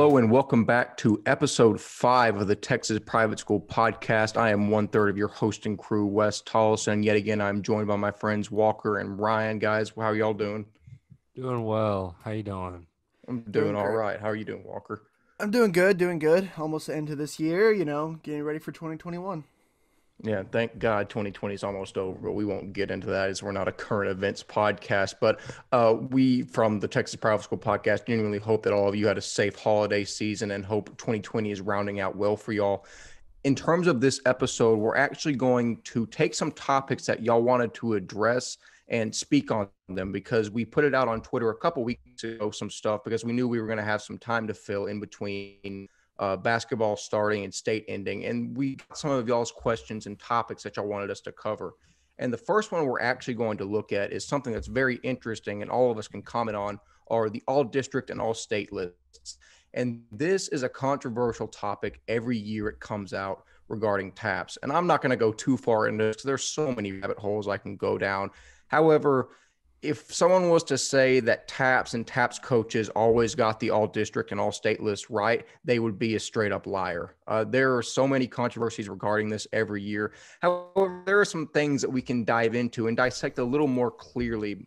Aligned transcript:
Hello 0.00 0.16
and 0.16 0.30
welcome 0.30 0.64
back 0.64 0.96
to 0.96 1.22
episode 1.26 1.78
five 1.78 2.40
of 2.40 2.48
the 2.48 2.56
Texas 2.56 2.98
Private 3.04 3.38
School 3.38 3.60
Podcast. 3.60 4.38
I 4.38 4.48
am 4.48 4.70
one 4.70 4.88
third 4.88 5.10
of 5.10 5.18
your 5.18 5.28
hosting 5.28 5.76
crew, 5.76 6.06
Wes 6.06 6.40
Tolleson. 6.40 7.04
Yet 7.04 7.16
again, 7.16 7.38
I'm 7.42 7.60
joined 7.60 7.86
by 7.86 7.96
my 7.96 8.10
friends 8.10 8.50
Walker 8.50 8.96
and 8.96 9.20
Ryan. 9.20 9.58
Guys, 9.58 9.92
how 9.94 10.12
y'all 10.12 10.32
doing? 10.32 10.64
Doing 11.36 11.66
well. 11.66 12.16
How 12.24 12.30
you 12.30 12.42
doing? 12.42 12.86
I'm 13.28 13.40
doing, 13.40 13.66
doing 13.66 13.76
all 13.76 13.90
right. 13.90 14.18
How 14.18 14.30
are 14.30 14.34
you 14.34 14.46
doing, 14.46 14.64
Walker? 14.64 15.02
I'm 15.38 15.50
doing 15.50 15.70
good, 15.70 15.98
doing 15.98 16.18
good. 16.18 16.50
Almost 16.56 16.86
the 16.86 16.96
end 16.96 17.10
of 17.10 17.18
this 17.18 17.38
year, 17.38 17.70
you 17.70 17.84
know, 17.84 18.20
getting 18.22 18.42
ready 18.42 18.58
for 18.58 18.72
2021. 18.72 19.44
Yeah, 20.22 20.42
thank 20.52 20.78
God 20.78 21.08
2020 21.08 21.54
is 21.54 21.64
almost 21.64 21.96
over, 21.96 22.18
but 22.18 22.32
we 22.32 22.44
won't 22.44 22.74
get 22.74 22.90
into 22.90 23.06
that 23.06 23.30
as 23.30 23.42
we're 23.42 23.52
not 23.52 23.68
a 23.68 23.72
current 23.72 24.10
events 24.10 24.42
podcast. 24.42 25.14
But 25.18 25.40
uh, 25.72 25.94
we, 26.10 26.42
from 26.42 26.78
the 26.78 26.88
Texas 26.88 27.16
Private 27.16 27.44
School 27.44 27.58
podcast, 27.58 28.06
genuinely 28.06 28.38
hope 28.38 28.62
that 28.64 28.74
all 28.74 28.86
of 28.86 28.94
you 28.94 29.06
had 29.06 29.16
a 29.16 29.22
safe 29.22 29.56
holiday 29.56 30.04
season 30.04 30.50
and 30.50 30.64
hope 30.64 30.88
2020 30.98 31.50
is 31.50 31.62
rounding 31.62 32.00
out 32.00 32.16
well 32.16 32.36
for 32.36 32.52
y'all. 32.52 32.84
In 33.44 33.54
terms 33.54 33.86
of 33.86 34.02
this 34.02 34.20
episode, 34.26 34.78
we're 34.78 34.96
actually 34.96 35.36
going 35.36 35.80
to 35.84 36.04
take 36.06 36.34
some 36.34 36.52
topics 36.52 37.06
that 37.06 37.22
y'all 37.22 37.42
wanted 37.42 37.72
to 37.74 37.94
address 37.94 38.58
and 38.88 39.14
speak 39.14 39.50
on 39.50 39.68
them 39.88 40.12
because 40.12 40.50
we 40.50 40.66
put 40.66 40.84
it 40.84 40.94
out 40.94 41.08
on 41.08 41.22
Twitter 41.22 41.48
a 41.48 41.56
couple 41.56 41.82
weeks 41.82 42.24
ago, 42.24 42.50
some 42.50 42.68
stuff 42.68 43.02
because 43.04 43.24
we 43.24 43.32
knew 43.32 43.48
we 43.48 43.58
were 43.58 43.66
going 43.66 43.78
to 43.78 43.84
have 43.84 44.02
some 44.02 44.18
time 44.18 44.46
to 44.48 44.52
fill 44.52 44.86
in 44.86 45.00
between 45.00 45.88
uh, 46.20 46.36
basketball 46.36 46.96
starting 46.96 47.44
and 47.44 47.52
state 47.52 47.84
ending. 47.88 48.26
And 48.26 48.56
we 48.56 48.76
got 48.76 48.96
some 48.96 49.10
of 49.10 49.26
y'all's 49.26 49.50
questions 49.50 50.06
and 50.06 50.18
topics 50.18 50.62
that 50.62 50.76
y'all 50.76 50.86
wanted 50.86 51.10
us 51.10 51.20
to 51.22 51.32
cover. 51.32 51.74
And 52.18 52.30
the 52.30 52.38
first 52.38 52.70
one 52.70 52.84
we're 52.84 53.00
actually 53.00 53.34
going 53.34 53.56
to 53.58 53.64
look 53.64 53.92
at 53.92 54.12
is 54.12 54.26
something 54.26 54.52
that's 54.52 54.66
very 54.66 54.96
interesting 55.02 55.62
and 55.62 55.70
all 55.70 55.90
of 55.90 55.96
us 55.96 56.06
can 56.06 56.22
comment 56.22 56.56
on 56.56 56.78
are 57.08 57.30
the 57.30 57.42
all 57.48 57.64
district 57.64 58.10
and 58.10 58.20
all 58.20 58.34
state 58.34 58.70
lists. 58.72 59.38
And 59.72 60.02
this 60.12 60.48
is 60.48 60.62
a 60.62 60.68
controversial 60.68 61.48
topic 61.48 62.00
every 62.06 62.36
year 62.36 62.68
it 62.68 62.80
comes 62.80 63.14
out 63.14 63.44
regarding 63.68 64.12
TAPPS. 64.12 64.58
And 64.62 64.70
I'm 64.70 64.86
not 64.86 65.00
going 65.00 65.10
to 65.10 65.16
go 65.16 65.32
too 65.32 65.56
far 65.56 65.88
into 65.88 66.04
this 66.04 66.22
there's 66.22 66.44
so 66.44 66.72
many 66.72 66.92
rabbit 66.92 67.18
holes 67.18 67.48
I 67.48 67.56
can 67.56 67.76
go 67.76 67.96
down. 67.96 68.30
However, 68.68 69.30
if 69.82 70.12
someone 70.12 70.50
was 70.50 70.62
to 70.64 70.76
say 70.76 71.20
that 71.20 71.48
TAPPS 71.48 71.94
and 71.94 72.06
TAPPS 72.06 72.38
coaches 72.38 72.90
always 72.90 73.34
got 73.34 73.58
the 73.60 73.70
all 73.70 73.86
district 73.86 74.30
and 74.30 74.40
all 74.40 74.52
state 74.52 74.82
list 74.82 75.08
right, 75.08 75.46
they 75.64 75.78
would 75.78 75.98
be 75.98 76.16
a 76.16 76.20
straight 76.20 76.52
up 76.52 76.66
liar. 76.66 77.16
Uh, 77.26 77.44
there 77.44 77.74
are 77.74 77.82
so 77.82 78.06
many 78.06 78.26
controversies 78.26 78.88
regarding 78.88 79.30
this 79.30 79.46
every 79.52 79.82
year. 79.82 80.12
However, 80.40 81.02
there 81.06 81.18
are 81.18 81.24
some 81.24 81.46
things 81.48 81.80
that 81.80 81.88
we 81.88 82.02
can 82.02 82.24
dive 82.24 82.54
into 82.54 82.88
and 82.88 82.96
dissect 82.96 83.38
a 83.38 83.44
little 83.44 83.66
more 83.66 83.90
clearly 83.90 84.66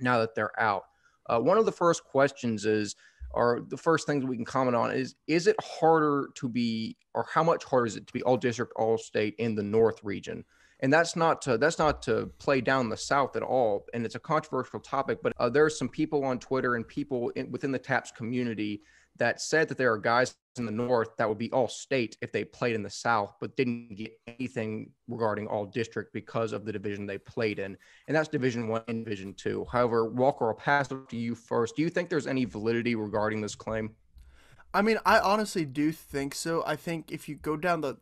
now 0.00 0.18
that 0.18 0.34
they're 0.34 0.58
out. 0.58 0.84
Uh, 1.26 1.38
one 1.38 1.58
of 1.58 1.66
the 1.66 1.72
first 1.72 2.04
questions 2.04 2.64
is, 2.64 2.96
or 3.32 3.60
the 3.68 3.76
first 3.76 4.06
things 4.06 4.24
we 4.24 4.36
can 4.36 4.46
comment 4.46 4.74
on 4.74 4.90
is, 4.92 5.14
is 5.26 5.46
it 5.46 5.56
harder 5.62 6.30
to 6.36 6.48
be, 6.48 6.96
or 7.12 7.26
how 7.30 7.44
much 7.44 7.64
harder 7.64 7.86
is 7.86 7.96
it 7.96 8.06
to 8.06 8.12
be 8.14 8.22
all 8.22 8.38
district, 8.38 8.72
all 8.76 8.96
state 8.96 9.34
in 9.38 9.54
the 9.54 9.62
North 9.62 10.02
region? 10.02 10.42
And 10.80 10.92
that's 10.92 11.16
not 11.16 11.42
to 11.42 11.58
that's 11.58 11.78
not 11.78 12.02
to 12.02 12.30
play 12.38 12.60
down 12.60 12.88
the 12.88 12.96
South 12.96 13.34
at 13.36 13.42
all. 13.42 13.86
And 13.94 14.04
it's 14.04 14.14
a 14.14 14.20
controversial 14.20 14.80
topic, 14.80 15.18
but 15.22 15.32
uh, 15.38 15.48
there 15.48 15.64
are 15.64 15.70
some 15.70 15.88
people 15.88 16.24
on 16.24 16.38
Twitter 16.38 16.76
and 16.76 16.86
people 16.86 17.30
in, 17.30 17.50
within 17.50 17.72
the 17.72 17.78
TAPPS 17.78 18.12
community 18.12 18.82
that 19.18 19.40
said 19.40 19.68
that 19.68 19.76
there 19.76 19.92
are 19.92 19.98
guys 19.98 20.36
in 20.56 20.64
the 20.64 20.72
North 20.72 21.16
that 21.16 21.28
would 21.28 21.38
be 21.38 21.50
all 21.50 21.68
state 21.68 22.16
if 22.22 22.32
they 22.32 22.44
played 22.44 22.74
in 22.74 22.82
the 22.82 22.90
South, 22.90 23.34
but 23.40 23.56
didn't 23.56 23.94
get 23.96 24.12
anything 24.26 24.90
regarding 25.08 25.46
all 25.46 25.66
district 25.66 26.12
because 26.12 26.52
of 26.52 26.64
the 26.64 26.72
division 26.72 27.06
they 27.06 27.18
played 27.18 27.58
in, 27.58 27.76
and 28.06 28.16
that's 28.16 28.28
Division 28.28 28.68
One 28.68 28.82
and 28.88 29.04
Division 29.04 29.34
Two. 29.34 29.66
However, 29.70 30.08
Walker, 30.08 30.48
I'll 30.48 30.54
pass 30.54 30.88
to 30.88 31.06
you 31.10 31.34
first. 31.34 31.76
Do 31.76 31.82
you 31.82 31.90
think 31.90 32.08
there's 32.08 32.26
any 32.26 32.44
validity 32.44 32.94
regarding 32.94 33.40
this 33.40 33.54
claim? 33.54 33.90
I 34.74 34.82
mean, 34.82 34.98
I 35.04 35.18
honestly 35.18 35.64
do 35.64 35.92
think 35.92 36.34
so. 36.34 36.62
I 36.66 36.76
think 36.76 37.10
if 37.10 37.28
you 37.28 37.36
go 37.36 37.56
down 37.56 37.80
the 37.80 37.96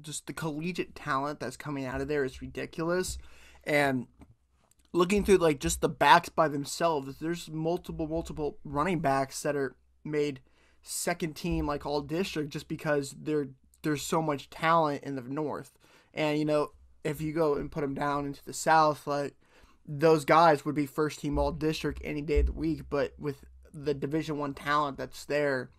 just 0.00 0.26
the 0.26 0.32
collegiate 0.32 0.94
talent 0.94 1.40
that's 1.40 1.56
coming 1.56 1.84
out 1.84 2.00
of 2.00 2.08
there 2.08 2.24
is 2.24 2.42
ridiculous. 2.42 3.18
And 3.64 4.06
looking 4.92 5.24
through 5.24 5.38
like 5.38 5.60
just 5.60 5.80
the 5.80 5.88
backs 5.88 6.28
by 6.28 6.48
themselves, 6.48 7.18
there's 7.18 7.50
multiple, 7.50 8.06
multiple 8.06 8.58
running 8.64 9.00
backs 9.00 9.42
that 9.42 9.56
are 9.56 9.76
made 10.04 10.40
second 10.82 11.36
team 11.36 11.66
like 11.66 11.86
all 11.86 12.00
district 12.00 12.50
just 12.50 12.68
because 12.68 13.14
there 13.20 13.46
there's 13.82 14.02
so 14.02 14.22
much 14.22 14.50
talent 14.50 15.02
in 15.02 15.16
the 15.16 15.22
north. 15.22 15.78
And 16.14 16.38
you 16.38 16.44
know, 16.44 16.72
if 17.04 17.20
you 17.20 17.32
go 17.32 17.54
and 17.54 17.70
put 17.70 17.80
them 17.80 17.94
down 17.94 18.26
into 18.26 18.44
the 18.44 18.52
south, 18.52 19.06
like 19.06 19.34
those 19.86 20.24
guys 20.24 20.64
would 20.64 20.74
be 20.74 20.86
first 20.86 21.20
team 21.20 21.38
all 21.38 21.52
district 21.52 22.00
any 22.04 22.22
day 22.22 22.40
of 22.40 22.46
the 22.46 22.52
week. 22.52 22.82
But 22.88 23.14
with 23.18 23.44
the 23.72 23.94
Division 23.94 24.38
One 24.38 24.54
talent 24.54 24.98
that's 24.98 25.24
there, 25.24 25.70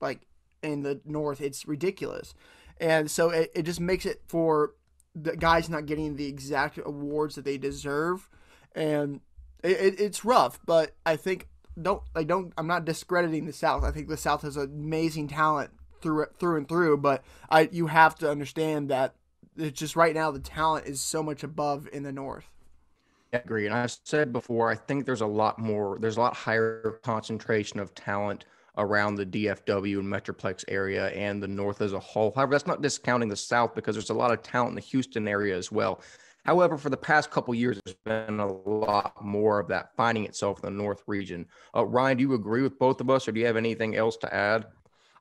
like 0.00 0.26
in 0.62 0.82
the 0.82 1.00
north, 1.04 1.40
it's 1.40 1.66
ridiculous 1.66 2.34
and 2.80 3.10
so 3.10 3.30
it, 3.30 3.50
it 3.54 3.62
just 3.62 3.80
makes 3.80 4.06
it 4.06 4.22
for 4.26 4.74
the 5.14 5.36
guys 5.36 5.68
not 5.68 5.86
getting 5.86 6.16
the 6.16 6.26
exact 6.26 6.78
awards 6.84 7.36
that 7.36 7.44
they 7.44 7.58
deserve, 7.58 8.28
and 8.74 9.20
it, 9.62 9.72
it, 9.72 10.00
it's 10.00 10.24
rough. 10.24 10.58
But 10.66 10.94
I 11.06 11.16
think 11.16 11.48
don't 11.80 12.02
I 12.14 12.24
don't 12.24 12.52
I'm 12.58 12.66
not 12.66 12.84
discrediting 12.84 13.46
the 13.46 13.52
South. 13.52 13.84
I 13.84 13.90
think 13.90 14.08
the 14.08 14.16
South 14.16 14.42
has 14.42 14.56
amazing 14.56 15.28
talent 15.28 15.70
through 16.00 16.26
through 16.38 16.56
and 16.56 16.68
through. 16.68 16.98
But 16.98 17.24
I 17.50 17.68
you 17.72 17.86
have 17.88 18.16
to 18.16 18.30
understand 18.30 18.90
that 18.90 19.14
it's 19.56 19.78
just 19.78 19.96
right 19.96 20.14
now 20.14 20.30
the 20.30 20.40
talent 20.40 20.86
is 20.86 21.00
so 21.00 21.22
much 21.22 21.42
above 21.42 21.88
in 21.92 22.02
the 22.02 22.12
North. 22.12 22.46
I 23.32 23.38
agree, 23.38 23.66
and 23.66 23.74
I've 23.74 23.96
said 24.04 24.32
before 24.32 24.70
I 24.70 24.76
think 24.76 25.06
there's 25.06 25.20
a 25.20 25.26
lot 25.26 25.58
more. 25.58 25.98
There's 26.00 26.16
a 26.16 26.20
lot 26.20 26.34
higher 26.34 27.00
concentration 27.02 27.80
of 27.80 27.94
talent 27.94 28.44
around 28.76 29.14
the 29.14 29.26
DFW 29.26 29.98
and 29.98 30.08
Metroplex 30.08 30.64
area 30.68 31.08
and 31.08 31.42
the 31.42 31.48
North 31.48 31.80
as 31.80 31.92
a 31.92 31.98
whole. 31.98 32.32
However, 32.34 32.52
that's 32.52 32.66
not 32.66 32.82
discounting 32.82 33.28
the 33.28 33.36
South 33.36 33.74
because 33.74 33.94
there's 33.94 34.10
a 34.10 34.14
lot 34.14 34.32
of 34.32 34.42
talent 34.42 34.70
in 34.70 34.74
the 34.74 34.80
Houston 34.80 35.28
area 35.28 35.56
as 35.56 35.70
well. 35.70 36.00
However, 36.44 36.76
for 36.76 36.90
the 36.90 36.96
past 36.96 37.30
couple 37.30 37.54
years, 37.54 37.80
there's 37.84 37.96
been 38.04 38.38
a 38.38 38.52
lot 38.52 39.24
more 39.24 39.60
of 39.60 39.68
that 39.68 39.96
finding 39.96 40.24
itself 40.24 40.62
in 40.62 40.76
the 40.76 40.82
North 40.82 41.02
region. 41.06 41.46
Uh, 41.74 41.86
Ryan, 41.86 42.18
do 42.18 42.22
you 42.22 42.34
agree 42.34 42.62
with 42.62 42.78
both 42.78 43.00
of 43.00 43.08
us, 43.08 43.26
or 43.26 43.32
do 43.32 43.40
you 43.40 43.46
have 43.46 43.56
anything 43.56 43.96
else 43.96 44.16
to 44.18 44.34
add? 44.34 44.66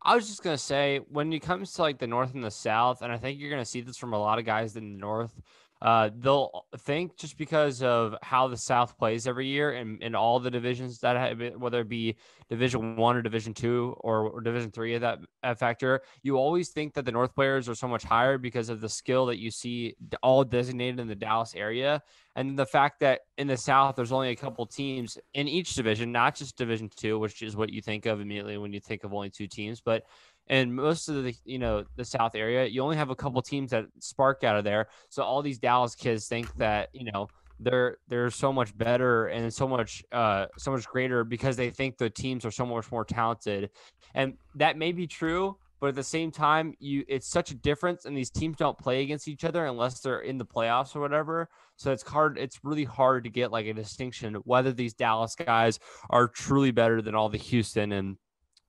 I 0.02 0.16
was 0.16 0.28
just 0.28 0.44
gonna 0.44 0.58
say, 0.58 1.00
when 1.10 1.32
it 1.32 1.40
comes 1.40 1.72
to 1.74 1.82
like 1.82 1.98
the 1.98 2.08
North 2.08 2.34
and 2.34 2.44
the 2.44 2.52
South, 2.52 3.02
and 3.02 3.12
I 3.12 3.18
think 3.18 3.40
you're 3.40 3.50
gonna 3.50 3.64
see 3.64 3.80
this 3.80 3.98
from 3.98 4.12
a 4.12 4.20
lot 4.20 4.38
of 4.38 4.44
guys 4.44 4.76
in 4.76 4.94
the 4.94 5.00
North 5.00 5.42
uh, 5.84 6.10
they'll 6.18 6.66
think 6.80 7.18
just 7.18 7.38
because 7.38 7.84
of 7.84 8.16
how 8.22 8.48
the 8.48 8.56
South 8.56 8.98
plays 8.98 9.28
every 9.28 9.48
year 9.48 9.74
and 9.74 10.02
in 10.02 10.16
all 10.16 10.40
the 10.40 10.50
divisions 10.50 11.00
that 11.00 11.18
have, 11.18 11.60
whether 11.60 11.82
it 11.82 11.90
be 11.90 12.16
Division 12.50 12.96
One 12.96 13.18
or 13.18 13.22
Division 13.22 13.54
Two 13.54 13.94
or, 14.00 14.30
or 14.30 14.40
Division 14.40 14.72
Three 14.72 14.96
of 14.96 15.02
that, 15.02 15.20
that 15.42 15.60
factor, 15.60 16.02
you 16.22 16.38
always 16.38 16.70
think 16.70 16.94
that 16.94 17.04
the 17.04 17.12
North 17.12 17.36
players 17.36 17.68
are 17.68 17.76
so 17.76 17.90
much 17.90 18.04
higher 18.04 18.38
because 18.38 18.70
of 18.70 18.80
the 18.80 18.88
skill 18.88 19.26
that 19.26 19.40
you 19.40 19.52
see 19.52 19.94
all 20.22 20.46
designated 20.46 21.02
in 21.02 21.08
the 21.08 21.16
Dallas 21.16 21.54
area, 21.54 22.02
and 22.38 22.58
the 22.58 22.66
fact 22.66 23.02
that 23.02 23.22
in 23.38 23.48
the 23.48 23.58
South 23.58 23.98
there's 23.98 24.14
only 24.14 24.30
a 24.30 24.36
couple 24.38 24.66
teams 24.66 25.18
in 25.34 25.50
each 25.50 25.76
division, 25.76 26.14
not 26.14 26.36
just 26.36 26.58
Division 26.58 26.90
Two, 26.96 27.20
which 27.20 27.42
is 27.42 27.58
what 27.58 27.74
you 27.74 27.82
think 27.82 28.06
of 28.06 28.22
immediately 28.22 28.58
when 28.58 28.72
you 28.72 28.80
think 28.80 29.04
of 29.04 29.14
only 29.14 29.30
two 29.30 29.48
teams, 29.48 29.82
but 29.82 30.06
and 30.48 30.74
most 30.76 31.10
of 31.10 31.24
the 31.24 31.36
you 31.46 31.60
know 31.60 31.84
the 31.96 32.06
south 32.06 32.36
area 32.36 32.66
you 32.66 32.82
only 32.82 32.98
have 32.98 33.10
a 33.10 33.16
couple 33.16 33.42
teams 33.42 33.72
that 33.72 33.86
spark 34.00 34.44
out 34.44 34.58
of 34.58 34.64
there. 34.64 34.88
So 35.10 35.24
all 35.24 35.42
these 35.42 35.60
dallas 35.60 35.96
kids 35.96 36.28
think 36.28 36.54
that 36.56 36.90
you 36.94 37.12
know 37.12 37.28
they're 37.60 37.98
they're 38.08 38.30
so 38.30 38.52
much 38.52 38.78
better 38.78 39.28
and 39.28 39.54
so 39.54 39.68
much 39.68 40.04
uh 40.12 40.48
so 40.58 40.72
much 40.72 40.86
greater 40.88 41.24
because 41.24 41.56
they 41.56 41.70
think 41.70 41.98
the 41.98 42.10
teams 42.10 42.46
are 42.46 42.52
so 42.52 42.66
much 42.66 42.92
more 42.92 43.06
talented. 43.06 43.70
And 44.16 44.36
that 44.56 44.78
may 44.78 44.92
be 44.92 45.08
true 45.08 45.58
but 45.80 45.90
at 45.90 45.96
the 45.96 46.04
same 46.04 46.32
time 46.32 46.74
you 46.80 47.04
it's 47.10 47.28
such 47.28 47.52
a 47.52 47.56
difference 47.56 48.06
and 48.06 48.16
these 48.16 48.30
teams 48.30 48.56
don't 48.56 48.78
play 48.78 49.02
against 49.02 49.28
each 49.28 49.44
other 49.44 49.66
unless 49.66 50.00
they're 50.00 50.22
in 50.22 50.38
the 50.38 50.46
playoffs 50.46 50.96
or 50.96 51.02
whatever. 51.02 51.50
So 51.76 51.92
it's 51.92 52.04
hard 52.04 52.38
it's 52.38 52.60
really 52.64 52.86
hard 52.86 53.26
to 53.26 53.30
get 53.30 53.52
like 53.52 53.66
a 53.66 53.74
distinction 53.74 54.36
whether 54.46 54.72
these 54.72 54.94
dallas 54.94 55.36
guys 55.36 55.80
are 56.10 56.30
truly 56.30 56.72
better 56.72 57.02
than 57.02 57.16
all 57.16 57.28
the 57.28 57.38
houston 57.38 57.92
and 57.92 58.18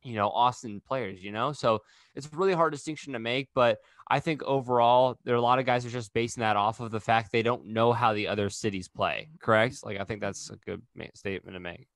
you 0.04 0.14
know, 0.14 0.28
Austin 0.28 0.80
players, 0.86 1.24
you 1.24 1.32
know? 1.32 1.52
So 1.52 1.80
it's 2.14 2.26
a 2.26 2.36
really 2.36 2.52
hard 2.52 2.72
distinction 2.72 3.14
to 3.14 3.18
make. 3.18 3.48
But 3.54 3.78
I 4.08 4.20
think 4.20 4.42
overall, 4.42 5.18
there 5.24 5.34
are 5.34 5.38
a 5.38 5.42
lot 5.42 5.58
of 5.58 5.66
guys 5.66 5.82
who 5.82 5.88
are 5.88 5.92
just 5.92 6.12
basing 6.12 6.42
that 6.42 6.56
off 6.56 6.80
of 6.80 6.90
the 6.90 7.00
fact 7.00 7.32
they 7.32 7.42
don't 7.42 7.66
know 7.66 7.92
how 7.92 8.12
the 8.12 8.28
other 8.28 8.50
cities 8.50 8.86
play, 8.86 9.28
correct? 9.40 9.78
Like, 9.82 9.98
I 9.98 10.04
think 10.04 10.20
that's 10.20 10.50
a 10.50 10.56
good 10.56 10.82
statement 11.14 11.56
to 11.56 11.60
make. 11.60 11.88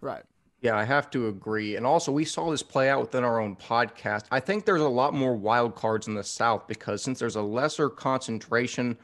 Right. 0.00 0.22
Yeah, 0.62 0.76
I 0.76 0.84
have 0.84 1.10
to 1.10 1.28
agree. 1.28 1.76
And 1.76 1.84
also, 1.84 2.10
we 2.10 2.24
saw 2.24 2.50
this 2.50 2.62
play 2.62 2.88
out 2.88 3.00
within 3.00 3.24
our 3.24 3.40
own 3.40 3.56
podcast. 3.56 4.24
I 4.30 4.40
think 4.40 4.64
there's 4.64 4.80
a 4.80 4.88
lot 4.88 5.12
more 5.12 5.34
wild 5.34 5.74
cards 5.74 6.06
in 6.06 6.14
the 6.14 6.24
South 6.24 6.66
because 6.66 7.02
since 7.02 7.18
there's 7.18 7.36
a 7.36 7.42
lesser 7.42 7.90
concentration 7.90 8.96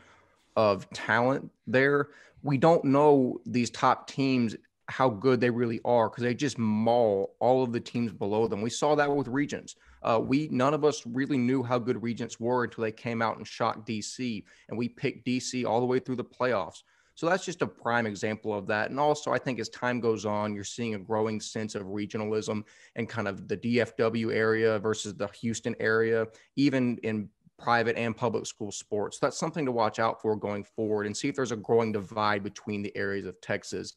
of 0.57 0.89
talent 0.91 1.51
there, 1.67 2.09
we 2.43 2.57
don't 2.57 2.85
know 2.85 3.39
these 3.45 3.71
top 3.71 4.09
teams 4.09 4.57
how 4.93 5.09
good 5.09 5.41
they 5.41 5.51
really 5.51 5.81
are 5.85 6.09
because 6.11 6.23
they 6.23 6.35
just 6.35 6.59
maul 6.59 7.35
all 7.41 7.65
of 7.65 7.73
the 7.73 7.81
teams 7.81 8.13
below 8.13 8.47
them. 8.47 8.61
We 8.61 8.71
saw 8.71 8.95
that 8.95 9.15
with 9.15 9.27
Regents. 9.27 9.75
Uh, 10.03 10.21
we 10.23 10.49
none 10.53 10.75
of 10.75 10.85
us 10.85 11.03
really 11.07 11.39
knew 11.39 11.63
how 11.63 11.79
good 11.79 12.03
Regents 12.03 12.39
were 12.39 12.65
until 12.65 12.83
they 12.83 12.93
came 12.93 13.23
out 13.23 13.39
and 13.39 13.47
shocked 13.47 13.89
DC, 13.89 14.45
and 14.69 14.79
we 14.79 14.89
picked 14.89 15.27
DC 15.27 15.65
all 15.65 15.81
the 15.81 15.87
way 15.87 15.99
through 15.99 16.17
the 16.17 16.25
playoffs. 16.25 16.83
So 17.15 17.27
that's 17.27 17.45
just 17.45 17.63
a 17.63 17.67
prime 17.67 18.07
example 18.07 18.57
of 18.57 18.67
that. 18.69 18.91
And 18.91 18.99
also, 18.99 19.33
I 19.33 19.39
think 19.39 19.61
as 19.61 19.69
time 19.69 20.01
goes 20.01 20.25
on, 20.25 20.55
you're 20.55 20.65
seeing 20.65 20.95
a 20.95 20.99
growing 20.99 21.41
sense 21.41 21.75
of 21.75 21.83
regionalism 21.85 22.65
and 22.97 23.09
kind 23.09 23.29
of 23.29 23.49
the 23.49 23.57
DFW 23.57 24.35
area 24.35 24.79
versus 24.79 25.15
the 25.15 25.29
Houston 25.29 25.75
area, 25.79 26.27
even 26.57 26.99
in 27.03 27.29
private 27.59 27.97
and 27.97 28.17
public 28.17 28.47
school 28.47 28.73
sports. 28.73 29.19
That's 29.19 29.39
something 29.39 29.65
to 29.67 29.73
watch 29.73 29.99
out 29.99 30.21
for 30.21 30.37
going 30.37 30.65
forward 30.65 31.07
and 31.07 31.17
see 31.17 31.29
if 31.29 31.37
there's 31.37 31.53
a 31.53 31.57
growing 31.57 31.93
divide 31.93 32.43
between 32.43 32.83
the 32.83 32.97
areas 32.97 33.27
of 33.27 33.41
Texas. 33.41 33.95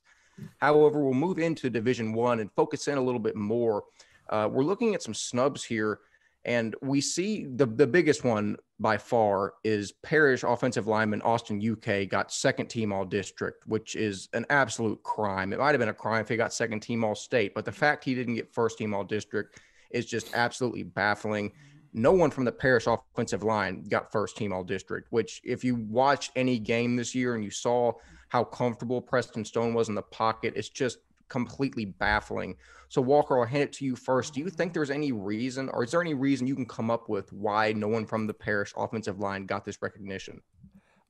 However, 0.58 1.04
we'll 1.04 1.14
move 1.14 1.40
into 1.40 1.70
Division 1.70 2.14
One 2.14 2.40
and 2.40 2.52
focus 2.54 2.88
in 2.88 2.98
a 2.98 3.02
little 3.02 3.20
bit 3.20 3.36
more. 3.36 3.84
Uh, 4.30 4.50
we're 4.52 4.64
looking 4.64 4.96
at 4.96 5.04
some 5.04 5.14
snubs 5.14 5.64
here 5.64 6.00
and 6.46 6.76
we 6.82 7.02
see 7.02 7.48
the, 7.56 7.66
the 7.66 7.88
biggest 7.88 8.24
one 8.24 8.56
by 8.80 8.98
far 8.98 9.56
is 9.64 9.92
Parish 10.04 10.44
offensive 10.44 10.86
lineman 10.86 11.22
Austin 11.24 11.60
UK 11.60 12.08
got 12.08 12.32
second 12.32 12.68
team 12.68 12.94
all 12.94 13.04
district, 13.04 13.66
which 13.68 13.96
is 13.96 14.30
an 14.34 14.46
absolute 14.52 15.02
crime. 15.02 15.54
It 15.54 15.60
might 15.60 15.72
have 15.72 15.80
been 15.80 15.90
a 15.90 15.94
crime 15.94 16.22
if 16.22 16.30
he 16.30 16.38
got 16.38 16.54
second 16.54 16.82
team 16.82 17.04
all 17.04 17.16
state, 17.16 17.56
but 17.56 17.66
the 17.66 17.72
fact 17.72 18.04
he 18.04 18.14
didn't 18.14 18.36
get 18.36 18.54
first 18.54 18.78
team 18.78 18.94
all 18.94 19.04
district 19.04 19.60
is 19.90 20.06
just 20.06 20.36
absolutely 20.36 20.84
baffling. 20.84 21.52
No 21.94 22.12
one 22.12 22.30
from 22.30 22.46
the 22.46 22.52
parish 22.52 22.86
offensive 22.86 23.42
line 23.42 23.84
got 23.90 24.12
first 24.12 24.38
team 24.38 24.54
all 24.54 24.64
district, 24.64 25.08
which, 25.12 25.42
if 25.44 25.64
you 25.64 25.76
watched 25.76 26.32
any 26.36 26.60
game 26.60 26.96
this 26.96 27.16
year 27.16 27.34
and 27.34 27.44
you 27.44 27.50
saw 27.50 27.92
how 28.36 28.44
comfortable 28.44 29.02
Preston 29.02 29.46
Stone 29.46 29.74
was 29.74 29.88
in 29.88 29.96
the 29.96 30.02
pocket, 30.02 30.52
it's 30.58 30.68
just 30.68 30.98
completely 31.30 31.86
baffling. 31.86 32.58
So, 32.90 33.02
Walker, 33.02 33.40
I'll 33.40 33.46
hand 33.46 33.64
it 33.64 33.74
to 33.74 33.86
you 33.86 33.96
first. 33.96 34.34
Do 34.34 34.42
you 34.42 34.50
think 34.50 34.74
there's 34.74 34.92
any 34.92 35.14
reason, 35.14 35.70
or 35.70 35.86
is 35.86 35.92
there 35.92 36.02
any 36.02 36.14
reason 36.14 36.46
you 36.46 36.54
can 36.54 36.66
come 36.66 36.92
up 36.92 37.08
with 37.08 37.32
why 37.32 37.72
no 37.72 37.88
one 37.88 38.06
from 38.06 38.28
the 38.28 38.34
Parish 38.34 38.74
offensive 38.76 39.20
line 39.20 39.46
got 39.46 39.64
this 39.64 39.82
recognition? 39.82 40.42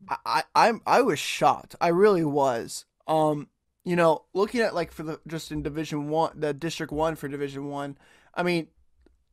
I, 0.08 0.44
I 0.54 0.74
I 0.86 1.02
was 1.02 1.18
shocked. 1.18 1.76
I 1.82 1.88
really 1.88 2.24
was. 2.24 2.86
Um, 3.08 3.48
you 3.84 3.96
know, 3.96 4.26
looking 4.36 4.62
at 4.62 4.76
like 4.76 4.92
for 4.92 5.02
the 5.02 5.20
just 5.26 5.52
in 5.52 5.64
Division 5.64 6.10
One, 6.10 6.40
the 6.40 6.54
District 6.54 6.94
One 6.94 7.16
for 7.16 7.28
Division 7.28 7.70
One. 7.70 7.98
I 8.36 8.44
mean, 8.44 8.68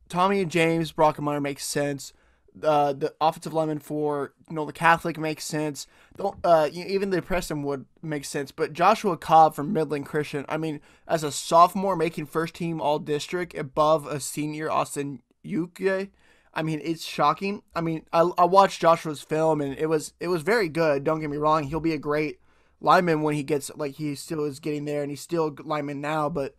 Tommy 0.09 0.41
and 0.41 0.49
James 0.49 0.91
Brockermeyer 0.91 1.43
makes 1.43 1.63
sense 1.63 2.11
uh, 2.61 2.93
the 2.93 3.13
offensive 3.19 3.53
lineman 3.53 3.79
for 3.79 4.33
you 4.49 4.55
know 4.55 4.65
the 4.65 4.73
Catholic 4.73 5.17
makes 5.17 5.45
sense. 5.45 5.87
Don't 6.17 6.37
uh, 6.43 6.69
even 6.71 7.09
the 7.09 7.21
Preston 7.21 7.63
would 7.63 7.85
make 8.01 8.25
sense. 8.25 8.51
But 8.51 8.73
Joshua 8.73 9.17
Cobb 9.17 9.55
from 9.55 9.73
Midland 9.73 10.05
Christian, 10.05 10.45
I 10.47 10.57
mean, 10.57 10.79
as 11.07 11.23
a 11.23 11.31
sophomore 11.31 11.95
making 11.95 12.27
first 12.27 12.53
team 12.55 12.79
All 12.79 12.99
District 12.99 13.57
above 13.57 14.05
a 14.05 14.19
senior 14.19 14.69
Austin 14.69 15.21
Yuke, 15.43 16.09
I 16.53 16.61
mean, 16.61 16.79
it's 16.83 17.03
shocking. 17.03 17.63
I 17.75 17.81
mean, 17.81 18.05
I, 18.13 18.29
I 18.37 18.45
watched 18.45 18.81
Joshua's 18.81 19.21
film 19.21 19.61
and 19.61 19.77
it 19.77 19.87
was 19.87 20.13
it 20.19 20.27
was 20.27 20.43
very 20.43 20.69
good. 20.69 21.03
Don't 21.03 21.19
get 21.19 21.29
me 21.29 21.37
wrong; 21.37 21.63
he'll 21.63 21.79
be 21.79 21.93
a 21.93 21.97
great 21.97 22.39
lineman 22.79 23.21
when 23.21 23.33
he 23.33 23.43
gets 23.43 23.71
like 23.75 23.95
he 23.95 24.13
still 24.13 24.43
is 24.43 24.59
getting 24.59 24.85
there 24.85 25.01
and 25.01 25.09
he's 25.09 25.21
still 25.21 25.55
lineman 25.63 26.01
now. 26.01 26.29
But 26.29 26.55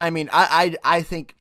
I 0.00 0.10
mean, 0.10 0.28
I 0.32 0.76
I, 0.84 0.96
I 0.98 1.02
think 1.02 1.36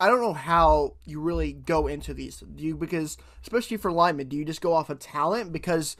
I 0.00 0.08
don't 0.08 0.22
know 0.22 0.32
how 0.32 0.94
you 1.04 1.20
really 1.20 1.52
go 1.52 1.86
into 1.86 2.14
these. 2.14 2.40
Do 2.40 2.64
you 2.64 2.74
because 2.74 3.18
especially 3.42 3.76
for 3.76 3.92
linemen, 3.92 4.28
do 4.28 4.36
you 4.36 4.46
just 4.46 4.62
go 4.62 4.72
off 4.72 4.88
of 4.88 4.98
talent 4.98 5.52
because 5.52 5.96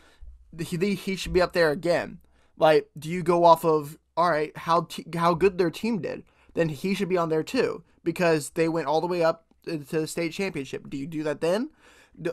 he 0.58 0.94
he 0.94 1.17
should 1.17 1.35
be 1.35 1.43
up 1.43 1.52
there 1.52 1.70
again? 1.70 2.19
Like, 2.56 2.88
do 2.99 3.11
you 3.11 3.23
go 3.23 3.44
off 3.44 3.64
of 3.64 3.99
all 4.17 4.31
right 4.31 4.56
how 4.56 4.88
how 5.14 5.35
good 5.35 5.58
their 5.58 5.70
team 5.70 6.00
did? 6.00 6.25
Then 6.55 6.70
he 6.70 6.94
should 6.94 7.11
be 7.11 7.19
on 7.19 7.29
there 7.29 7.43
too 7.43 7.85
because 8.02 8.50
they 8.50 8.69
went 8.70 8.87
all 8.87 9.02
the 9.02 9.06
way 9.06 9.23
up 9.23 9.44
to 9.67 9.76
the 9.79 10.06
state 10.06 10.32
championship. 10.32 10.88
Do 10.88 10.96
you 10.96 11.06
do 11.06 11.23
that 11.25 11.43
then? 11.43 11.69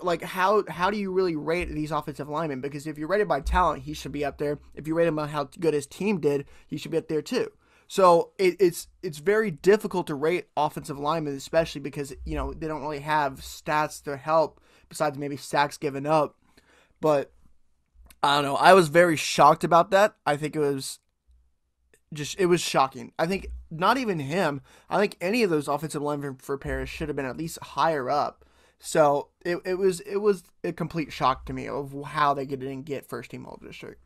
Like 0.02 0.24
how 0.24 0.64
how 0.70 0.90
do 0.90 0.98
you 0.98 1.12
really 1.12 1.36
rate 1.36 1.70
these 1.70 1.92
offensive 1.92 2.30
linemen? 2.30 2.62
Because 2.62 2.88
if 2.88 2.98
you 2.98 3.08
rate 3.08 3.18
rated 3.18 3.28
by 3.28 3.42
talent, 3.42 3.84
he 3.84 3.94
should 3.94 4.14
be 4.14 4.24
up 4.24 4.38
there. 4.38 4.60
If 4.74 4.88
you 4.88 4.96
rate 4.96 5.08
him 5.08 5.20
on 5.20 5.30
how 5.30 5.50
good 5.60 5.74
his 5.74 5.86
team 5.86 6.22
did, 6.22 6.46
he 6.66 6.78
should 6.78 6.92
be 6.92 6.98
up 6.98 7.10
there 7.10 7.22
too. 7.22 7.52
So 7.88 8.32
it, 8.38 8.58
it's 8.60 8.88
it's 9.02 9.20
very 9.20 9.50
difficult 9.50 10.08
to 10.08 10.16
rate 10.16 10.48
offensive 10.58 11.00
linemen, 11.00 11.36
especially 11.36 11.82
because 11.82 12.14
you 12.26 12.36
know 12.36 12.54
they 12.54 12.68
don't 12.68 12.82
really 12.82 13.00
have 13.00 13.40
stats 13.40 14.04
to 14.04 14.18
help 14.18 14.60
besides 14.90 15.18
maybe 15.18 15.38
sacks 15.38 15.78
given 15.78 16.06
up. 16.06 16.36
But 17.00 17.32
I 18.22 18.36
don't 18.36 18.44
know. 18.44 18.56
I 18.56 18.74
was 18.74 18.90
very 18.90 19.16
shocked 19.16 19.64
about 19.64 19.92
that. 19.92 20.16
I 20.26 20.36
think 20.36 20.56
it 20.56 20.60
was 20.60 21.00
just 22.14 22.38
it 22.40 22.48
was 22.48 22.62
shocking. 22.62 23.14
I 23.18 23.26
think 23.26 23.48
not 23.72 23.98
even 23.98 24.20
him. 24.20 24.62
I 24.90 25.00
think 25.00 25.18
any 25.22 25.44
of 25.44 25.50
those 25.50 25.68
offensive 25.68 26.02
linemen 26.02 26.36
for 26.36 26.58
Parish 26.58 26.90
should 26.90 27.10
have 27.10 27.16
been 27.16 27.26
at 27.26 27.38
least 27.38 27.60
higher 27.62 28.10
up. 28.10 28.46
So 28.80 29.30
it, 29.46 29.60
it 29.66 29.76
was 29.76 30.02
it 30.02 30.18
was 30.18 30.44
a 30.64 30.74
complete 30.74 31.12
shock 31.12 31.46
to 31.46 31.54
me 31.54 31.68
of 31.68 31.96
how 32.06 32.34
they 32.34 32.46
didn't 32.46 32.84
get 32.84 33.08
first 33.08 33.32
team 33.32 33.46
all 33.46 33.60
district. 33.62 34.02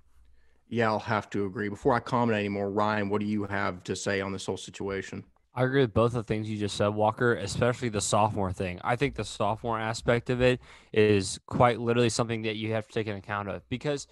Yeah, 0.72 0.88
I'll 0.88 1.00
have 1.00 1.30
to 1.32 1.46
agree. 1.46 1.68
Before 1.68 1.94
I 1.94 2.00
comment 2.00 2.40
anymore, 2.40 2.72
Ryan, 2.72 3.10
what 3.10 3.20
do 3.20 3.28
you 3.28 3.44
have 3.44 3.84
to 3.84 3.96
say 3.96 4.22
on 4.22 4.32
this 4.32 4.46
whole 4.46 4.56
situation? 4.56 5.26
I 5.54 5.64
agree 5.64 5.82
with 5.82 5.94
both 5.94 6.14
the 6.14 6.24
things 6.24 6.50
you 6.50 6.58
just 6.58 6.78
said, 6.78 6.88
Walker, 6.88 7.36
especially 7.36 7.90
the 7.90 8.00
sophomore 8.00 8.54
thing. 8.54 8.80
I 8.82 8.96
think 8.96 9.16
the 9.16 9.26
sophomore 9.26 9.78
aspect 9.78 10.30
of 10.30 10.42
it 10.42 10.62
is 10.94 11.42
quite 11.46 11.82
literally 11.82 12.08
something 12.08 12.44
that 12.44 12.56
you 12.56 12.72
have 12.72 12.88
to 12.88 12.94
take 12.94 13.08
into 13.08 13.20
account 13.20 13.50
of 13.50 13.68
because 13.68 14.08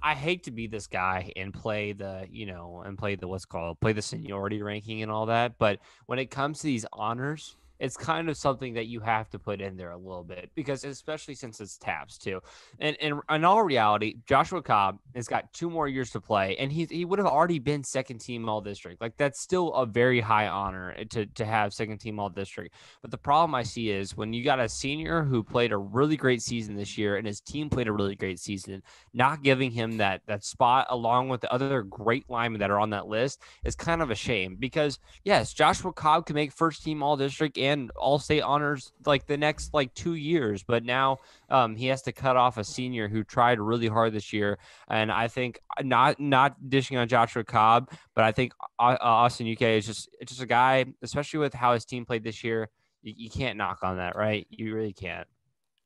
I 0.00 0.14
hate 0.14 0.44
to 0.44 0.52
be 0.52 0.68
this 0.68 0.86
guy 0.86 1.32
and 1.34 1.52
play 1.52 1.94
the, 1.94 2.28
you 2.30 2.46
know, 2.46 2.84
and 2.86 2.96
play 2.96 3.16
the 3.16 3.26
what's 3.26 3.44
called 3.44 3.80
play 3.80 3.92
the 3.92 4.02
seniority 4.02 4.62
ranking 4.62 5.02
and 5.02 5.10
all 5.10 5.26
that. 5.26 5.58
But 5.58 5.80
when 6.06 6.20
it 6.20 6.30
comes 6.30 6.58
to 6.58 6.64
these 6.64 6.86
honors, 6.92 7.56
it's 7.80 7.96
kind 7.96 8.28
of 8.28 8.36
something 8.36 8.74
that 8.74 8.86
you 8.86 9.00
have 9.00 9.28
to 9.30 9.38
put 9.38 9.60
in 9.60 9.76
there 9.76 9.90
a 9.90 9.96
little 9.96 10.24
bit 10.24 10.50
because 10.54 10.84
especially 10.84 11.34
since 11.34 11.60
it's 11.60 11.78
TAPPS 11.78 12.18
too. 12.18 12.40
And, 12.80 12.96
and 13.00 13.20
in 13.30 13.44
all 13.44 13.62
reality, 13.62 14.16
Joshua 14.26 14.62
Cobb 14.62 14.98
has 15.14 15.28
got 15.28 15.52
two 15.52 15.70
more 15.70 15.88
years 15.88 16.10
to 16.10 16.20
play 16.20 16.56
and 16.56 16.72
he, 16.72 16.86
he 16.90 17.04
would 17.04 17.18
have 17.18 17.28
already 17.28 17.58
been 17.58 17.84
second 17.84 18.18
team 18.18 18.48
all 18.48 18.60
district. 18.60 19.00
Like 19.00 19.16
that's 19.16 19.40
still 19.40 19.72
a 19.74 19.86
very 19.86 20.20
high 20.20 20.48
honor 20.48 20.94
eh, 20.96 21.04
to, 21.10 21.26
to 21.26 21.44
have 21.44 21.72
second 21.72 21.98
team 21.98 22.18
all 22.18 22.30
district. 22.30 22.74
But 23.02 23.10
the 23.10 23.18
problem 23.18 23.54
I 23.54 23.62
see 23.62 23.90
is 23.90 24.16
when 24.16 24.32
you 24.32 24.42
got 24.42 24.60
a 24.60 24.68
senior 24.68 25.22
who 25.22 25.42
played 25.42 25.72
a 25.72 25.78
really 25.78 26.16
great 26.16 26.42
season 26.42 26.74
this 26.74 26.98
year 26.98 27.16
and 27.16 27.26
his 27.26 27.40
team 27.40 27.70
played 27.70 27.88
a 27.88 27.92
really 27.92 28.16
great 28.16 28.40
season, 28.40 28.82
not 29.14 29.42
giving 29.42 29.70
him 29.70 29.98
that, 29.98 30.22
that 30.26 30.44
spot 30.44 30.86
along 30.90 31.28
with 31.28 31.40
the 31.40 31.52
other 31.52 31.82
great 31.82 32.28
linemen 32.28 32.60
that 32.60 32.70
are 32.70 32.80
on 32.80 32.90
that 32.90 33.06
list 33.06 33.40
is 33.64 33.74
kind 33.74 34.02
of 34.02 34.10
a 34.10 34.14
shame 34.14 34.56
because 34.58 34.98
yes, 35.24 35.52
Joshua 35.52 35.92
Cobb 35.92 36.26
can 36.26 36.34
make 36.34 36.52
first 36.52 36.82
team 36.82 37.02
all 37.02 37.16
district 37.16 37.56
all 37.96 38.18
state 38.18 38.40
honors 38.40 38.92
like 39.04 39.26
the 39.26 39.36
next 39.36 39.74
like 39.74 39.94
two 39.94 40.14
years. 40.14 40.62
But 40.62 40.84
now 40.84 41.18
um, 41.50 41.76
he 41.76 41.86
has 41.86 42.02
to 42.02 42.12
cut 42.12 42.36
off 42.36 42.58
a 42.58 42.64
senior 42.64 43.08
who 43.08 43.24
tried 43.24 43.60
really 43.60 43.88
hard 43.88 44.12
this 44.12 44.32
year. 44.32 44.58
And 44.88 45.10
I 45.10 45.28
think 45.28 45.60
uh, 45.78 45.82
not 45.82 46.20
not 46.20 46.68
dishing 46.68 46.96
on 46.96 47.08
Joshua 47.08 47.44
Cobb, 47.44 47.90
but 48.14 48.24
I 48.24 48.32
think 48.32 48.52
uh, 48.78 48.96
uh 49.00 49.04
Austin 49.04 49.50
UK 49.50 49.62
is 49.62 49.86
just 49.86 50.08
it's 50.20 50.32
just 50.32 50.42
a 50.42 50.46
guy, 50.46 50.86
especially 51.02 51.40
with 51.40 51.54
how 51.54 51.74
his 51.74 51.84
team 51.84 52.04
played 52.04 52.24
this 52.24 52.42
year. 52.42 52.70
You, 53.02 53.14
you 53.16 53.30
can't 53.30 53.56
knock 53.56 53.80
on 53.82 53.96
that, 53.96 54.16
right? 54.16 54.46
You 54.50 54.74
really 54.74 54.92
can't. 54.92 55.26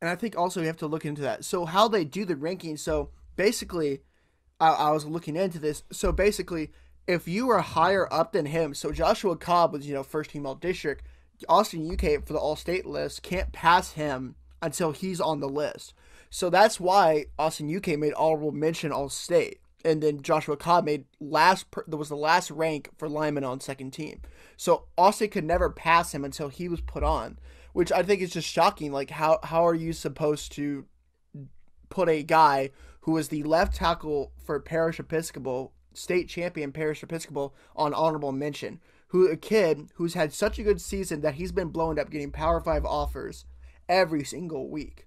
And 0.01 0.11
I 0.11 0.17
think 0.17 0.37
also 0.37 0.61
you 0.61 0.67
have 0.67 0.79
to 0.79 0.89
look 0.89 1.05
into 1.05 1.23
that. 1.23 1.45
So 1.45 1.65
how 1.65 1.89
they 1.89 2.05
do 2.05 2.25
the 2.25 2.37
ranking. 2.37 2.77
So 2.77 3.11
basically, 3.37 4.01
I, 4.59 4.69
I 4.69 4.91
was 4.91 5.05
looking 5.05 5.37
into 5.37 5.59
this. 5.59 5.85
So 5.93 6.11
basically, 6.11 6.73
if 7.07 7.27
you 7.27 7.51
are 7.51 7.61
higher 7.61 8.13
up 8.13 8.33
than 8.33 8.47
him, 8.47 8.75
so 8.75 8.93
Joshua 8.93 9.37
Cobb 9.37 9.73
was, 9.73 9.87
you 9.87 9.95
know, 9.95 10.03
first 10.03 10.31
team 10.31 10.47
all 10.47 10.55
district, 10.55 11.05
Austin 11.49 11.91
UK 11.91 12.25
for 12.25 12.33
the 12.33 12.39
All 12.39 12.57
State 12.57 12.87
list 12.87 13.23
can't 13.23 13.53
pass 13.53 13.93
him 13.93 14.37
until 14.61 14.93
he's 14.93 15.21
on 15.21 15.41
the 15.41 15.49
list. 15.49 15.95
So 16.31 16.49
that's 16.49 16.81
why 16.81 17.27
Austin 17.39 17.75
UK 17.75 17.99
made 17.99 18.15
honorable 18.15 18.53
mention 18.53 18.91
All 18.93 19.11
State, 19.11 19.61
and 19.85 20.03
then 20.03 20.23
Joshua 20.23 20.57
Cobb 20.57 20.87
made 20.87 21.05
last. 21.21 21.67
That 21.87 21.97
was 21.97 22.09
the 22.09 22.17
last 22.17 22.51
rank 22.51 22.89
for 22.97 23.09
lineman 23.09 23.45
on 23.45 23.61
second 23.61 23.91
team. 23.91 24.23
So 24.57 24.87
Austin 24.97 25.29
could 25.29 25.45
never 25.45 25.69
pass 25.69 26.15
him 26.15 26.25
until 26.25 26.49
he 26.49 26.69
was 26.69 26.81
put 26.81 27.03
on, 27.03 27.39
which 27.73 27.93
I 27.93 28.03
think 28.03 28.23
is 28.23 28.31
just 28.31 28.49
shocking. 28.49 28.93
Like 28.93 29.11
how 29.11 29.41
how 29.43 29.67
are 29.67 29.75
you 29.75 29.93
supposed 29.93 30.53
to 30.53 30.87
put 31.91 32.09
a 32.09 32.23
guy 32.23 32.71
who 33.03 33.17
is 33.19 33.29
the 33.29 33.43
left 33.43 33.75
tackle 33.75 34.33
for 34.43 34.59
Parish 34.61 34.99
Episcopal 34.99 35.73
state 35.93 36.29
champion 36.29 36.73
Parish 36.73 37.03
Episcopal 37.03 37.55
on 37.77 37.93
honorable 37.93 38.33
mention? 38.33 38.81
Who 39.13 39.29
a 39.29 39.37
kid 39.37 39.91
who's 39.97 40.15
had 40.15 40.33
such 40.33 40.59
a 40.59 40.63
good 40.63 40.81
season 40.81 41.21
that 41.21 41.35
he's 41.35 41.53
been 41.53 41.69
blown 41.69 41.99
up 41.99 42.11
getting 42.11 42.31
Power 42.31 42.63
Five 42.63 42.87
offers 42.87 43.45
every 43.87 44.25
single 44.25 44.71
week. 44.71 45.07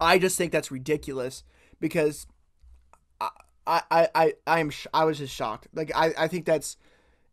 I 0.00 0.18
just 0.18 0.36
think 0.36 0.50
that's 0.50 0.72
ridiculous 0.72 1.44
because 1.80 2.26
I 3.20 3.30
I 3.66 4.08
I 4.14 4.32
I 4.48 4.58
am 4.58 4.70
sh- 4.70 4.88
I 4.92 5.04
was 5.04 5.18
just 5.18 5.32
shocked. 5.32 5.68
Like 5.72 5.92
I 5.94 6.12
I 6.18 6.26
think 6.26 6.44
that's 6.44 6.76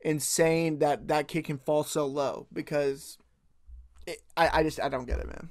insane 0.01 0.77
that 0.79 1.07
that 1.07 1.27
kid 1.27 1.45
can 1.45 1.57
fall 1.57 1.83
so 1.83 2.05
low 2.05 2.45
because 2.53 3.17
it, 4.05 4.19
I 4.37 4.59
I 4.59 4.63
just 4.63 4.79
I 4.79 4.87
don't 4.87 5.07
get 5.07 5.19
it, 5.19 5.25
man. 5.25 5.49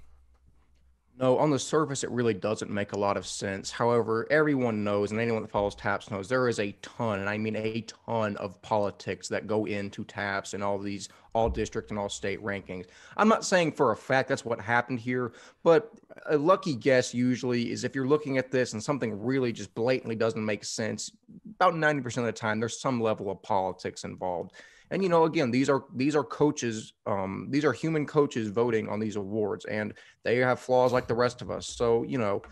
No, 1.18 1.36
on 1.36 1.50
the 1.50 1.58
surface, 1.58 2.02
it 2.02 2.10
really 2.10 2.32
doesn't 2.32 2.70
make 2.70 2.92
a 2.92 2.98
lot 2.98 3.18
of 3.18 3.26
sense. 3.26 3.70
However, 3.70 4.26
everyone 4.30 4.82
knows, 4.84 5.10
and 5.10 5.20
anyone 5.20 5.42
that 5.42 5.50
follows 5.50 5.74
TAPPS 5.74 6.10
knows, 6.10 6.28
there 6.28 6.48
is 6.48 6.58
a 6.58 6.72
ton, 6.80 7.20
and 7.20 7.28
I 7.28 7.36
mean 7.36 7.56
a 7.56 7.84
ton 8.06 8.38
of 8.38 8.60
politics 8.62 9.28
that 9.28 9.46
go 9.46 9.66
into 9.66 10.02
TAPPS 10.04 10.54
and 10.54 10.64
all 10.64 10.78
these 10.78 11.10
all 11.34 11.50
district 11.50 11.90
and 11.90 11.98
all 11.98 12.08
state 12.08 12.42
rankings. 12.42 12.86
I'm 13.16 13.28
not 13.28 13.44
saying 13.44 13.72
for 13.72 13.92
a 13.92 13.96
fact 13.96 14.28
that's 14.28 14.44
what 14.44 14.60
happened 14.60 14.98
here, 14.98 15.32
but 15.62 15.92
a 16.26 16.38
lucky 16.38 16.74
guess 16.74 17.12
usually 17.12 17.70
is 17.70 17.84
if 17.84 17.94
you're 17.94 18.08
looking 18.08 18.38
at 18.38 18.50
this 18.50 18.72
and 18.72 18.82
something 18.82 19.22
really 19.22 19.52
just 19.52 19.74
blatantly 19.74 20.16
doesn't 20.16 20.44
make 20.44 20.64
sense, 20.64 21.12
about 21.56 21.74
90% 21.74 22.16
of 22.18 22.24
the 22.24 22.32
time, 22.32 22.60
there's 22.60 22.80
some 22.80 23.00
level 23.00 23.30
of 23.30 23.42
politics 23.42 24.04
involved 24.04 24.52
and 24.90 25.02
you 25.02 25.08
know 25.08 25.24
again 25.24 25.50
these 25.50 25.68
are 25.68 25.84
these 25.94 26.16
are 26.16 26.24
coaches 26.24 26.92
um, 27.06 27.48
these 27.50 27.64
are 27.64 27.72
human 27.72 28.06
coaches 28.06 28.48
voting 28.48 28.88
on 28.88 29.00
these 29.00 29.16
awards 29.16 29.64
and 29.66 29.94
they 30.24 30.36
have 30.36 30.60
flaws 30.60 30.92
like 30.92 31.08
the 31.08 31.14
rest 31.14 31.42
of 31.42 31.50
us. 31.50 31.66
So 31.66 32.02
you 32.04 32.18
know 32.18 32.42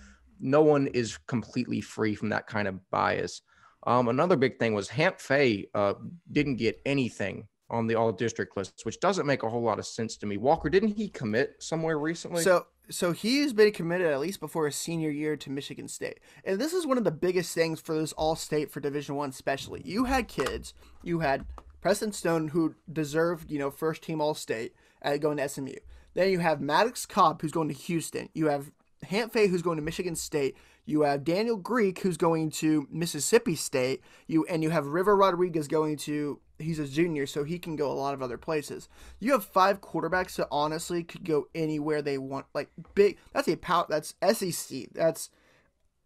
no 0.40 0.62
one 0.62 0.86
is 0.88 1.18
completely 1.26 1.80
free 1.80 2.14
from 2.14 2.28
that 2.28 2.46
kind 2.46 2.68
of 2.68 2.90
bias. 2.90 3.42
Um, 3.86 4.08
another 4.08 4.36
big 4.36 4.58
thing 4.58 4.74
was 4.74 4.88
hamp 4.88 5.20
fay 5.20 5.68
uh, 5.74 5.94
didn't 6.30 6.56
get 6.56 6.80
anything 6.86 7.46
on 7.70 7.86
the 7.86 7.94
all 7.94 8.12
district 8.12 8.56
list 8.56 8.80
which 8.84 8.98
doesn't 8.98 9.26
make 9.26 9.42
a 9.42 9.48
whole 9.48 9.62
lot 9.62 9.78
of 9.78 9.86
sense 9.86 10.16
to 10.18 10.26
me. 10.26 10.36
Walker 10.36 10.70
didn't 10.70 10.96
he 10.96 11.08
commit 11.08 11.56
somewhere 11.58 11.98
recently? 11.98 12.42
So 12.42 12.66
so 12.90 13.12
he's 13.12 13.52
been 13.52 13.72
committed 13.72 14.06
at 14.06 14.20
least 14.20 14.40
before 14.40 14.64
his 14.64 14.76
senior 14.76 15.10
year 15.10 15.36
to 15.36 15.50
Michigan 15.50 15.88
State, 15.88 16.20
and 16.44 16.58
this 16.58 16.72
is 16.72 16.86
one 16.86 16.96
of 16.96 17.04
the 17.04 17.10
biggest 17.10 17.54
things 17.54 17.80
for 17.80 17.94
this 17.94 18.12
All 18.12 18.34
State 18.34 18.70
for 18.70 18.80
Division 18.80 19.14
One, 19.14 19.28
especially. 19.28 19.82
You 19.84 20.04
had 20.04 20.26
kids, 20.26 20.72
you 21.02 21.18
had 21.18 21.44
Preston 21.80 22.12
Stone, 22.12 22.48
who 22.48 22.74
deserved, 22.92 23.50
you 23.50 23.58
know, 23.58 23.70
first 23.70 24.02
team 24.02 24.20
All 24.20 24.34
State, 24.34 24.74
uh, 25.02 25.16
going 25.16 25.36
to 25.36 25.48
SMU. 25.48 25.74
Then 26.14 26.30
you 26.30 26.40
have 26.40 26.60
Maddox 26.60 27.06
Cobb, 27.06 27.40
who's 27.40 27.52
going 27.52 27.68
to 27.68 27.74
Houston. 27.74 28.28
You 28.34 28.46
have 28.46 28.72
Hamp 29.04 29.32
Fay, 29.32 29.46
who's 29.46 29.62
going 29.62 29.76
to 29.76 29.82
Michigan 29.82 30.16
State. 30.16 30.56
You 30.84 31.02
have 31.02 31.22
Daniel 31.22 31.56
Greek, 31.56 32.00
who's 32.00 32.16
going 32.16 32.50
to 32.52 32.88
Mississippi 32.90 33.54
State. 33.54 34.02
You 34.26 34.44
and 34.46 34.62
you 34.62 34.70
have 34.70 34.86
River 34.86 35.16
Rodriguez 35.16 35.68
going 35.68 35.96
to. 35.98 36.40
He's 36.58 36.78
a 36.78 36.88
junior, 36.88 37.26
so 37.26 37.44
he 37.44 37.58
can 37.58 37.76
go 37.76 37.92
a 37.92 37.94
lot 37.94 38.14
of 38.14 38.22
other 38.22 38.38
places. 38.38 38.88
You 39.20 39.32
have 39.32 39.44
five 39.44 39.80
quarterbacks 39.80 40.36
that 40.36 40.48
honestly 40.50 41.04
could 41.04 41.24
go 41.24 41.46
anywhere 41.54 42.02
they 42.02 42.18
want. 42.18 42.46
Like 42.54 42.70
big, 42.94 43.18
that's 43.32 43.48
a 43.48 43.56
power. 43.56 43.86
That's 43.88 44.14
SEC. 44.32 44.88
That's 44.92 45.30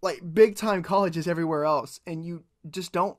like 0.03 0.21
big 0.35 0.57
time 0.57 0.83
colleges 0.83 1.29
everywhere 1.29 1.65
else, 1.65 2.01
and 2.07 2.25
you 2.25 2.43
just 2.69 2.93
don't 2.93 3.17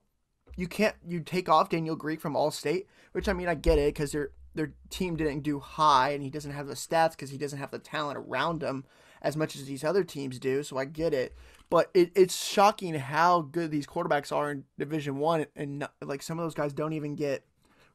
you 0.55 0.67
can't 0.67 0.95
you 1.05 1.19
take 1.19 1.49
off 1.49 1.69
Daniel 1.69 1.95
Greek 1.95 2.21
from 2.21 2.35
All 2.35 2.51
State, 2.51 2.87
which 3.11 3.27
I 3.27 3.33
mean 3.33 3.47
I 3.47 3.55
get 3.55 3.77
it 3.77 3.93
because 3.93 4.11
their 4.11 4.31
their 4.55 4.73
team 4.89 5.15
didn't 5.15 5.41
do 5.41 5.59
high 5.59 6.11
and 6.11 6.23
he 6.23 6.29
doesn't 6.29 6.51
have 6.51 6.67
the 6.67 6.75
stats 6.75 7.11
because 7.11 7.31
he 7.31 7.37
doesn't 7.37 7.59
have 7.59 7.71
the 7.71 7.79
talent 7.79 8.17
around 8.17 8.61
him 8.61 8.85
as 9.21 9.35
much 9.35 9.55
as 9.55 9.65
these 9.65 9.83
other 9.83 10.03
teams 10.03 10.37
do. 10.37 10.63
So 10.63 10.77
I 10.77 10.85
get 10.85 11.13
it, 11.13 11.35
but 11.69 11.89
it, 11.93 12.11
it's 12.15 12.45
shocking 12.45 12.93
how 12.93 13.41
good 13.41 13.71
these 13.71 13.87
quarterbacks 13.87 14.31
are 14.31 14.51
in 14.51 14.65
Division 14.77 15.17
One, 15.17 15.45
and, 15.55 15.87
like 16.01 16.21
some 16.21 16.37
of 16.37 16.45
those 16.45 16.53
guys 16.53 16.73
don't 16.73 16.93
even 16.93 17.15
get 17.15 17.45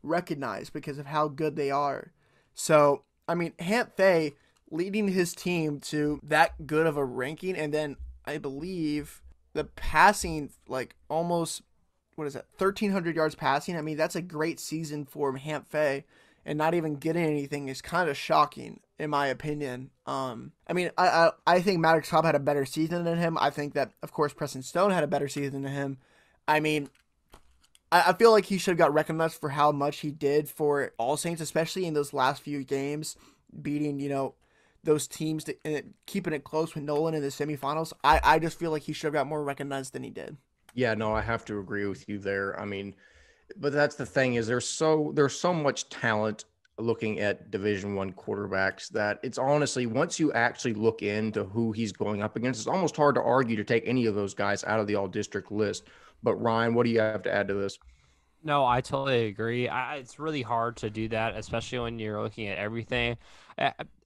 recognized 0.03 0.73
because 0.73 0.99
of 0.99 1.07
how 1.07 1.29
good 1.29 1.55
they 1.55 1.71
are. 1.71 2.13
So 2.55 3.05
I 3.29 3.35
mean, 3.35 3.53
Hamp 3.59 3.97
Fay 3.97 4.35
leading 4.71 5.09
his 5.09 5.35
team 5.35 5.81
to 5.81 6.19
that 6.23 6.67
good 6.67 6.87
of 6.87 6.97
a 6.97 7.05
ranking, 7.05 7.57
and 7.57 7.73
then 7.73 7.97
I 8.25 8.39
believe 8.39 9.23
the 9.53 9.65
passing 9.65 10.51
like 10.67 10.95
almost 11.09 11.63
what 12.19 12.27
is 12.27 12.35
it, 12.35 12.45
1,300 12.59 13.15
yards 13.15 13.37
passing. 13.37 13.77
I 13.77 13.81
mean, 13.81 13.97
that's 13.97 14.17
a 14.17 14.23
great 14.23 14.59
season 14.59 15.07
for 15.07 15.37
Hamp 15.37 15.73
and 15.73 16.59
not 16.59 16.75
even 16.75 16.97
getting 16.97 17.25
anything 17.25 17.69
is 17.69 17.81
kind 17.81 18.11
of 18.11 18.17
shocking, 18.17 18.81
in 18.99 19.11
my 19.11 19.29
opinion. 19.29 19.91
Um, 20.07 20.53
I 20.67 20.73
mean, 20.73 20.91
I, 20.99 21.09
I, 21.09 21.31
I 21.47 21.61
think 21.61 21.79
Maddox 21.79 22.09
Cobb 22.09 22.25
had 22.25 22.35
a 22.35 22.41
better 22.41 22.65
season 22.65 23.05
than 23.05 23.19
him. 23.19 23.39
I 23.39 23.51
think 23.51 23.75
that, 23.75 23.93
of 24.03 24.13
course, 24.13 24.33
Preston 24.33 24.63
Stone 24.63 24.91
had 24.91 25.05
a 25.05 25.09
better 25.09 25.29
season 25.29 25.63
than 25.63 25.73
him. 25.73 25.99
I 26.49 26.61
mean, 26.61 26.89
I, 27.93 28.05
I 28.09 28.13
feel 28.15 28.33
like 28.33 28.47
he 28.47 28.59
should 28.59 28.73
have 28.73 28.79
got 28.79 28.95
recognized 28.95 29.41
for 29.41 29.51
how 29.51 29.73
much 29.73 29.99
he 29.99 30.11
did 30.11 30.49
for 30.49 30.93
All 30.99 31.17
Saints, 31.17 31.41
especially 31.41 31.87
in 31.87 31.95
those 31.95 32.13
last 32.13 32.43
few 32.43 32.65
games, 32.65 33.17
beating, 33.63 34.01
you 34.01 34.09
know, 34.09 34.35
those 34.83 35.07
teams, 35.07 35.45
to, 35.45 35.57
and 35.65 35.95
keeping 36.07 36.33
it 36.33 36.45
close 36.45 36.75
with 36.75 36.85
Nolan 36.85 37.15
in 37.15 37.23
the 37.23 37.29
semifinals. 37.29 37.93
I, 38.03 38.21
I 38.25 38.39
just 38.39 38.59
feel 38.59 38.71
like 38.71 38.83
he 38.83 38.93
should 38.93 39.09
have 39.09 39.15
got 39.15 39.27
more 39.27 39.45
recognized 39.45 39.93
than 39.93 40.03
he 40.03 40.11
did. 40.11 40.37
Yeah, 40.75 40.95
no, 40.95 41.13
I 41.13 41.21
have 41.21 41.45
to 41.47 41.59
agree 41.59 41.87
with 41.87 42.09
you 42.09 42.19
there. 42.19 42.59
I 42.61 42.65
mean, 42.65 42.95
but 43.57 43.73
that's 43.73 43.97
the 43.97 44.07
thing 44.07 44.35
is 44.35 44.47
there's 44.47 44.69
so 44.69 45.13
there's 45.15 45.39
so 45.39 45.53
much 45.53 45.89
talent 45.89 46.45
looking 46.79 47.19
at 47.19 47.51
division 47.51 47.95
one 47.95 48.13
quarterbacks 48.13 48.89
that 48.91 49.19
it's 49.23 49.39
honestly 49.39 49.87
once 49.87 50.21
you 50.21 50.33
actually 50.33 50.75
look 50.75 51.03
into 51.03 51.45
who 51.45 51.73
he's 51.73 51.93
going 51.93 52.23
up 52.23 52.37
against 52.37 52.61
it's 52.61 52.69
almost 52.69 52.97
hard 52.97 53.17
to 53.17 53.21
argue 53.21 53.57
to 53.57 53.65
take 53.65 53.83
any 53.85 54.07
of 54.07 54.15
those 54.15 54.33
guys 54.33 54.63
out 54.65 54.79
of 54.79 54.87
the 54.87 54.95
all 54.95 55.09
district 55.09 55.51
list 55.51 55.89
but 56.23 56.37
ryan 56.37 56.75
what 56.75 56.85
do 56.85 56.91
you 56.91 57.01
have 57.01 57.23
to 57.23 57.35
add 57.35 57.49
to 57.49 57.55
this 57.55 57.79
no 58.43 58.65
i 58.65 58.81
totally 58.81 59.27
agree. 59.27 59.69
I, 59.69 59.97
it's 59.97 60.19
really 60.19 60.43
hard 60.43 60.77
to 60.79 60.91
do 60.91 61.09
that 61.09 61.37
especially 61.37 61.81
when 61.81 61.99
you're 61.99 62.23
looking 62.23 62.49
at 62.49 62.59
everything 62.59 63.17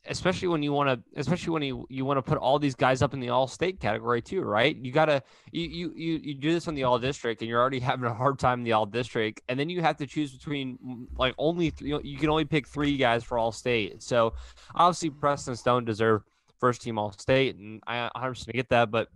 especially 0.09 0.49
when 0.49 0.63
you 0.63 0.73
want 0.73 0.89
to 0.89 1.21
especially 1.21 1.53
when 1.53 1.63
you 1.63 1.87
you 1.89 2.05
want 2.05 2.19
to 2.19 2.23
put 2.23 2.39
all 2.39 2.59
these 2.59 2.75
guys 2.75 3.03
up 3.03 3.15
in 3.15 3.21
the 3.21 3.29
all 3.29 3.47
state 3.47 3.81
category 3.81 4.21
too 4.21 4.43
right? 4.43 4.77
You 4.77 4.91
gotta 4.91 5.23
you, 5.53 5.67
you 5.67 5.93
you 5.95 6.21
you 6.23 6.35
do 6.35 6.53
this 6.53 6.67
on 6.67 6.75
the 6.75 6.85
all 6.85 6.99
district 6.99 7.41
and 7.41 7.49
you're 7.49 7.61
already 7.61 7.79
having 7.91 8.07
a 8.07 8.15
hard 8.15 8.39
time 8.39 8.61
in 8.61 8.65
the 8.65 8.73
all 8.73 8.87
district 8.87 9.43
and 9.49 9.59
then 9.59 9.69
you 9.69 9.81
have 9.81 9.97
to 9.99 10.07
choose 10.07 10.33
between 10.33 10.79
mm, 10.85 11.07
like 11.17 11.35
only 11.39 11.73
you, 11.79 11.95
know, 11.95 12.01
you 12.03 12.19
can 12.19 12.31
only 12.31 12.45
pick 12.45 12.67
three 12.67 12.97
guys 12.97 13.23
for 13.23 13.39
all 13.39 13.53
state. 13.53 14.03
So 14.03 14.35
obviously 14.75 15.11
preston 15.11 15.57
stone 15.57 15.85
deserve 15.85 16.23
first 16.59 16.83
team 16.83 16.99
all 16.99 17.13
state 17.13 17.57
and 17.57 17.83
i 17.87 18.09
100% 18.17 18.53
get 18.53 18.69
that 18.69 18.91
but 18.91 19.09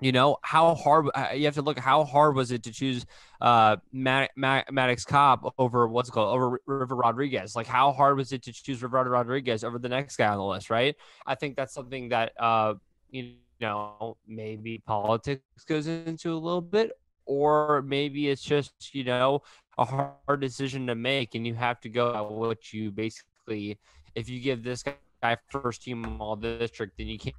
you 0.00 0.12
know 0.12 0.36
how 0.42 0.74
hard 0.74 1.08
uh, 1.14 1.28
you 1.34 1.44
have 1.44 1.54
to 1.54 1.62
look 1.62 1.78
how 1.78 2.04
hard 2.04 2.34
was 2.34 2.52
it 2.52 2.62
to 2.62 2.72
choose 2.72 3.04
uh 3.40 3.76
Maddox 3.92 5.04
Cobb 5.04 5.52
over 5.58 5.88
what's 5.88 6.10
called 6.10 6.34
over 6.34 6.60
River 6.66 6.94
Rodriguez? 6.94 7.56
Like 7.56 7.66
how 7.66 7.92
hard 7.92 8.16
was 8.16 8.32
it 8.32 8.42
to 8.44 8.52
choose 8.52 8.82
River 8.82 9.04
Rodriguez 9.04 9.64
over 9.64 9.78
the 9.78 9.88
next 9.88 10.16
guy 10.16 10.28
on 10.28 10.38
the 10.38 10.44
list 10.44 10.70
right? 10.70 10.94
I 11.26 11.34
think 11.34 11.56
that's 11.56 11.74
something 11.74 12.10
that 12.10 12.32
uh 12.38 12.74
you 13.10 13.34
know 13.60 14.16
maybe 14.26 14.82
politics 14.86 15.42
goes 15.66 15.86
into 15.86 16.32
a 16.32 16.38
little 16.38 16.60
bit 16.60 16.92
or 17.26 17.82
maybe 17.82 18.28
it's 18.28 18.42
just 18.42 18.94
you 18.94 19.04
know 19.04 19.42
a 19.78 19.84
hard 19.84 20.40
decision 20.40 20.86
to 20.86 20.94
make 20.94 21.34
and 21.34 21.46
you 21.46 21.54
have 21.54 21.80
to 21.80 21.88
go 21.88 22.14
at 22.14 22.30
what 22.30 22.72
you 22.72 22.90
basically 22.90 23.78
if 24.14 24.28
you 24.28 24.40
give 24.40 24.62
this 24.62 24.82
guy 24.82 25.36
first 25.48 25.82
team 25.82 26.20
all 26.20 26.36
district 26.36 26.96
then 26.98 27.06
you 27.06 27.18
can't 27.18 27.34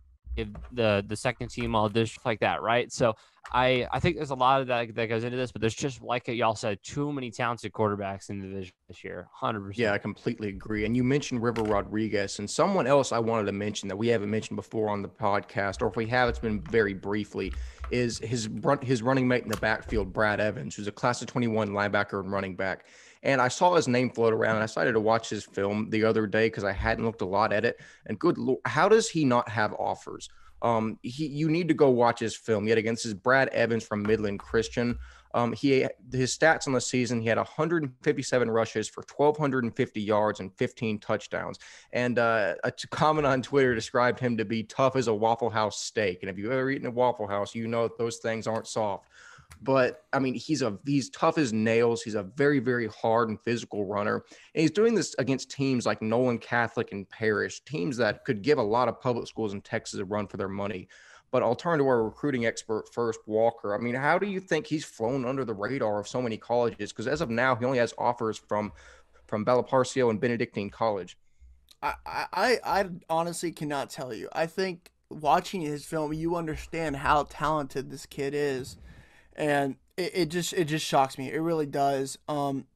the 0.72 1.04
the 1.08 1.16
second 1.16 1.50
team 1.50 1.76
all 1.76 1.90
this 1.90 2.18
like 2.26 2.40
that, 2.40 2.62
right? 2.62 2.92
So 2.92 3.16
I 3.52 3.88
I 3.92 4.00
think 4.00 4.16
there's 4.16 4.30
a 4.30 4.36
lot 4.36 4.62
of 4.62 4.68
that 4.68 4.94
that 4.96 5.08
goes 5.08 5.24
into 5.24 5.38
this, 5.38 5.52
but 5.52 5.62
there's 5.62 5.76
just 5.76 6.02
like 6.02 6.28
y'all 6.28 6.56
said, 6.56 6.80
too 6.84 7.12
many 7.12 7.32
talented 7.32 7.72
quarterbacks 7.72 8.30
in 8.30 8.40
the 8.40 8.48
division 8.48 8.74
this 8.88 9.04
year. 9.04 9.28
Hundred 9.34 9.62
percent. 9.62 9.78
Yeah, 9.80 9.94
I 9.94 9.98
completely 9.98 10.50
agree. 10.50 10.86
And 10.86 10.96
you 10.96 11.04
mentioned 11.04 11.42
River 11.42 11.64
Rodriguez, 11.64 12.40
and 12.40 12.50
someone 12.50 12.88
else 12.88 13.12
I 13.12 13.20
wanted 13.20 13.46
to 13.46 13.52
mention 13.52 13.88
that 13.90 13.96
we 13.96 14.08
haven't 14.08 14.30
mentioned 14.30 14.58
before 14.58 14.90
on 14.90 15.02
the 15.02 15.10
podcast, 15.10 15.82
or 15.82 15.88
if 15.88 15.96
we 15.96 16.06
have, 16.08 16.30
it's 16.30 16.40
been 16.40 16.62
very 16.62 16.94
briefly. 16.94 17.52
Is 17.92 18.20
his 18.20 18.48
run 18.48 18.80
his 18.82 19.02
running 19.02 19.28
mate 19.28 19.44
in 19.44 19.50
the 19.50 19.58
backfield, 19.58 20.14
Brad 20.14 20.40
Evans, 20.40 20.76
who's 20.76 20.88
a 20.88 20.92
class 20.92 21.22
of 21.22 21.28
21 21.28 21.70
linebacker 21.70 22.20
and 22.20 22.32
running 22.32 22.56
back. 22.56 22.86
And 23.24 23.42
I 23.42 23.50
saw 23.50 23.76
his 23.76 23.88
name 23.88 24.10
float 24.10 24.34
around 24.34 24.56
and 24.56 24.64
I 24.64 24.68
decided 24.68 24.94
to 24.94 25.00
watch 25.00 25.30
his 25.30 25.44
film 25.44 25.90
the 25.90 26.06
other 26.06 26.26
day 26.26 26.48
because 26.48 26.64
I 26.64 26.72
hadn't 26.72 27.06
looked 27.06 27.22
a 27.22 27.26
lot 27.26 27.52
at 27.52 27.66
it. 27.66 27.80
And 28.06 28.18
good 28.18 28.38
Lord, 28.38 28.60
how 28.66 28.88
does 28.88 29.10
he 29.10 29.26
not 29.26 29.50
have 29.50 29.74
offers? 29.74 30.30
Um, 30.62 31.00
he, 31.04 31.28
you 31.28 31.50
need 31.50 31.68
to 31.70 31.74
go 31.74 31.90
watch 31.90 32.20
his 32.20 32.36
film 32.36 32.68
yet 32.68 32.78
against 32.78 33.04
his 33.04 33.14
Brad 33.14 33.50
Evans 33.50 33.86
from 33.86 34.04
Midland 34.04 34.40
Christian. 34.40 34.98
Um, 35.34 35.54
he 35.54 35.86
his 36.12 36.36
stats 36.36 36.66
on 36.66 36.74
the 36.74 36.82
season, 36.82 37.22
he 37.22 37.28
had 37.28 37.38
157 37.38 38.50
rushes 38.50 38.90
for 38.90 39.04
1,250 39.16 40.02
yards 40.02 40.40
and 40.40 40.52
15 40.58 41.00
touchdowns. 41.00 41.60
And 41.94 42.18
uh, 42.18 42.56
a 42.64 42.72
comment 42.90 43.28
on 43.28 43.42
Twitter 43.44 43.76
described 43.76 44.20
him 44.20 44.38
to 44.38 44.46
be 44.46 44.64
tough 44.64 44.96
as 44.96 45.08
a 45.08 45.14
Waffle 45.14 45.52
House 45.52 45.80
steak. 45.80 46.20
And 46.24 46.32
if 46.32 46.38
you've 46.38 46.52
ever 46.52 46.72
eaten 46.72 46.88
a 46.88 46.92
Waffle 46.92 47.28
House, 47.28 47.54
you 47.54 47.68
know 47.68 47.90
those 47.98 48.18
things 48.18 48.48
aren't 48.48 48.68
soft. 48.68 49.10
But 49.62 50.04
I 50.14 50.20
mean, 50.20 50.36
he's 50.36 50.62
a 50.62 50.78
he's 50.86 51.10
tough 51.10 51.38
as 51.38 51.52
nails. 51.52 52.02
He's 52.02 52.16
a 52.16 52.24
very 52.24 52.60
very 52.60 52.88
hard 52.88 53.30
and 53.30 53.40
physical 53.42 53.86
runner, 53.86 54.24
and 54.56 54.62
he's 54.62 54.72
doing 54.72 54.96
this 54.96 55.16
against 55.20 55.52
teams 55.52 55.86
like 55.86 56.02
Nolan 56.02 56.38
Catholic 56.38 56.92
and 56.92 57.10
Parish, 57.10 57.62
teams 57.66 57.98
that 57.98 58.24
could 58.24 58.42
give 58.42 58.58
a 58.58 58.64
lot 58.64 58.88
of 58.88 59.02
public 59.02 59.28
schools 59.28 59.54
in 59.54 59.62
Texas 59.62 60.00
a 60.00 60.06
run 60.06 60.28
for 60.28 60.38
their 60.38 60.48
money. 60.48 60.88
But 61.32 61.44
I'll 61.44 61.56
turn 61.56 61.78
to 61.80 61.88
our 61.88 62.04
recruiting 62.04 62.46
expert 62.46 62.92
first, 62.92 63.20
Walker. 63.28 63.76
I 63.76 63.78
mean, 63.78 63.94
how 63.94 64.18
do 64.18 64.28
you 64.28 64.40
think 64.40 64.66
he's 64.66 64.86
flown 64.86 65.26
under 65.26 65.46
the 65.46 65.54
radar 65.54 66.00
of 66.00 66.08
so 66.08 66.22
many 66.22 66.38
colleges? 66.38 66.92
Because 66.92 67.08
as 67.08 67.22
of 67.22 67.30
now, 67.30 67.56
he 67.56 67.66
only 67.66 67.78
has 67.78 67.94
offers 67.98 68.38
from 68.38 68.72
from 69.28 69.44
Bella 69.44 69.64
Parcio 69.64 70.10
and 70.10 70.20
Benedictine 70.20 70.70
College. 70.70 71.18
I, 71.84 71.94
I 72.06 72.60
I 72.64 72.90
honestly 73.10 73.52
cannot 73.52 73.90
tell 73.90 74.14
you. 74.14 74.30
I 74.32 74.46
think 74.48 74.92
watching 75.10 75.62
his 75.62 75.86
film, 75.86 76.14
you 76.14 76.36
understand 76.36 76.96
how 76.96 77.24
talented 77.24 77.92
this 77.92 78.06
kid 78.06 78.34
is 78.34 78.78
and 79.40 79.78
it, 79.98 80.12
it 80.14 80.26
just 80.30 80.54
it 80.54 80.66
just 80.66 80.86
shocks 80.86 81.18
me. 81.18 81.32
It 81.32 81.40
really 81.40 81.66
does. 81.66 82.20
Um, 82.28 82.68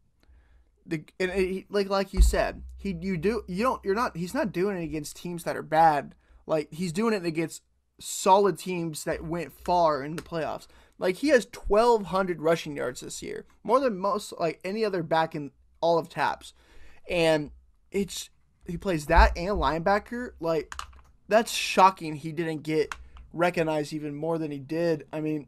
the 0.85 1.03
and 1.19 1.29
it, 1.31 1.65
like 1.69 1.89
like 1.89 2.13
you 2.13 2.21
said, 2.21 2.63
he 2.77 2.97
you 2.99 3.17
do 3.17 3.43
you 3.47 3.63
don't 3.63 3.83
you're 3.83 3.93
not 3.93 4.17
he's 4.17 4.33
not 4.33 4.51
doing 4.51 4.77
it 4.77 4.83
against 4.83 5.17
teams 5.17 5.43
that 5.43 5.57
are 5.57 5.61
bad 5.61 6.15
Like 6.47 6.73
he's 6.73 6.93
doing 6.93 7.13
it 7.13 7.25
against 7.25 7.61
solid 7.99 8.57
teams 8.57 9.03
that 9.03 9.23
went 9.23 9.51
far 9.51 10.03
in 10.03 10.15
the 10.15 10.23
playoffs. 10.23 10.67
Like 10.97 11.17
he 11.17 11.27
has 11.29 11.47
1200 11.53 12.41
rushing 12.41 12.77
yards 12.77 13.01
this 13.01 13.21
year, 13.21 13.45
more 13.63 13.79
than 13.79 13.97
most 13.97 14.33
like 14.39 14.59
any 14.63 14.85
other 14.85 15.03
back 15.03 15.35
in 15.35 15.51
all 15.81 15.99
of 15.99 16.09
TAPPS. 16.09 16.53
And 17.09 17.51
it's 17.91 18.29
he 18.65 18.77
plays 18.77 19.07
that 19.07 19.37
and 19.37 19.57
linebacker. 19.57 20.31
Like 20.39 20.73
that's 21.27 21.51
shocking 21.51 22.15
he 22.15 22.31
didn't 22.31 22.63
get 22.63 22.95
recognized 23.33 23.91
even 23.91 24.15
more 24.15 24.37
than 24.37 24.51
he 24.51 24.59
did. 24.59 25.07
I 25.11 25.19
mean, 25.19 25.47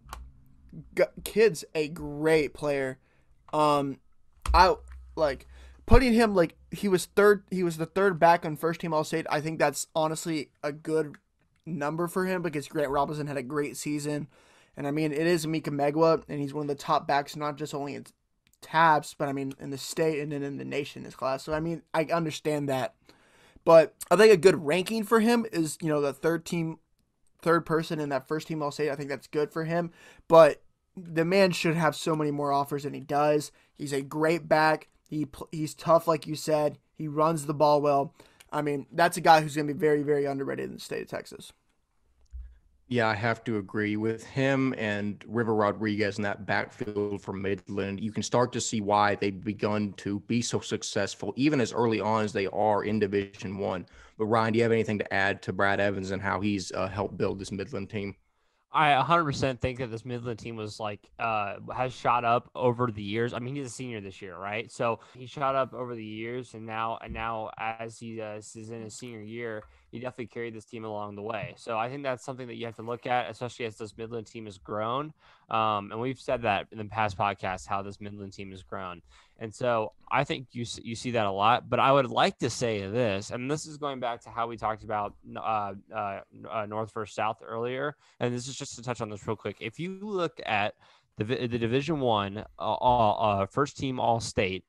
kid's 1.24 1.65
a 1.74 1.88
great 1.88 2.53
player. 2.53 3.00
Um 3.53 4.00
I 4.53 4.75
like 5.15 5.48
putting 5.86 6.13
him 6.13 6.34
like 6.34 6.55
he 6.72 6.88
was 6.88 7.05
third 7.05 7.44
he 7.51 7.63
was 7.63 7.77
the 7.77 7.86
third 7.86 8.20
back 8.20 8.46
on 8.46 8.55
first 8.55 8.82
team 8.82 8.94
all 8.94 9.03
state. 9.03 9.25
I 9.29 9.41
think 9.41 9.60
that's 9.60 9.88
honestly 9.96 10.50
a 10.63 10.72
good 10.72 11.15
number 11.65 12.08
for 12.08 12.25
him 12.25 12.41
because 12.41 12.67
Grant 12.67 12.91
Robinson 12.91 13.27
had 13.27 13.38
a 13.38 13.44
great 13.44 13.77
season. 13.77 14.27
And 14.77 14.88
I 14.88 14.91
mean, 14.91 15.12
it 15.12 15.25
is 15.25 15.46
Emeka 15.46 15.70
Megwa, 15.70 16.24
and 16.27 16.39
he's 16.39 16.53
one 16.53 16.63
of 16.63 16.67
the 16.67 16.75
top 16.75 17.08
backs, 17.08 17.36
not 17.36 17.55
just 17.55 17.74
only 17.74 17.96
in 17.96 18.05
TAPPS, 18.62 19.15
but 19.17 19.27
I 19.27 19.34
mean, 19.34 19.53
in 19.60 19.70
the 19.70 19.77
state 19.77 20.20
and 20.20 20.32
then 20.32 20.44
in 20.44 20.58
the 20.58 20.65
nation, 20.65 21.03
this 21.03 21.15
class. 21.15 21.44
So, 21.44 21.53
I 21.53 21.60
mean, 21.60 21.82
I 21.94 22.03
understand 22.05 22.67
that. 22.70 22.96
But 23.63 23.96
I 24.12 24.15
think 24.15 24.34
a 24.34 24.38
good 24.38 24.65
ranking 24.65 25.03
for 25.03 25.22
him 25.22 25.46
is, 25.51 25.77
you 25.82 25.88
know, 25.88 26.01
the 26.01 26.13
third 26.13 26.46
team, 26.46 26.79
third 27.41 27.65
person 27.65 28.00
in 28.00 28.10
that 28.10 28.27
first 28.27 28.48
team 28.48 28.62
All 28.62 28.72
State. 28.72 28.91
I 28.91 28.96
think 28.96 29.10
that's 29.10 29.27
good 29.27 29.51
for 29.51 29.63
him. 29.63 29.91
But 30.27 30.62
the 30.95 31.25
man 31.25 31.51
should 31.51 31.75
have 31.75 31.95
so 31.95 32.15
many 32.15 32.31
more 32.31 32.51
offers 32.51 32.83
than 32.83 32.93
he 32.93 32.99
does. 32.99 33.51
He's 33.77 33.93
a 33.93 34.01
great 34.01 34.47
back. 34.47 34.87
He 35.09 35.27
he's 35.51 35.73
tough, 35.73 36.07
like 36.07 36.27
you 36.27 36.35
said. 36.35 36.77
He 36.93 37.07
runs 37.07 37.45
the 37.45 37.53
ball 37.53 37.81
well. 37.81 38.13
I 38.51 38.61
mean, 38.61 38.87
that's 38.91 39.17
a 39.17 39.21
guy 39.21 39.41
who's 39.41 39.55
going 39.55 39.67
to 39.67 39.73
be 39.73 39.79
very, 39.79 40.01
very 40.01 40.25
underrated 40.25 40.65
in 40.65 40.75
the 40.75 40.79
state 40.79 41.01
of 41.01 41.09
Texas. 41.09 41.51
Yeah, 42.87 43.07
I 43.07 43.15
have 43.15 43.43
to 43.45 43.57
agree 43.57 43.97
with 43.97 44.23
him 44.23 44.75
and 44.77 45.23
River 45.27 45.55
Rodriguez 45.55 46.17
in 46.17 46.23
that 46.23 46.45
backfield 46.45 47.19
for 47.19 47.33
Midland. 47.33 47.99
You 47.99 48.11
can 48.11 48.21
start 48.21 48.53
to 48.53 48.61
see 48.61 48.79
why 48.79 49.15
they've 49.15 49.43
begun 49.43 49.93
to 49.93 50.19
be 50.21 50.39
so 50.41 50.59
successful, 50.59 51.33
even 51.35 51.59
as 51.59 51.73
early 51.73 51.99
on 51.99 52.23
as 52.23 52.31
they 52.31 52.45
are 52.47 52.83
in 52.83 52.99
Division 52.99 53.57
One. 53.57 53.87
But 54.19 54.25
Ryan, 54.27 54.53
do 54.53 54.57
you 54.57 54.63
have 54.63 54.71
anything 54.71 54.99
to 54.99 55.13
add 55.13 55.41
to 55.41 55.53
Brad 55.53 55.79
Evans 55.79 56.11
and 56.11 56.21
how 56.21 56.39
he's 56.39 56.71
uh, 56.73 56.87
helped 56.87 57.17
build 57.17 57.39
this 57.39 57.51
Midland 57.51 57.89
team? 57.89 58.15
I 58.75 59.01
100% 59.01 59.62
think 59.62 59.79
that 59.79 59.89
this 59.89 60.03
Midland 60.03 60.38
team 60.38 60.58
was 60.58 60.82
like 60.82 61.00
uh, 61.17 61.55
has 61.74 61.94
shot 61.94 62.25
up 62.25 62.50
over 62.53 62.91
the 62.91 63.01
years. 63.01 63.34
I 63.34 63.39
mean, 63.39 63.55
he's 63.55 63.67
a 63.67 63.70
senior 63.70 64.01
this 64.01 64.22
year, 64.22 64.38
right? 64.38 64.70
So 64.70 65.00
he 65.15 65.27
shot 65.27 65.55
up 65.55 65.74
over 65.74 65.96
the 65.96 66.03
years, 66.03 66.53
and 66.53 66.65
now 66.65 67.00
and 67.01 67.13
now 67.13 67.51
as 67.58 67.98
he 67.98 68.22
uh, 68.22 68.36
is 68.36 68.55
in 68.55 68.84
his 68.84 68.94
senior 68.94 69.22
year, 69.22 69.63
he 69.95 70.01
definitely 70.01 70.27
carried 70.27 70.53
this 70.53 70.65
team 70.65 70.83
along 70.83 71.15
the 71.15 71.21
way. 71.21 71.53
So 71.55 71.77
I 71.77 71.89
think 71.89 72.03
that's 72.03 72.25
something 72.25 72.47
that 72.47 72.55
you 72.55 72.65
have 72.65 72.75
to 72.75 72.81
look 72.81 73.07
at, 73.07 73.29
especially 73.29 73.63
as 73.65 73.77
this 73.77 73.97
Midland 73.97 74.27
team 74.27 74.43
has 74.43 74.57
grown. 74.57 75.13
Um, 75.49 75.89
and 75.89 76.01
we've 76.01 76.19
said 76.19 76.41
that 76.41 76.67
in 76.73 76.79
the 76.79 76.83
past 76.83 77.17
podcast 77.17 77.65
how 77.65 77.81
this 77.81 78.01
Midland 78.01 78.33
team 78.33 78.51
has 78.51 78.61
grown. 78.61 79.01
And 79.39 79.55
so 79.55 79.93
I 80.11 80.25
think 80.25 80.47
you 80.51 80.65
you 80.83 80.95
see 80.95 81.11
that 81.11 81.25
a 81.25 81.31
lot. 81.31 81.69
But 81.69 81.79
I 81.79 81.93
would 81.93 82.09
like 82.09 82.37
to 82.39 82.49
say 82.49 82.85
this, 82.85 83.31
and 83.31 83.49
this 83.49 83.65
is 83.65 83.77
going 83.77 84.01
back 84.01 84.19
to 84.23 84.29
how 84.29 84.47
we 84.47 84.57
talked 84.57 84.83
about 84.83 85.13
uh, 85.33 85.75
uh, 85.95 86.19
uh, 86.51 86.65
North 86.65 86.93
versus 86.93 87.15
South 87.15 87.37
earlier. 87.41 87.95
And 88.19 88.33
this 88.33 88.49
is 88.49 88.55
just 88.57 88.75
to 88.75 88.81
touch 88.81 88.99
on 88.99 89.09
this 89.09 89.25
real 89.25 89.37
quick. 89.37 89.57
If 89.61 89.79
you 89.79 89.97
look 90.01 90.41
at 90.45 90.73
the, 91.15 91.23
the 91.23 91.57
Division 91.57 92.01
One 92.01 92.43
uh, 92.59 92.73
uh, 92.73 93.45
first 93.45 93.77
team 93.77 93.97
All 93.97 94.19
State, 94.19 94.65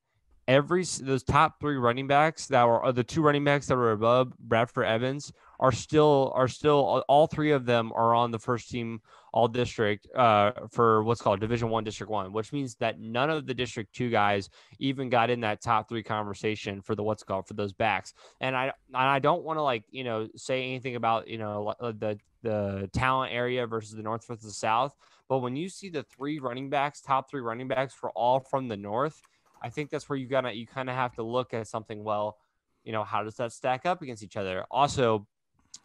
every 0.49 0.85
those 1.00 1.23
top 1.23 1.61
three 1.61 1.76
running 1.76 2.07
backs 2.07 2.47
that 2.47 2.65
were 2.65 2.85
uh, 2.85 2.93
the 2.93 3.03
two 3.03 3.23
running 3.23 3.45
backs 3.45 3.67
that 3.67 3.76
were 3.76 3.93
above 3.93 4.33
Bradford 4.38 4.87
Evans 4.87 5.33
are 5.59 5.73
still 5.73 6.33
are 6.35 6.49
still 6.49 7.03
all 7.09 7.26
three 7.26 7.53
of 7.53 7.67
them 7.67 7.93
are 7.95 8.15
on 8.15 8.31
the 8.31 8.38
first 8.38 8.71
team 8.71 9.00
all 9.33 9.49
district 9.49 10.07
uh, 10.15 10.53
for 10.71 11.03
what's 11.03 11.21
called 11.21 11.41
division 11.41 11.69
one 11.69 11.85
district 11.85 12.11
one 12.11 12.33
which 12.33 12.53
means 12.53 12.76
that 12.76 13.00
none 13.00 13.29
of 13.29 13.47
the 13.47 13.55
district 13.55 13.95
two 13.95 14.09
guys 14.09 14.49
even 14.79 15.09
got 15.09 15.31
in 15.31 15.41
that 15.41 15.61
top 15.61 15.88
three 15.88 16.03
conversation 16.03 16.81
for 16.81 16.95
the 16.95 17.03
what's 17.03 17.23
called 17.23 17.47
for 17.47 17.55
those 17.55 17.73
backs. 17.73 18.15
And 18.41 18.57
i 18.57 18.65
and 18.67 18.97
i 18.97 19.19
don't 19.19 19.43
want 19.43 19.59
to 19.59 19.62
like 19.62 19.85
you 19.91 20.05
know 20.05 20.29
say 20.37 20.65
anything 20.65 20.97
about 20.97 21.29
you 21.29 21.38
know 21.38 21.75
uh, 21.81 21.93
the 21.99 22.19
the 22.43 22.88
talent 22.93 23.33
area 23.33 23.67
versus 23.67 23.95
the 23.95 24.03
north 24.03 24.25
versus 24.26 24.45
the 24.45 24.53
south 24.53 24.95
but 25.29 25.38
when 25.38 25.57
you 25.57 25.69
see 25.69 25.88
the 25.88 26.05
three 26.05 26.38
running 26.38 26.71
backs 26.71 27.00
top 27.00 27.29
three 27.29 27.41
running 27.41 27.67
backs 27.67 27.93
for 27.93 28.11
all 28.11 28.38
from 28.38 28.69
the 28.69 28.76
north 28.76 29.21
i 29.63 29.69
think 29.69 29.91
that's 29.91 30.09
where 30.09 30.19
you 30.19 30.27
gotta 30.27 30.55
you 30.55 30.67
kind 30.67 30.89
of 30.89 30.95
have 30.95 31.15
to 31.15 31.23
look 31.23 31.55
at 31.55 31.67
something 31.67 32.05
well 32.05 32.39
you 32.85 32.93
know 32.93 33.04
how 33.04 33.23
does 33.23 33.35
that 33.37 33.52
stack 33.52 33.87
up 33.87 34.02
against 34.02 34.23
each 34.23 34.37
other 34.37 34.65
also 34.71 35.26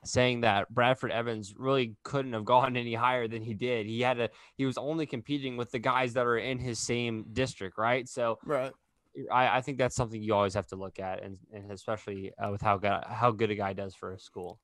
saying 0.04 0.42
that 0.42 0.74
Bradford 0.74 1.12
Evans 1.12 1.54
really 1.58 1.96
couldn't 2.04 2.34
have 2.34 2.46
gone 2.46 2.76
any 2.78 2.94
higher 2.94 3.28
than 3.28 3.42
he 3.42 3.54
did. 3.54 3.86
He 3.86 4.02
had 4.02 4.20
a 4.20 4.30
he 4.56 4.66
was 4.66 4.78
only 4.78 5.06
competing 5.06 5.58
with 5.58 5.72
the 5.72 5.80
guys 5.80 6.14
that 6.14 6.26
are 6.26 6.38
in 6.38 6.60
his 6.60 6.80
same 6.80 7.26
district, 7.34 7.78
right? 7.78 8.08
So 8.08 8.40
right. 8.46 8.72
I, 9.32 9.58
I 9.58 9.62
think 9.62 9.78
that's 9.78 9.96
something 9.96 10.22
you 10.22 10.34
always 10.34 10.54
have 10.54 10.68
to 10.68 10.76
look 10.76 11.00
at, 11.00 11.22
and, 11.22 11.38
and 11.52 11.72
especially 11.72 12.32
uh, 12.38 12.50
with 12.52 12.62
how 12.62 12.78
good 12.78 13.04
how 13.08 13.32
good 13.32 13.52
a 13.52 13.56
guy 13.56 13.74
does 13.74 13.94
for 13.96 14.14
a 14.14 14.20
school. 14.20 14.60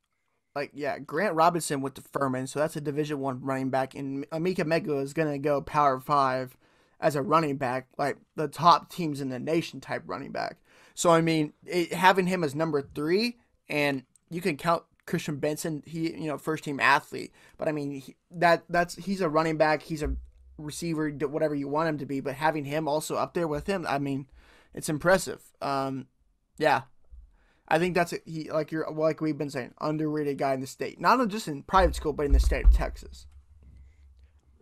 Like 0.55 0.71
yeah, 0.73 0.97
Grant 0.99 1.35
Robinson 1.35 1.81
went 1.81 1.95
to 1.95 2.01
Furman, 2.01 2.47
so 2.47 2.59
that's 2.59 2.75
a 2.75 2.81
Division 2.81 3.19
One 3.19 3.41
running 3.41 3.69
back, 3.69 3.93
and 3.93 4.27
Emeka 4.31 4.61
Megwa 4.61 5.03
is 5.03 5.13
gonna 5.13 5.37
go 5.37 5.61
Power 5.61 5.99
Five 5.99 6.57
as 6.99 7.15
a 7.15 7.21
running 7.21 7.57
back, 7.57 7.87
like 7.97 8.17
the 8.35 8.47
top 8.47 8.91
teams 8.91 9.21
in 9.21 9.29
the 9.29 9.39
nation 9.39 9.79
type 9.79 10.03
running 10.05 10.31
back. 10.31 10.57
So 10.93 11.11
I 11.11 11.21
mean, 11.21 11.53
it, 11.65 11.93
having 11.93 12.27
him 12.27 12.43
as 12.43 12.55
number 12.55 12.81
three, 12.81 13.37
and 13.69 14.03
you 14.29 14.41
can 14.41 14.57
count 14.57 14.83
Christian 15.05 15.37
Benson, 15.37 15.83
he 15.85 16.13
you 16.13 16.27
know 16.27 16.37
first 16.37 16.63
team 16.63 16.79
athlete, 16.79 17.31
but 17.57 17.67
I 17.67 17.71
mean 17.71 18.01
he, 18.01 18.15
that 18.31 18.63
that's 18.69 18.95
he's 18.95 19.21
a 19.21 19.29
running 19.29 19.57
back, 19.57 19.83
he's 19.83 20.03
a 20.03 20.15
receiver, 20.57 21.09
whatever 21.09 21.55
you 21.55 21.67
want 21.67 21.89
him 21.89 21.97
to 21.99 22.05
be, 22.05 22.19
but 22.19 22.35
having 22.35 22.65
him 22.65 22.87
also 22.87 23.15
up 23.15 23.33
there 23.33 23.47
with 23.47 23.67
him, 23.67 23.85
I 23.87 23.99
mean, 23.99 24.27
it's 24.73 24.89
impressive. 24.89 25.41
Um, 25.61 26.07
yeah, 26.57 26.83
I 27.67 27.79
think 27.79 27.95
that's 27.95 28.13
a, 28.13 28.17
he 28.25 28.49
like 28.51 28.71
you're 28.71 28.89
like 28.89 29.21
we've 29.21 29.37
been 29.37 29.49
saying 29.49 29.73
underrated 29.79 30.37
guy 30.37 30.53
in 30.53 30.61
the 30.61 30.67
state, 30.67 30.99
not 30.99 31.25
just 31.27 31.47
in 31.47 31.63
private 31.63 31.95
school, 31.95 32.13
but 32.13 32.25
in 32.25 32.31
the 32.31 32.39
state 32.39 32.65
of 32.65 32.73
Texas. 32.73 33.27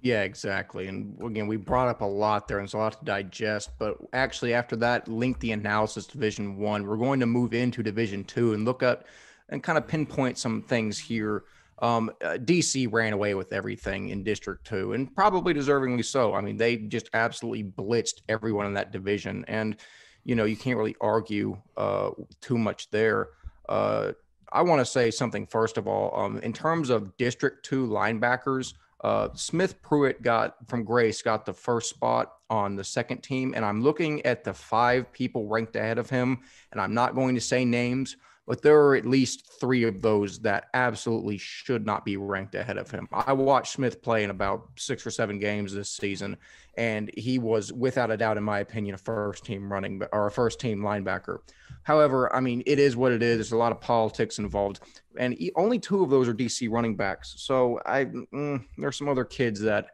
Yeah, 0.05 0.21
exactly. 0.21 0.85
And 0.85 1.19
again, 1.19 1.47
we 1.47 1.57
brought 1.57 1.87
up 1.87 2.01
a 2.01 2.05
lot 2.05 2.47
there, 2.47 2.59
and 2.59 2.65
it's 2.65 2.75
a 2.75 2.77
lot 2.77 2.99
to 2.99 3.03
digest. 3.03 3.71
But 3.79 3.97
actually, 4.13 4.53
after 4.53 4.75
that 4.75 5.07
lengthy 5.07 5.51
analysis, 5.51 6.05
Division 6.05 6.57
One, 6.57 6.85
we're 6.85 6.95
going 6.95 7.19
to 7.21 7.25
move 7.25 7.55
into 7.55 7.81
Division 7.81 8.23
Two 8.23 8.53
and 8.53 8.65
look 8.65 8.83
at 8.83 9.07
and 9.49 9.63
kind 9.63 9.79
of 9.79 9.87
pinpoint 9.87 10.37
some 10.37 10.61
things 10.61 10.99
here. 10.99 11.45
Um, 11.79 12.11
uh, 12.23 12.37
DC 12.37 12.87
ran 12.93 13.13
away 13.13 13.33
with 13.33 13.51
everything 13.51 14.09
in 14.09 14.23
District 14.23 14.63
2, 14.67 14.93
and 14.93 15.13
probably 15.15 15.55
deservingly 15.55 16.05
so. 16.05 16.35
I 16.35 16.41
mean, 16.41 16.55
they 16.55 16.77
just 16.77 17.09
absolutely 17.15 17.63
blitzed 17.63 18.21
everyone 18.29 18.67
in 18.67 18.75
that 18.75 18.91
division. 18.91 19.43
And, 19.47 19.75
you 20.23 20.35
know, 20.35 20.45
you 20.45 20.55
can't 20.55 20.77
really 20.77 20.95
argue 21.01 21.59
uh, 21.77 22.11
too 22.41 22.59
much 22.59 22.91
there. 22.91 23.29
Uh, 23.67 24.11
I 24.53 24.61
want 24.61 24.81
to 24.81 24.85
say 24.85 25.09
something 25.09 25.47
first 25.47 25.79
of 25.79 25.87
all. 25.87 26.15
Um, 26.15 26.37
in 26.37 26.53
terms 26.53 26.91
of 26.91 27.17
District 27.17 27.65
2 27.65 27.87
linebackers, 27.87 28.75
uh, 29.05 29.29
Smith 29.35 29.79
Pruitt 29.83 30.23
got 30.23 30.55
from 30.67 30.83
Grace 30.83 31.21
got 31.21 31.45
the 31.45 31.53
first 31.53 31.91
spot 31.91 32.33
on 32.49 32.75
the 32.75 32.83
second 32.83 33.21
team, 33.21 33.53
and 33.55 33.63
I'm 33.63 33.83
looking 33.83 34.25
at 34.25 34.43
the 34.43 34.51
five 34.51 35.13
people 35.13 35.47
ranked 35.47 35.75
ahead 35.75 35.99
of 35.99 36.09
him, 36.09 36.39
and 36.71 36.81
I'm 36.81 36.95
not 36.95 37.13
going 37.13 37.35
to 37.35 37.41
say 37.41 37.65
names, 37.65 38.17
but 38.47 38.61
there 38.61 38.79
are 38.79 38.95
at 38.95 39.05
least 39.05 39.59
three 39.59 39.83
of 39.83 40.01
those 40.01 40.39
that 40.39 40.65
absolutely 40.73 41.37
should 41.37 41.85
not 41.85 42.05
be 42.05 42.15
ranked 42.15 42.53
ahead 42.53 42.77
of 42.77 42.91
him. 42.91 43.07
I 43.11 43.33
watched 43.33 43.73
Smith 43.73 44.01
play 44.01 44.23
in 44.23 44.29
about 44.29 44.69
six 44.77 45.05
or 45.05 45.11
seven 45.11 45.39
games 45.39 45.73
this 45.73 45.89
season, 45.89 46.37
and 46.77 47.09
he 47.17 47.39
was, 47.39 47.73
without 47.73 48.11
a 48.11 48.17
doubt, 48.17 48.37
in 48.37 48.43
my 48.43 48.59
opinion, 48.59 48.95
a 48.95 48.99
first 48.99 49.45
team 49.45 49.71
running 49.71 50.01
or 50.13 50.27
a 50.27 50.31
first 50.31 50.59
team 50.59 50.81
linebacker. 50.81 51.39
However, 51.83 52.33
I 52.35 52.39
mean, 52.39 52.61
it 52.65 52.77
is 52.77 52.95
what 52.95 53.11
it 53.11 53.23
is. 53.23 53.37
There's 53.37 53.51
a 53.51 53.57
lot 53.57 53.71
of 53.71 53.81
politics 53.81 54.37
involved, 54.37 54.79
and 55.17 55.35
only 55.55 55.79
two 55.79 56.03
of 56.03 56.09
those 56.11 56.27
are 56.27 56.33
DC 56.33 56.69
running 56.69 56.95
backs. 56.95 57.33
So 57.37 57.79
I, 57.85 58.05
mm, 58.05 58.63
there's 58.77 58.97
some 58.97 59.09
other 59.09 59.25
kids 59.25 59.59
that, 59.61 59.87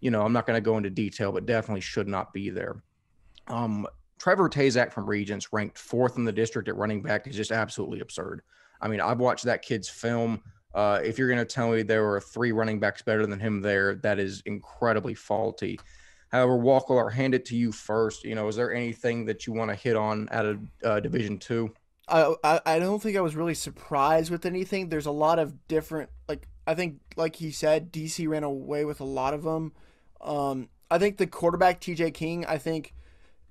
you 0.00 0.12
know, 0.12 0.22
I'm 0.22 0.32
not 0.32 0.46
going 0.46 0.56
to 0.56 0.60
go 0.60 0.76
into 0.76 0.90
detail, 0.90 1.32
but 1.32 1.46
definitely 1.46 1.80
should 1.80 2.06
not 2.06 2.32
be 2.32 2.50
there. 2.50 2.82
Um, 3.48 3.86
Trevor 4.18 4.48
Tazak 4.48 4.92
from 4.92 5.08
Regents, 5.08 5.52
ranked 5.52 5.78
fourth 5.78 6.16
in 6.16 6.24
the 6.24 6.32
district 6.32 6.68
at 6.68 6.76
running 6.76 7.02
back, 7.02 7.26
is 7.26 7.36
just 7.36 7.52
absolutely 7.52 8.00
absurd. 8.00 8.42
I 8.80 8.88
mean, 8.88 9.00
I've 9.00 9.18
watched 9.18 9.44
that 9.44 9.62
kid's 9.62 9.88
film. 9.88 10.42
Uh, 10.74 11.00
if 11.02 11.18
you're 11.18 11.28
going 11.28 11.38
to 11.38 11.44
tell 11.44 11.70
me 11.70 11.82
there 11.82 12.04
were 12.04 12.20
three 12.20 12.52
running 12.52 12.78
backs 12.78 13.02
better 13.02 13.26
than 13.26 13.40
him 13.40 13.60
there, 13.60 13.96
that 13.96 14.18
is 14.18 14.42
incredibly 14.46 15.14
faulty. 15.14 15.80
However, 16.30 16.56
Walker, 16.56 16.98
I'll 16.98 17.08
hand 17.08 17.34
it 17.34 17.46
to 17.46 17.56
you 17.56 17.72
first. 17.72 18.24
You 18.24 18.34
know, 18.34 18.48
is 18.48 18.56
there 18.56 18.72
anything 18.72 19.24
that 19.26 19.46
you 19.46 19.52
want 19.52 19.70
to 19.70 19.74
hit 19.74 19.96
on 19.96 20.28
out 20.30 20.46
of 20.46 20.60
uh, 20.84 21.00
Division 21.00 21.38
Two? 21.38 21.72
I, 22.06 22.34
I 22.44 22.60
I 22.66 22.78
don't 22.78 23.02
think 23.02 23.16
I 23.16 23.22
was 23.22 23.34
really 23.34 23.54
surprised 23.54 24.30
with 24.30 24.44
anything. 24.44 24.88
There's 24.88 25.06
a 25.06 25.10
lot 25.10 25.38
of 25.38 25.66
different, 25.68 26.10
like 26.28 26.46
I 26.66 26.74
think, 26.74 27.00
like 27.16 27.36
he 27.36 27.50
said, 27.50 27.92
DC 27.92 28.28
ran 28.28 28.44
away 28.44 28.84
with 28.84 29.00
a 29.00 29.04
lot 29.04 29.32
of 29.32 29.42
them. 29.42 29.72
Um, 30.20 30.68
I 30.90 30.98
think 30.98 31.16
the 31.16 31.26
quarterback 31.26 31.80
T.J. 31.80 32.10
King, 32.12 32.44
I 32.46 32.58
think 32.58 32.94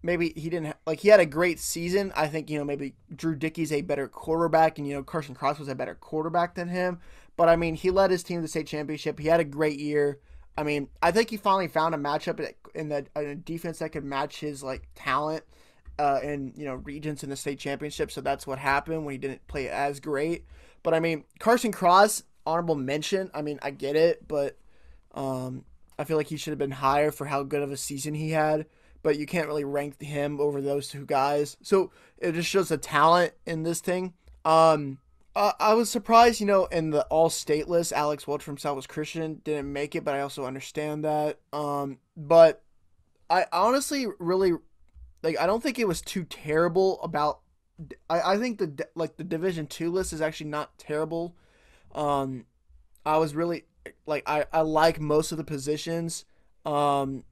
maybe 0.04 0.34
he 0.36 0.50
didn't 0.50 0.68
ha- 0.68 0.78
like 0.86 1.00
he 1.00 1.10
had 1.10 1.20
a 1.20 1.26
great 1.26 1.60
season. 1.60 2.12
I 2.16 2.28
think 2.28 2.50
you 2.50 2.58
know 2.58 2.66
maybe 2.66 2.96
Drew 3.16 3.36
Dickey's 3.36 3.72
a 3.72 3.82
better 3.82 4.08
quarterback, 4.08 4.78
and 4.78 4.88
you 4.88 4.94
know 4.94 5.04
Carson 5.04 5.36
Cross 5.36 5.60
was 5.60 5.68
a 5.68 5.76
better 5.76 5.96
quarterback 5.96 6.56
than 6.56 6.70
him. 6.70 7.00
But 7.36 7.50
I 7.50 7.56
mean, 7.56 7.76
he 7.76 7.92
led 7.92 8.12
his 8.12 8.24
team 8.24 8.38
to 8.38 8.42
the 8.42 8.48
state 8.48 8.68
championship. 8.68 9.20
He 9.20 9.28
had 9.28 9.40
a 9.40 9.46
great 9.46 9.80
year. 9.80 10.20
I 10.58 10.64
mean, 10.64 10.90
I 11.04 11.12
think 11.12 11.30
he 11.30 11.38
finally 11.38 11.68
found 11.68 11.94
a 11.94 11.98
matchup 11.98 12.54
in 12.74 12.90
the 12.90 13.06
in 13.16 13.28
a 13.28 13.36
defense 13.36 13.80
that 13.80 13.92
could 13.92 14.04
match 14.04 14.40
his 14.40 14.64
like 14.64 14.88
talent 14.96 15.44
uh, 16.00 16.20
in 16.24 16.54
you 16.56 16.66
know 16.66 16.76
Regents 16.76 17.24
in 17.24 17.30
the 17.30 17.36
state 17.36 17.60
championship. 17.60 18.12
So 18.12 18.22
that's 18.22 18.48
what 18.48 18.60
happened 18.60 19.06
when 19.06 19.14
he 19.14 19.18
didn't 19.18 19.48
play 19.48 19.70
as 19.70 20.00
great. 20.00 20.46
But 20.84 20.94
I 20.94 21.00
mean, 21.00 21.26
Carson 21.40 21.72
Cross, 21.72 22.24
honorable 22.46 22.76
mention. 22.76 23.30
I 23.34 23.42
mean, 23.42 23.60
I 23.62 23.72
get 23.72 23.96
it, 23.96 24.28
but 24.28 24.58
um, 25.14 25.66
I 26.00 26.04
feel 26.04 26.18
like 26.18 26.28
he 26.28 26.38
should 26.38 26.52
have 26.52 26.60
been 26.60 26.72
higher 26.72 27.12
for 27.12 27.26
how 27.26 27.44
good 27.44 27.62
of 27.62 27.72
a 27.72 27.78
season 27.78 28.14
he 28.14 28.32
had. 28.32 28.66
But 29.04 29.18
you 29.18 29.26
can't 29.26 29.48
really 29.48 29.64
rank 29.64 30.02
him 30.02 30.40
over 30.40 30.62
those 30.62 30.88
two 30.88 31.06
guys. 31.06 31.58
So 31.62 31.92
it 32.18 32.34
just 32.34 32.50
shows 32.50 32.70
the 32.70 32.78
talent 32.78 33.34
in 33.46 33.64
this 33.64 33.80
thing. 33.80 34.14
Um, 34.44 35.00
I 35.38 35.76
was 35.76 35.90
surprised, 35.90 36.40
you 36.40 36.48
know, 36.48 36.66
in 36.66 36.90
the 36.90 37.04
all 37.06 37.30
state 37.30 37.68
list, 37.68 37.94
Alex 37.94 38.26
Welch 38.26 38.42
from 38.42 38.58
Southwest 38.58 38.90
Christian 38.90 39.40
didn't 39.44 39.72
make 39.72 39.96
it, 39.96 40.04
but 40.04 40.16
I 40.16 40.22
also 40.22 40.46
understand 40.46 41.06
that. 41.06 41.38
Um, 41.54 42.00
but 42.16 42.64
I 43.30 43.46
honestly 43.52 44.08
really 44.18 44.54
like. 45.22 45.40
I 45.40 45.46
don't 45.46 45.62
think 45.62 45.78
it 45.78 45.88
was 45.88 46.02
too 46.02 46.24
terrible 46.24 47.00
about. 47.04 47.42
I, 48.10 48.34
I 48.34 48.38
think 48.40 48.58
the 48.58 48.88
like 48.96 49.18
the 49.18 49.24
Division 49.24 49.68
Two 49.68 49.92
list 49.92 50.12
is 50.12 50.22
actually 50.22 50.50
not 50.50 50.76
terrible. 50.80 51.36
Um, 51.94 52.46
I 53.06 53.18
was 53.18 53.36
really 53.36 53.66
like 54.08 54.24
I 54.26 54.46
I 54.52 54.62
like 54.62 55.00
most 55.00 55.32
of 55.32 55.38
the 55.38 55.44
positions. 55.44 56.26
Um, 56.66 57.24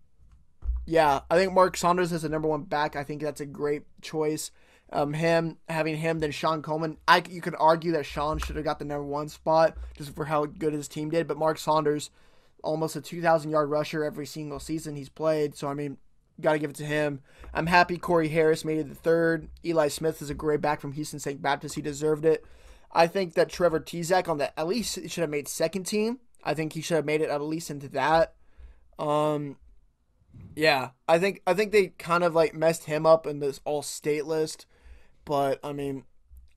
yeah, 0.86 1.22
I 1.30 1.36
think 1.36 1.54
Mark 1.54 1.78
Saunders 1.78 2.12
is 2.12 2.24
the 2.24 2.30
number 2.30 2.48
one 2.48 2.64
back. 2.64 2.96
I 2.96 3.04
think 3.04 3.22
that's 3.22 3.42
a 3.42 3.46
great 3.46 3.84
choice 4.02 4.52
um, 4.92 5.14
him 5.14 5.58
having 5.68 5.98
him 5.98 6.20
than 6.20 6.32
Sean 6.32 6.62
Coleman. 6.62 6.98
I 7.08 7.24
you 7.30 7.42
could 7.42 7.56
argue 7.60 7.92
that 7.94 8.06
Sean 8.06 8.38
should 8.38 8.56
have 8.56 8.66
got 8.66 8.80
the 8.80 8.86
number 8.86 9.06
one 9.06 9.30
spot 9.30 9.78
just 9.98 10.16
for 10.16 10.26
how 10.26 10.46
good 10.46 10.74
his 10.74 10.88
team 10.88 11.10
did, 11.10 11.28
but 11.28 11.38
Mark 11.38 11.58
Saunders, 11.58 12.12
almost 12.64 12.96
a 12.96 13.02
two 13.02 13.22
thousand 13.22 13.52
yard 13.52 13.70
rusher 13.70 14.04
every 14.04 14.26
single 14.26 14.60
season 14.60 14.96
he's 14.96 15.10
played. 15.10 15.56
So 15.56 15.68
I 15.68 15.74
mean, 15.74 15.98
got 16.40 16.54
to 16.54 16.60
give 16.60 16.70
it 16.70 16.76
to 16.78 16.86
him. 16.86 17.22
I'm 17.54 17.68
happy 17.68 17.98
Corey 17.98 18.30
Harris 18.30 18.66
made 18.66 18.78
it 18.78 18.90
the 18.90 18.96
third. 18.96 19.50
Eli 19.66 19.88
Smith 19.88 20.22
is 20.22 20.30
a 20.30 20.36
great 20.36 20.62
back 20.62 20.82
from 20.82 20.94
Houston 20.94 21.20
St. 21.20 21.42
Baptist. 21.42 21.76
He 21.76 21.82
deserved 21.82 22.26
it. 22.26 22.46
I 22.92 23.08
think 23.08 23.34
that 23.34 23.50
Trevor 23.50 23.80
Tezak 23.80 24.30
on 24.30 24.38
the 24.38 24.58
at 24.58 24.68
least 24.68 24.94
should 24.94 25.22
have 25.22 25.30
made 25.30 25.48
second 25.48 25.84
team. 25.84 26.20
I 26.44 26.54
think 26.54 26.74
he 26.74 26.82
should 26.82 26.96
have 26.96 27.06
made 27.06 27.22
it 27.22 27.30
at 27.30 27.42
least 27.42 27.72
into 27.72 27.90
that. 27.90 28.36
Um, 29.00 29.58
yeah, 30.56 30.90
I 31.08 31.20
think 31.20 31.42
I 31.46 31.54
think 31.54 31.72
they 31.72 31.88
kind 31.88 32.24
of 32.24 32.34
like 32.34 32.54
messed 32.54 32.86
him 32.86 33.06
up 33.06 33.28
in 33.28 33.40
this 33.40 33.60
all 33.66 33.82
state 33.82 34.26
list. 34.26 34.66
But 35.26 35.60
I 35.64 35.74
mean, 35.74 36.06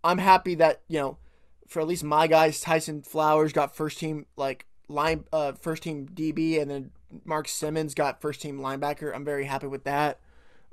I'm 0.04 0.18
happy 0.18 0.54
that 0.56 0.82
you 0.88 0.98
know, 0.98 1.18
for 1.66 1.80
at 1.80 1.88
least 1.88 2.04
my 2.04 2.26
guys, 2.26 2.60
Tyson 2.60 3.02
Flowers 3.02 3.52
got 3.52 3.74
first 3.74 3.98
team 3.98 4.26
like 4.36 4.66
line 4.88 5.24
uh 5.32 5.52
first 5.52 5.82
team 5.82 6.08
DB, 6.12 6.60
and 6.60 6.70
then 6.70 6.90
Mark 7.24 7.48
Simmons 7.48 7.94
got 7.94 8.20
first 8.20 8.40
team 8.40 8.60
linebacker. 8.60 9.14
I'm 9.14 9.24
very 9.24 9.44
happy 9.44 9.66
with 9.66 9.84
that. 9.84 10.20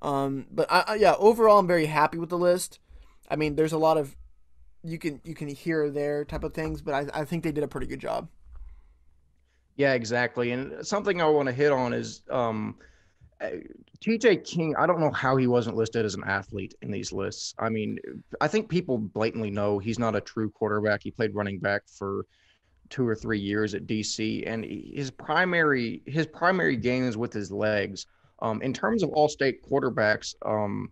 Um, 0.01 0.45
but 0.51 0.71
I, 0.71 0.83
I, 0.87 0.95
yeah, 0.95 1.15
overall, 1.17 1.59
I'm 1.59 1.67
very 1.67 1.87
happy 1.87 2.17
with 2.17 2.29
the 2.29 2.37
list. 2.37 2.79
I 3.29 3.35
mean, 3.35 3.55
there's 3.55 3.73
a 3.73 3.77
lot 3.77 3.97
of 3.97 4.15
you 4.83 4.99
can 4.99 5.19
you 5.23 5.33
can 5.33 5.47
hear 5.47 5.89
there 5.89 6.25
type 6.25 6.43
of 6.43 6.53
things, 6.53 6.81
but 6.81 6.93
I, 6.93 7.21
I 7.21 7.25
think 7.25 7.43
they 7.43 7.51
did 7.51 7.63
a 7.63 7.67
pretty 7.67 7.87
good 7.87 7.99
job. 7.99 8.29
Yeah, 9.77 9.93
exactly. 9.93 10.51
And 10.51 10.85
something 10.85 11.21
I 11.21 11.25
want 11.25 11.47
to 11.47 11.53
hit 11.53 11.71
on 11.71 11.91
is 11.93 12.21
um, 12.29 12.75
TJ 13.41 14.45
King, 14.45 14.75
I 14.77 14.85
don't 14.85 14.99
know 14.99 15.11
how 15.11 15.35
he 15.35 15.47
wasn't 15.47 15.75
listed 15.75 16.05
as 16.05 16.15
an 16.15 16.23
athlete 16.25 16.73
in 16.81 16.91
these 16.91 17.11
lists. 17.11 17.53
I 17.59 17.69
mean, 17.69 17.97
I 18.39 18.47
think 18.47 18.69
people 18.69 18.97
blatantly 18.97 19.51
know 19.51 19.79
he's 19.79 19.99
not 19.99 20.15
a 20.15 20.21
true 20.21 20.49
quarterback. 20.49 21.01
He 21.03 21.11
played 21.11 21.35
running 21.35 21.59
back 21.59 21.83
for 21.87 22.25
two 22.89 23.07
or 23.07 23.15
three 23.15 23.39
years 23.39 23.73
at 23.73 23.87
DC, 23.87 24.43
and 24.45 24.63
his 24.65 25.11
primary 25.11 26.01
his 26.05 26.27
primary 26.27 26.75
game 26.75 27.03
is 27.03 27.17
with 27.17 27.33
his 27.33 27.51
legs. 27.51 28.05
Um, 28.39 28.61
in 28.61 28.73
terms 28.73 29.01
of 29.01 29.09
all 29.09 29.27
state 29.27 29.63
quarterbacks, 29.63 30.35
um, 30.45 30.91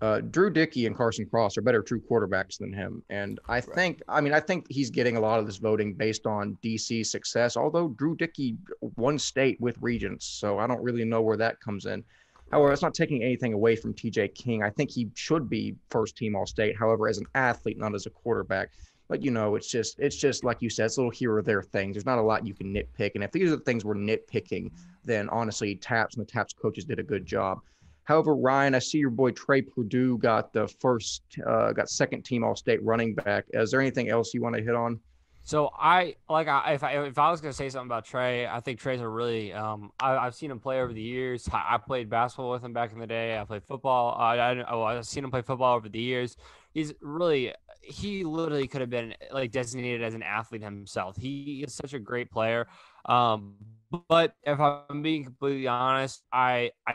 uh, 0.00 0.20
Drew 0.20 0.50
Dickey 0.50 0.86
and 0.86 0.96
Carson 0.96 1.26
Cross 1.26 1.56
are 1.56 1.62
better 1.62 1.82
true 1.82 2.00
quarterbacks 2.00 2.58
than 2.58 2.72
him. 2.72 3.02
And 3.10 3.40
I 3.48 3.60
think, 3.60 4.02
I 4.08 4.20
mean, 4.20 4.32
I 4.32 4.40
think 4.40 4.66
he's 4.68 4.90
getting 4.90 5.16
a 5.16 5.20
lot 5.20 5.38
of 5.38 5.46
this 5.46 5.56
voting 5.56 5.94
based 5.94 6.26
on 6.26 6.58
DC 6.62 7.06
success, 7.06 7.56
although 7.56 7.88
Drew 7.88 8.16
Dickey 8.16 8.56
won 8.96 9.18
state 9.18 9.60
with 9.60 9.76
Regents. 9.80 10.26
So 10.26 10.58
I 10.58 10.66
don't 10.66 10.82
really 10.82 11.04
know 11.04 11.22
where 11.22 11.36
that 11.36 11.60
comes 11.60 11.86
in. 11.86 12.04
However, 12.52 12.72
it's 12.72 12.82
not 12.82 12.94
taking 12.94 13.22
anything 13.22 13.52
away 13.54 13.74
from 13.74 13.92
TJ 13.92 14.34
King. 14.34 14.62
I 14.62 14.70
think 14.70 14.90
he 14.90 15.10
should 15.14 15.48
be 15.48 15.74
first 15.90 16.16
team 16.16 16.36
all 16.36 16.46
state. 16.46 16.76
However, 16.76 17.08
as 17.08 17.18
an 17.18 17.26
athlete, 17.34 17.78
not 17.78 17.94
as 17.94 18.06
a 18.06 18.10
quarterback. 18.10 18.70
But 19.08 19.22
you 19.22 19.30
know, 19.30 19.54
it's 19.54 19.70
just 19.70 19.98
it's 19.98 20.16
just 20.16 20.44
like 20.44 20.60
you 20.60 20.70
said, 20.70 20.86
it's 20.86 20.96
a 20.96 21.00
little 21.00 21.10
here 21.10 21.36
or 21.36 21.42
there 21.42 21.62
things. 21.62 21.94
There's 21.94 22.06
not 22.06 22.18
a 22.18 22.22
lot 22.22 22.46
you 22.46 22.54
can 22.54 22.72
nitpick. 22.72 23.12
And 23.14 23.22
if 23.22 23.30
these 23.30 23.48
are 23.50 23.56
the 23.56 23.62
things 23.62 23.84
we're 23.84 23.94
nitpicking, 23.94 24.70
then 25.04 25.28
honestly, 25.28 25.76
TAPPS 25.76 26.16
and 26.16 26.26
the 26.26 26.30
TAPPS 26.30 26.54
coaches 26.54 26.84
did 26.84 26.98
a 26.98 27.04
good 27.04 27.24
job. 27.24 27.60
However, 28.06 28.34
Ryan, 28.34 28.74
I 28.74 28.78
see 28.78 28.98
your 28.98 29.10
boy 29.10 29.32
Trey 29.32 29.62
Purdue 29.62 30.16
got 30.18 30.52
the 30.52 30.68
first, 30.80 31.22
uh, 31.46 31.72
got 31.72 31.90
second 31.90 32.24
team 32.24 32.44
All 32.44 32.56
State 32.56 32.82
running 32.82 33.14
back. 33.14 33.44
Is 33.50 33.70
there 33.70 33.80
anything 33.80 34.08
else 34.08 34.32
you 34.32 34.40
want 34.40 34.56
to 34.56 34.62
hit 34.62 34.74
on? 34.74 35.00
So 35.46 35.70
I 35.78 36.16
like 36.28 36.48
I, 36.48 36.72
if 36.72 36.82
I 36.82 37.06
if 37.06 37.18
I 37.18 37.30
was 37.30 37.40
gonna 37.40 37.52
say 37.52 37.68
something 37.68 37.86
about 37.86 38.04
Trey, 38.04 38.48
I 38.48 38.58
think 38.58 38.80
Trey's 38.80 39.00
a 39.00 39.08
really 39.08 39.52
um 39.52 39.92
I, 40.00 40.24
have 40.24 40.34
seen 40.34 40.50
him 40.50 40.58
play 40.58 40.80
over 40.80 40.92
the 40.92 41.00
years. 41.00 41.48
I, 41.52 41.74
I, 41.74 41.78
played 41.78 42.10
basketball 42.10 42.50
with 42.50 42.64
him 42.64 42.72
back 42.72 42.92
in 42.92 42.98
the 42.98 43.06
day. 43.06 43.38
I 43.38 43.44
played 43.44 43.62
football. 43.62 44.16
I, 44.18 44.38
I 44.38 44.64
oh, 44.68 44.82
I've 44.82 45.06
seen 45.06 45.22
him 45.22 45.30
play 45.30 45.42
football 45.42 45.76
over 45.76 45.88
the 45.88 46.00
years. 46.00 46.36
He's 46.74 46.92
really 47.00 47.54
he 47.80 48.24
literally 48.24 48.66
could 48.66 48.80
have 48.80 48.90
been 48.90 49.14
like 49.30 49.52
designated 49.52 50.02
as 50.02 50.14
an 50.14 50.24
athlete 50.24 50.62
himself. 50.62 51.16
He 51.16 51.62
is 51.64 51.74
such 51.74 51.94
a 51.94 52.00
great 52.00 52.28
player. 52.28 52.66
Um, 53.04 53.54
but 54.08 54.34
if 54.42 54.58
I'm 54.58 55.02
being 55.02 55.22
completely 55.22 55.68
honest, 55.68 56.24
I 56.32 56.72
I 56.88 56.94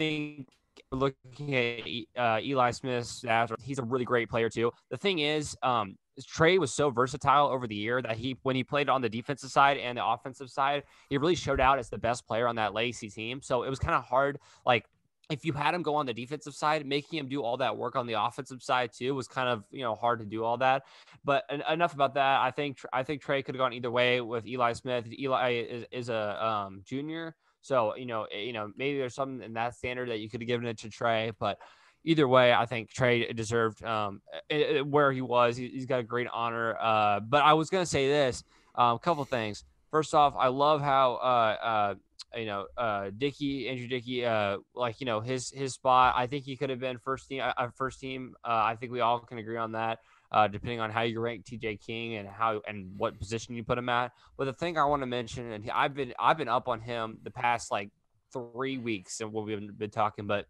think 0.00 0.48
looking 0.92 1.54
at 1.54 1.80
uh, 2.16 2.40
Eli 2.42 2.70
stats, 2.70 3.52
he's 3.62 3.78
a 3.78 3.82
really 3.82 4.04
great 4.04 4.30
player 4.30 4.48
too. 4.48 4.72
The 4.90 4.96
thing 4.96 5.18
is, 5.18 5.56
um, 5.62 5.96
Trey 6.26 6.58
was 6.58 6.72
so 6.72 6.90
versatile 6.90 7.48
over 7.48 7.66
the 7.66 7.74
year 7.74 8.02
that 8.02 8.16
he, 8.16 8.36
when 8.42 8.56
he 8.56 8.64
played 8.64 8.88
on 8.88 9.02
the 9.02 9.08
defensive 9.08 9.50
side 9.50 9.76
and 9.76 9.98
the 9.98 10.04
offensive 10.04 10.50
side, 10.50 10.84
he 11.08 11.18
really 11.18 11.34
showed 11.34 11.60
out 11.60 11.78
as 11.78 11.90
the 11.90 11.98
best 11.98 12.26
player 12.26 12.48
on 12.48 12.56
that 12.56 12.74
Lacey 12.74 13.08
team. 13.08 13.40
So 13.42 13.62
it 13.62 13.70
was 13.70 13.78
kind 13.78 13.94
of 13.94 14.04
hard, 14.04 14.38
like 14.66 14.86
if 15.30 15.44
you 15.44 15.52
had 15.52 15.74
him 15.74 15.82
go 15.82 15.94
on 15.94 16.06
the 16.06 16.12
defensive 16.12 16.54
side, 16.54 16.84
making 16.84 17.18
him 17.18 17.28
do 17.28 17.42
all 17.42 17.56
that 17.58 17.76
work 17.76 17.94
on 17.94 18.06
the 18.06 18.14
offensive 18.14 18.62
side 18.62 18.90
too 18.92 19.14
was 19.14 19.28
kind 19.28 19.48
of 19.48 19.62
you 19.70 19.82
know 19.82 19.94
hard 19.94 20.18
to 20.18 20.26
do 20.26 20.42
all 20.44 20.56
that. 20.58 20.82
But 21.24 21.44
enough 21.70 21.94
about 21.94 22.14
that. 22.14 22.40
I 22.40 22.50
think 22.50 22.78
I 22.92 23.02
think 23.04 23.22
Trey 23.22 23.42
could 23.42 23.54
have 23.54 23.60
gone 23.60 23.72
either 23.72 23.90
way 23.90 24.20
with 24.20 24.46
Eli 24.46 24.72
Smith. 24.72 25.06
Eli 25.16 25.52
is, 25.52 25.84
is 25.92 26.08
a 26.08 26.44
um, 26.44 26.82
junior, 26.84 27.36
so 27.62 27.96
you 27.96 28.06
know, 28.06 28.24
eh, 28.24 28.40
you 28.40 28.52
know, 28.52 28.72
maybe 28.76 28.98
there's 28.98 29.14
something 29.14 29.44
in 29.44 29.54
that 29.54 29.74
standard 29.74 30.10
that 30.10 30.18
you 30.18 30.28
could 30.28 30.40
have 30.40 30.48
given 30.48 30.66
it 30.66 30.78
to 30.78 30.88
Trey, 30.88 31.32
but 31.38 31.58
either 32.04 32.26
way, 32.26 32.52
I 32.52 32.66
think 32.66 32.90
Trey 32.90 33.32
deserved 33.32 33.84
um, 33.84 34.22
eh, 34.48 34.56
eh, 34.56 34.80
where 34.80 35.12
he 35.12 35.20
was. 35.20 35.56
He, 35.56 35.70
has 35.74 35.86
got 35.86 36.00
a 36.00 36.04
great 36.04 36.28
honor. 36.32 36.76
Uh, 36.80 37.20
but 37.20 37.42
I 37.42 37.54
was 37.54 37.70
gonna 37.70 37.86
say 37.86 38.08
this, 38.08 38.44
a 38.74 38.82
um, 38.82 38.98
couple 38.98 39.24
things. 39.24 39.64
First 39.90 40.14
off, 40.14 40.34
I 40.38 40.48
love 40.48 40.80
how 40.80 41.14
uh, 41.14 41.64
uh, 41.64 41.94
you 42.38 42.46
know 42.46 42.66
uh, 42.76 43.10
Dickey, 43.16 43.68
Andrew 43.68 43.88
Dickey, 43.88 44.24
uh, 44.24 44.58
like 44.74 45.00
you 45.00 45.06
know 45.06 45.20
his 45.20 45.50
his 45.50 45.74
spot. 45.74 46.14
I 46.16 46.26
think 46.26 46.44
he 46.44 46.56
could 46.56 46.70
have 46.70 46.80
been 46.80 46.98
first 46.98 47.28
team. 47.28 47.42
Uh, 47.44 47.68
first 47.76 48.00
team. 48.00 48.34
Uh, 48.44 48.62
I 48.64 48.76
think 48.76 48.92
we 48.92 49.00
all 49.00 49.20
can 49.20 49.38
agree 49.38 49.56
on 49.56 49.72
that 49.72 49.98
uh, 50.32 50.48
depending 50.48 50.80
on 50.80 50.90
how 50.90 51.02
you 51.02 51.20
rank 51.20 51.44
TJ 51.44 51.84
King 51.84 52.16
and 52.16 52.28
how 52.28 52.60
and 52.66 52.90
what 52.96 53.18
position 53.18 53.54
you 53.54 53.64
put 53.64 53.78
him 53.78 53.88
at. 53.88 54.12
But 54.36 54.44
the 54.44 54.52
thing 54.52 54.78
I 54.78 54.84
want 54.84 55.02
to 55.02 55.06
mention, 55.06 55.52
and 55.52 55.70
I've 55.70 55.94
been 55.94 56.14
I've 56.18 56.38
been 56.38 56.48
up 56.48 56.68
on 56.68 56.80
him 56.80 57.18
the 57.22 57.30
past 57.30 57.70
like 57.70 57.90
three 58.32 58.78
weeks 58.78 59.20
and 59.20 59.32
what 59.32 59.46
we've 59.46 59.78
been 59.78 59.90
talking, 59.90 60.26
but 60.26 60.46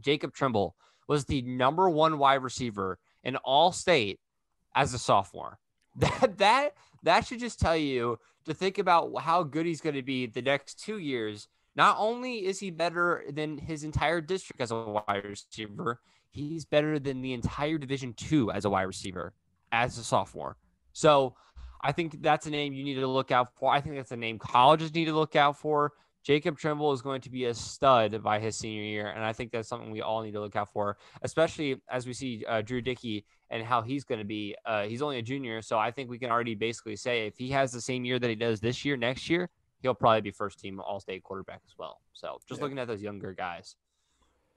Jacob 0.00 0.34
Trimble 0.34 0.76
was 1.08 1.24
the 1.24 1.42
number 1.42 1.88
one 1.88 2.18
wide 2.18 2.42
receiver 2.42 2.98
in 3.24 3.36
all 3.36 3.72
state 3.72 4.20
as 4.74 4.94
a 4.94 4.98
sophomore. 4.98 5.58
That 5.98 6.36
that 6.36 6.74
that 7.04 7.26
should 7.26 7.40
just 7.40 7.58
tell 7.58 7.76
you 7.76 8.18
to 8.44 8.52
think 8.52 8.76
about 8.76 9.18
how 9.18 9.42
good 9.42 9.64
he's 9.64 9.80
going 9.80 9.94
to 9.94 10.02
be 10.02 10.26
the 10.26 10.42
next 10.42 10.78
two 10.78 10.98
years. 10.98 11.48
Not 11.74 11.96
only 11.98 12.44
is 12.44 12.60
he 12.60 12.70
better 12.70 13.24
than 13.30 13.56
his 13.56 13.82
entire 13.82 14.20
district 14.20 14.60
as 14.60 14.70
a 14.70 14.76
wide 14.76 15.24
receiver, 15.24 16.00
he's 16.30 16.64
better 16.64 16.98
than 16.98 17.22
the 17.22 17.32
entire 17.32 17.78
Division 17.78 18.12
Two 18.14 18.50
as 18.50 18.64
a 18.64 18.70
wide 18.70 18.82
receiver 18.82 19.32
as 19.72 19.98
a 19.98 20.04
sophomore. 20.04 20.56
So 20.92 21.34
I 21.82 21.92
think 21.92 22.22
that's 22.22 22.46
a 22.46 22.50
name 22.50 22.72
you 22.72 22.84
need 22.84 22.94
to 22.94 23.06
look 23.06 23.30
out 23.30 23.54
for. 23.54 23.72
I 23.72 23.80
think 23.80 23.96
that's 23.96 24.12
a 24.12 24.16
name 24.16 24.38
colleges 24.38 24.94
need 24.94 25.06
to 25.06 25.14
look 25.14 25.36
out 25.36 25.58
for. 25.58 25.92
Jacob 26.24 26.58
Trimble 26.58 26.92
is 26.92 27.02
going 27.02 27.20
to 27.20 27.30
be 27.30 27.44
a 27.44 27.54
stud 27.54 28.20
by 28.20 28.40
his 28.40 28.56
senior 28.56 28.82
year, 28.82 29.06
and 29.10 29.24
I 29.24 29.32
think 29.32 29.52
that's 29.52 29.68
something 29.68 29.92
we 29.92 30.02
all 30.02 30.22
need 30.22 30.32
to 30.32 30.40
look 30.40 30.56
out 30.56 30.72
for, 30.72 30.96
especially 31.22 31.80
as 31.88 32.04
we 32.04 32.12
see 32.12 32.44
uh, 32.48 32.62
Drew 32.62 32.80
Dickey 32.80 33.24
and 33.50 33.62
how 33.62 33.80
he's 33.80 34.02
going 34.02 34.18
to 34.18 34.24
be. 34.24 34.56
Uh, 34.64 34.86
he's 34.86 35.02
only 35.02 35.18
a 35.18 35.22
junior, 35.22 35.62
so 35.62 35.78
I 35.78 35.92
think 35.92 36.10
we 36.10 36.18
can 36.18 36.28
already 36.28 36.56
basically 36.56 36.96
say 36.96 37.28
if 37.28 37.36
he 37.38 37.48
has 37.50 37.70
the 37.70 37.80
same 37.80 38.04
year 38.04 38.18
that 38.18 38.28
he 38.28 38.34
does 38.34 38.58
this 38.58 38.84
year, 38.84 38.96
next 38.96 39.30
year, 39.30 39.48
he'll 39.82 39.94
probably 39.94 40.20
be 40.20 40.32
first 40.32 40.58
team 40.58 40.80
All 40.80 40.98
State 40.98 41.22
quarterback 41.22 41.60
as 41.64 41.74
well. 41.78 42.00
So 42.12 42.38
just 42.48 42.58
yeah. 42.58 42.64
looking 42.64 42.80
at 42.80 42.88
those 42.88 43.02
younger 43.02 43.32
guys. 43.32 43.76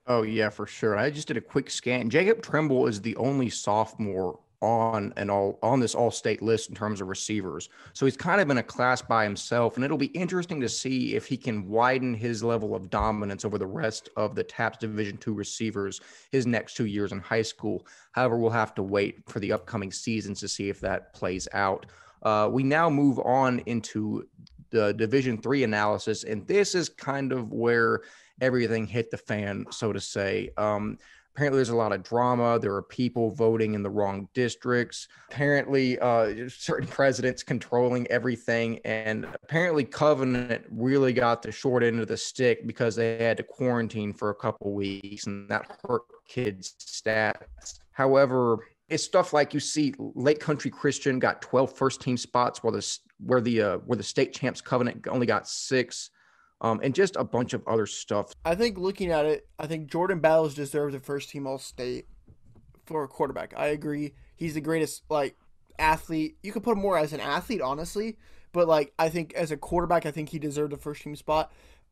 Oh 0.10 0.24
yeah, 0.24 0.50
for 0.50 0.65
sure. 0.65 0.98
I 0.98 1.12
just 1.12 1.28
did 1.28 1.38
a 1.38 1.41
quick 1.41 1.69
scan. 1.69 2.10
Jacob 2.10 2.41
Trimble 2.41 2.88
is 2.88 3.00
the 3.00 3.15
only 3.17 3.50
sophomore 3.50 4.39
on 4.62 5.13
an 5.15 5.30
all 5.30 5.58
on 5.62 5.80
this 5.80 5.93
all 5.95 6.10
state 6.12 6.41
list 6.41 6.67
in 6.67 6.76
terms 6.76 7.00
of 7.00 7.08
receivers. 7.08 7.69
So 7.93 8.08
he's 8.08 8.17
kind 8.17 8.41
of 8.41 8.50
in 8.50 8.58
a 8.58 8.63
class 8.63 9.04
by 9.04 9.24
himself, 9.24 9.76
and 9.76 9.86
it'll 9.86 10.00
be 10.00 10.08
interesting 10.08 10.60
to 10.62 10.67
see 10.67 11.15
if 11.15 11.28
he 11.28 11.38
can 11.38 11.69
widen 11.69 12.15
his 12.15 12.43
level 12.43 12.74
of 12.76 12.89
dominance 12.89 13.45
over 13.45 13.60
the 13.60 13.67
rest 13.67 14.10
of 14.17 14.34
the 14.34 14.43
TAPPS 14.43 14.80
Division 14.80 15.17
two 15.17 15.36
receivers 15.36 16.02
his 16.32 16.48
next 16.48 16.76
two 16.76 16.88
years 16.88 17.12
in 17.12 17.19
high 17.19 17.43
school. 17.43 17.86
However, 18.12 18.38
we'll 18.38 18.50
have 18.50 18.74
to 18.76 18.84
wait 18.84 19.19
for 19.30 19.39
the 19.39 19.54
upcoming 19.54 19.91
seasons 19.91 20.39
to 20.39 20.48
see 20.48 20.69
if 20.69 20.80
that 20.82 21.13
plays 21.13 21.48
out. 21.54 21.86
Uh, 22.24 22.50
we 22.52 22.63
now 22.63 22.89
move 22.89 23.19
on 23.19 23.60
into 23.60 24.28
the 24.72 24.93
Division 24.93 25.38
three 25.38 25.63
analysis, 25.63 26.24
and 26.24 26.45
this 26.48 26.74
is 26.74 26.89
kind 26.89 27.32
of 27.32 27.54
where 27.54 28.02
everything 28.41 28.86
hit 28.88 29.12
the 29.12 29.17
fan, 29.17 29.65
so 29.71 29.93
to 29.93 29.99
say. 29.99 30.49
Um, 30.58 30.97
apparently 31.36 31.58
there's 31.58 31.69
a 31.69 31.75
lot 31.75 31.93
of 31.93 32.04
drama. 32.04 32.60
There 32.60 32.75
are 32.75 32.82
people 32.82 33.32
voting 33.32 33.73
in 33.73 33.82
the 33.82 33.89
wrong 33.89 34.28
districts. 34.34 35.08
Apparently 35.32 35.97
uh, 35.99 36.49
certain 36.49 36.88
presidents 36.88 37.43
controlling 37.43 38.08
everything 38.08 38.80
and 38.84 39.25
apparently 39.43 39.86
covenant 39.86 40.65
really 40.69 41.13
got 41.13 41.41
the 41.41 41.52
short 41.52 41.82
end 41.82 42.02
of 42.02 42.08
the 42.08 42.17
stick 42.17 42.67
because 42.67 42.95
they 42.95 43.23
had 43.23 43.38
to 43.38 43.43
quarantine 43.43 44.12
for 44.12 44.32
a 44.32 44.36
couple 44.36 44.73
weeks 44.73 45.28
and 45.28 45.49
that 45.49 45.80
hurt 45.88 46.02
kids 46.28 46.75
stats. 46.80 47.80
However 47.91 48.60
it's 48.89 49.04
stuff 49.04 49.34
like 49.34 49.54
you 49.54 49.60
see 49.60 49.93
lake 49.99 50.39
country 50.39 50.71
christian 50.71 51.19
got 51.19 51.41
12 51.43 51.78
first 51.78 52.02
team 52.02 52.17
spots 52.17 52.63
while 52.63 52.73
the 52.73 52.99
where 53.23 53.39
the 53.39 53.62
uh, 53.62 53.78
where 53.86 53.97
the 53.97 54.04
state 54.04 54.34
champs 54.34 54.62
covenant 54.62 55.06
only 55.08 55.28
got 55.28 55.47
six 55.47 56.10
um, 56.62 56.80
and 56.84 56.93
just 56.93 57.15
a 57.15 57.24
bunch 57.24 57.54
of 57.54 57.67
other 57.67 57.86
stuff. 57.86 58.34
I 58.45 58.56
think 58.56 58.78
looking 58.78 59.12
at 59.12 59.26
it, 59.26 59.48
I 59.58 59.67
think 59.67 59.89
Jordan 59.89 60.19
Battles 60.19 60.56
deserves 60.56 60.95
a 60.95 61.00
first 61.00 61.30
team 61.30 61.48
All 61.48 61.58
State 61.58 62.06
for 62.86 63.04
a 63.04 63.08
quarterback. 63.08 63.54
I 63.56 63.67
agree. 63.67 64.13
He's 64.36 64.54
the 64.56 64.62
greatest 64.62 65.04
like 65.10 65.36
athlete. 65.78 66.38
You 66.43 66.52
could 66.52 66.63
put 66.63 66.74
him 66.74 66.82
more 66.82 66.98
as 66.98 67.13
an 67.13 67.19
athlete, 67.19 67.62
honestly, 67.62 68.17
but 68.52 68.67
like 68.67 68.93
I 69.00 69.10
think 69.10 69.34
as 69.34 69.52
a 69.52 69.58
quarterback, 69.58 70.06
I 70.06 70.12
think 70.12 70.30
he 70.30 70.39
deserved 70.39 70.74
a 70.74 70.78
first 70.78 71.04
team 71.04 71.15
spot. 71.15 71.52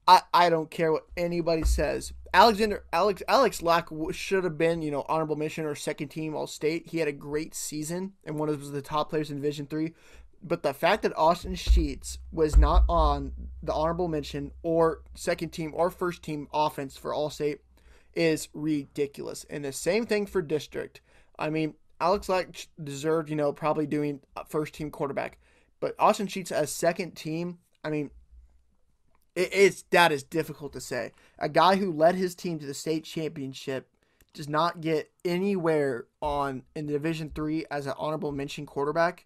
I, 0.09 0.21
I 0.33 0.49
don't 0.49 0.71
care 0.71 0.91
what 0.91 1.07
anybody 1.17 1.63
says. 1.63 2.13
Alexander 2.33 2.85
Alex 2.93 3.21
Alex 3.27 3.61
Lack 3.61 3.89
should 4.11 4.43
have 4.43 4.57
been 4.57 4.81
you 4.81 4.91
know 4.91 5.05
honorable 5.09 5.35
mention 5.35 5.65
or 5.65 5.75
second 5.75 6.09
team 6.09 6.35
All 6.35 6.47
State. 6.47 6.87
He 6.87 6.99
had 6.99 7.07
a 7.07 7.13
great 7.13 7.55
season 7.55 8.13
and 8.23 8.37
one 8.37 8.49
of 8.49 8.71
the 8.71 8.81
top 8.81 9.09
players 9.09 9.29
in 9.29 9.37
Division 9.37 9.65
three. 9.65 9.93
But 10.43 10.63
the 10.63 10.73
fact 10.73 11.03
that 11.03 11.17
Austin 11.17 11.55
Sheets 11.55 12.19
was 12.31 12.57
not 12.57 12.83
on 12.87 13.33
the 13.61 13.73
honorable 13.73 14.07
mention 14.07 14.51
or 14.63 15.01
second 15.15 15.49
team 15.49 15.71
or 15.75 15.89
first 15.89 16.23
team 16.23 16.47
offense 16.53 16.95
for 16.95 17.13
All 17.13 17.29
State 17.29 17.61
is 18.13 18.47
ridiculous. 18.53 19.45
And 19.49 19.65
the 19.65 19.71
same 19.71 20.05
thing 20.05 20.25
for 20.25 20.41
district. 20.41 21.01
I 21.37 21.49
mean, 21.49 21.75
Alex 21.99 22.29
Lack 22.29 22.67
deserved, 22.83 23.29
you 23.29 23.35
know, 23.35 23.51
probably 23.51 23.87
doing 23.87 24.21
first 24.47 24.73
team 24.73 24.91
quarterback. 24.91 25.37
But 25.79 25.95
Austin 25.99 26.27
Sheets 26.27 26.51
as 26.51 26.71
second 26.71 27.11
team, 27.11 27.59
I 27.83 27.89
mean, 27.89 28.11
it, 29.35 29.49
it's 29.51 29.83
that 29.91 30.11
is 30.11 30.23
difficult 30.23 30.73
to 30.73 30.81
say. 30.81 31.11
A 31.39 31.49
guy 31.49 31.75
who 31.75 31.91
led 31.91 32.15
his 32.15 32.35
team 32.35 32.59
to 32.59 32.65
the 32.65 32.73
state 32.73 33.03
championship 33.03 33.89
does 34.33 34.47
not 34.47 34.81
get 34.81 35.11
anywhere 35.25 36.05
on 36.21 36.63
in 36.75 36.85
Division 36.85 37.31
three 37.33 37.65
as 37.71 37.87
an 37.87 37.93
honorable 37.97 38.31
mention 38.31 38.65
quarterback 38.65 39.25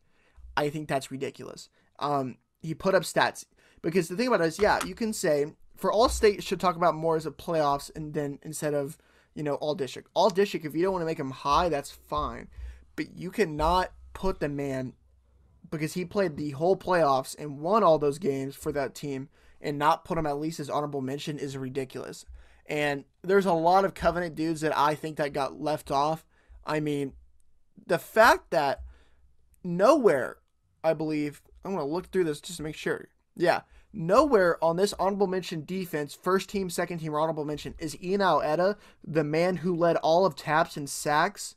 I 0.56 0.70
think 0.70 0.88
that's 0.88 1.12
ridiculous. 1.12 1.70
Um, 2.00 2.38
he 2.62 2.74
put 2.74 2.96
up 2.96 3.04
stats 3.04 3.46
because 3.82 4.08
the 4.08 4.16
thing 4.16 4.28
about 4.28 4.42
it 4.42 4.48
is, 4.48 4.60
yeah, 4.60 4.84
you 4.86 4.96
can 4.96 5.14
say 5.14 5.46
for 5.76 5.92
all 5.92 6.10
state 6.10 6.44
should 6.44 6.60
talk 6.60 6.76
about 6.76 6.96
more 6.96 7.16
as 7.16 7.26
a 7.26 7.32
playoffs 7.32 7.90
and 7.96 8.14
then 8.14 8.40
instead 8.44 8.74
of 8.74 8.98
you 9.34 9.44
know 9.44 9.56
all 9.56 9.76
district. 9.76 10.10
All 10.14 10.30
district, 10.30 10.66
if 10.66 10.76
you 10.76 10.84
don't 10.84 10.94
want 10.94 11.02
to 11.02 11.08
make 11.08 11.20
him 11.20 11.32
high, 11.32 11.70
that's 11.70 11.92
fine, 11.92 12.48
but 12.96 13.16
you 13.16 13.32
cannot 13.32 13.92
put 14.14 14.40
the 14.40 14.50
man 14.50 14.94
because 15.70 15.94
he 15.94 16.06
played 16.06 16.36
the 16.36 16.52
whole 16.52 16.76
playoffs 16.76 17.36
and 17.40 17.60
won 17.60 17.84
all 17.84 17.98
those 17.98 18.20
games 18.20 18.56
for 18.56 18.72
that 18.74 18.94
team 18.94 19.30
and 19.62 19.78
not 19.80 20.06
put 20.06 20.18
him 20.18 20.26
at 20.26 20.40
least 20.40 20.60
as 20.60 20.70
honorable 20.70 21.02
mention 21.02 21.40
is 21.40 21.58
ridiculous. 21.58 22.26
And 22.66 23.06
there's 23.22 23.46
a 23.46 23.54
lot 23.54 23.86
of 23.86 23.94
covenant 23.94 24.36
dudes 24.36 24.62
that 24.62 24.78
I 24.78 24.96
think 24.96 25.18
that 25.18 25.34
got 25.34 25.62
left 25.62 25.92
off. 25.92 26.26
I 26.66 26.80
mean, 26.80 27.14
the 27.88 28.00
fact 28.00 28.52
that 28.52 28.82
nowhere 29.64 30.38
I 30.84 30.94
believe. 30.94 31.42
I'm 31.64 31.76
going 31.76 31.86
to 31.86 31.94
look 31.94 32.12
through 32.12 32.24
this 32.26 32.42
just 32.42 32.58
to 32.58 32.64
make 32.64 32.76
sure. 32.76 33.10
Yeah. 33.36 33.62
Nowhere 33.94 34.64
on 34.64 34.78
this 34.78 34.94
honorable 35.00 35.28
mention 35.28 35.66
defense, 35.66 36.14
first 36.14 36.50
team, 36.50 36.70
second 36.70 37.00
team, 37.00 37.14
or 37.14 37.20
honorable 37.20 37.46
mention, 37.46 37.76
is 37.78 38.02
Ian 38.02 38.22
Aletta 38.22 38.78
the 39.06 39.24
man 39.24 39.58
who 39.58 39.76
led 39.76 39.98
all 39.98 40.26
of 40.26 40.36
TAPPS 40.36 40.78
and 40.78 40.90
sacks. 40.90 41.56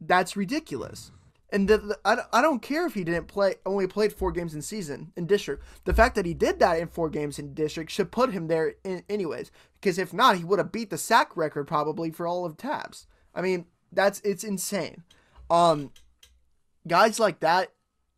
That's 0.00 0.36
ridiculous. 0.36 1.12
And 1.50 1.68
the, 1.68 1.78
the, 1.78 1.98
I, 2.04 2.16
I 2.32 2.42
don't 2.42 2.60
care 2.60 2.86
if 2.86 2.94
he 2.94 3.04
didn't 3.04 3.28
play, 3.28 3.54
only 3.64 3.86
played 3.86 4.12
four 4.12 4.32
games 4.32 4.54
in 4.54 4.62
season 4.62 5.12
in 5.16 5.26
district. 5.26 5.62
The 5.84 5.94
fact 5.94 6.16
that 6.16 6.26
he 6.26 6.34
did 6.34 6.58
that 6.58 6.80
in 6.80 6.88
four 6.88 7.08
games 7.08 7.38
in 7.38 7.54
district 7.54 7.92
should 7.92 8.10
put 8.10 8.32
him 8.32 8.48
there 8.48 8.74
in, 8.82 9.04
anyways. 9.08 9.52
Because 9.74 9.98
if 9.98 10.12
not, 10.12 10.36
he 10.36 10.44
would 10.44 10.58
have 10.58 10.72
beat 10.72 10.90
the 10.90 10.98
sack 10.98 11.36
record 11.36 11.68
probably 11.68 12.10
for 12.10 12.26
all 12.26 12.44
of 12.44 12.56
TAPPS. 12.56 13.06
I 13.34 13.42
mean, 13.42 13.66
that's 13.92 14.20
it's 14.24 14.42
insane. 14.42 15.04
Um, 15.48 15.92
guys 16.88 17.20
like 17.20 17.38
that 17.40 17.70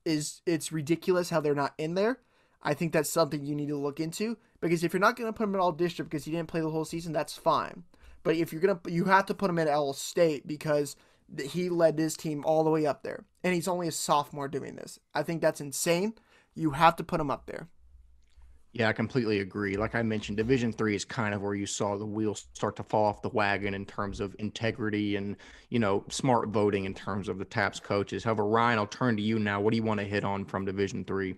is 0.08 0.42
it's 0.46 0.72
ridiculous 0.72 1.30
how 1.30 1.40
they're 1.40 1.54
not 1.54 1.74
in 1.78 1.94
there. 1.94 2.18
I 2.62 2.74
think 2.74 2.92
that's 2.92 3.10
something 3.10 3.44
you 3.44 3.54
need 3.54 3.68
to 3.68 3.76
look 3.76 4.00
into 4.00 4.36
because 4.60 4.82
if 4.82 4.92
you're 4.92 5.00
not 5.00 5.16
going 5.16 5.28
to 5.28 5.36
put 5.36 5.44
him 5.44 5.54
in 5.54 5.60
all 5.60 5.70
district 5.70 6.10
because 6.10 6.24
he 6.24 6.32
didn't 6.32 6.48
play 6.48 6.60
the 6.60 6.70
whole 6.70 6.84
season, 6.84 7.12
that's 7.12 7.36
fine. 7.36 7.84
But 8.24 8.36
if 8.36 8.52
you're 8.52 8.60
gonna, 8.60 8.80
you 8.86 9.04
have 9.04 9.26
to 9.26 9.34
put 9.34 9.50
him 9.50 9.58
in 9.58 9.68
All 9.68 9.92
State 9.92 10.46
because 10.46 10.96
he 11.50 11.68
led 11.68 11.98
his 11.98 12.16
team 12.16 12.44
all 12.44 12.64
the 12.64 12.70
way 12.70 12.86
up 12.86 13.02
there, 13.02 13.24
and 13.44 13.54
he's 13.54 13.68
only 13.68 13.88
a 13.88 13.92
sophomore 13.92 14.48
doing 14.48 14.76
this. 14.76 14.98
I 15.14 15.22
think 15.22 15.40
that's 15.40 15.60
insane. 15.60 16.14
You 16.54 16.72
have 16.72 16.96
to 16.96 17.04
put 17.04 17.20
him 17.20 17.30
up 17.30 17.46
there. 17.46 17.68
Yeah, 18.72 18.88
I 18.88 18.92
completely 18.92 19.40
agree. 19.40 19.76
Like 19.76 19.94
I 19.94 20.02
mentioned, 20.02 20.36
Division 20.36 20.72
Three 20.72 20.94
is 20.94 21.04
kind 21.04 21.34
of 21.34 21.40
where 21.42 21.54
you 21.54 21.66
saw 21.66 21.96
the 21.96 22.04
wheels 22.04 22.46
start 22.52 22.76
to 22.76 22.82
fall 22.82 23.06
off 23.06 23.22
the 23.22 23.30
wagon 23.30 23.74
in 23.74 23.86
terms 23.86 24.20
of 24.20 24.36
integrity 24.38 25.16
and 25.16 25.36
you 25.70 25.78
know 25.78 26.04
smart 26.10 26.50
voting 26.50 26.84
in 26.84 26.94
terms 26.94 27.28
of 27.28 27.38
the 27.38 27.44
TAPPS 27.44 27.80
coaches. 27.80 28.24
However, 28.24 28.44
Ryan, 28.44 28.78
I'll 28.78 28.86
turn 28.86 29.16
to 29.16 29.22
you 29.22 29.38
now. 29.38 29.60
What 29.60 29.70
do 29.70 29.76
you 29.76 29.82
want 29.82 30.00
to 30.00 30.06
hit 30.06 30.22
on 30.22 30.44
from 30.44 30.64
Division 30.66 31.04
Three? 31.04 31.34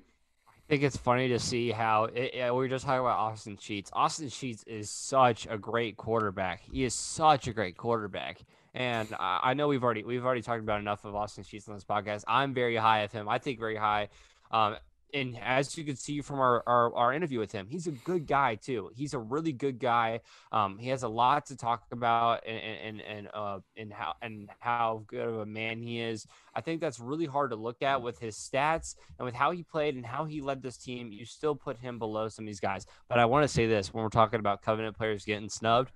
I 0.46 0.62
think 0.68 0.82
it's 0.82 0.96
funny 0.96 1.28
to 1.28 1.38
see 1.38 1.70
how 1.70 2.04
it, 2.04 2.32
we 2.34 2.50
were 2.50 2.68
just 2.68 2.84
talking 2.84 3.00
about 3.00 3.18
Austin 3.18 3.56
Sheets. 3.56 3.90
Austin 3.92 4.28
Sheets 4.28 4.62
is 4.64 4.90
such 4.90 5.46
a 5.50 5.58
great 5.58 5.96
quarterback. 5.96 6.60
He 6.60 6.84
is 6.84 6.94
such 6.94 7.48
a 7.48 7.52
great 7.52 7.76
quarterback. 7.76 8.40
And 8.74 9.08
I 9.18 9.54
know 9.54 9.66
we've 9.66 9.82
already 9.82 10.04
we've 10.04 10.24
already 10.24 10.42
talked 10.42 10.62
about 10.62 10.80
enough 10.80 11.04
of 11.04 11.14
Austin 11.16 11.42
Sheets 11.42 11.68
on 11.68 11.74
this 11.74 11.84
podcast. 11.84 12.24
I'm 12.28 12.54
very 12.54 12.76
high 12.76 13.00
of 13.00 13.10
him. 13.10 13.28
I 13.28 13.38
think 13.38 13.58
very 13.58 13.76
high. 13.76 14.10
Um, 14.52 14.76
and 15.14 15.38
as 15.42 15.77
you 15.77 15.85
can 15.85 15.96
see 15.96 16.20
from 16.20 16.40
our, 16.40 16.62
our, 16.66 16.94
our 16.94 17.12
interview 17.12 17.38
with 17.38 17.53
him, 17.53 17.66
he's 17.68 17.87
a 17.87 17.92
good 17.92 18.27
guy 18.27 18.55
too. 18.55 18.90
He's 18.94 19.14
a 19.14 19.18
really 19.18 19.53
good 19.53 19.79
guy. 19.79 20.20
Um, 20.53 20.79
he 20.79 20.88
has 20.88 21.03
a 21.03 21.09
lot 21.09 21.46
to 21.46 21.57
talk 21.57 21.85
about 21.92 22.46
and 22.46 22.59
and 22.59 23.01
and 23.01 23.29
uh 23.35 23.59
and 23.77 23.92
how 23.92 24.14
and 24.23 24.49
how 24.59 25.05
good 25.07 25.29
of 25.29 25.38
a 25.38 25.46
man 25.46 25.83
he 25.83 26.01
is. 26.01 26.27
I 26.55 26.61
think 26.61 26.81
that's 26.81 27.01
really 27.01 27.27
hard 27.27 27.51
to 27.51 27.57
look 27.57 27.83
at 27.83 28.03
with 28.03 28.18
his 28.18 28.37
stats 28.37 28.96
and 29.18 29.27
with 29.27 29.35
how 29.35 29.51
he 29.51 29.62
played 29.62 29.94
and 29.94 30.05
how 30.05 30.25
he 30.25 30.40
led 30.40 30.62
this 30.62 30.77
team. 30.77 31.12
You 31.12 31.25
still 31.25 31.55
put 31.55 31.79
him 31.79 31.99
below 31.99 32.29
some 32.29 32.44
of 32.44 32.46
these 32.46 32.61
guys. 32.61 32.87
But 33.09 33.18
I 33.18 33.25
want 33.27 33.44
to 33.44 33.49
say 33.49 33.66
this 33.66 33.92
when 33.92 34.03
we're 34.03 34.11
talking 34.11 34.40
about 34.40 34.62
Covenant 34.62 34.96
players 34.96 35.25
getting 35.25 35.49
snubbed. 35.49 35.92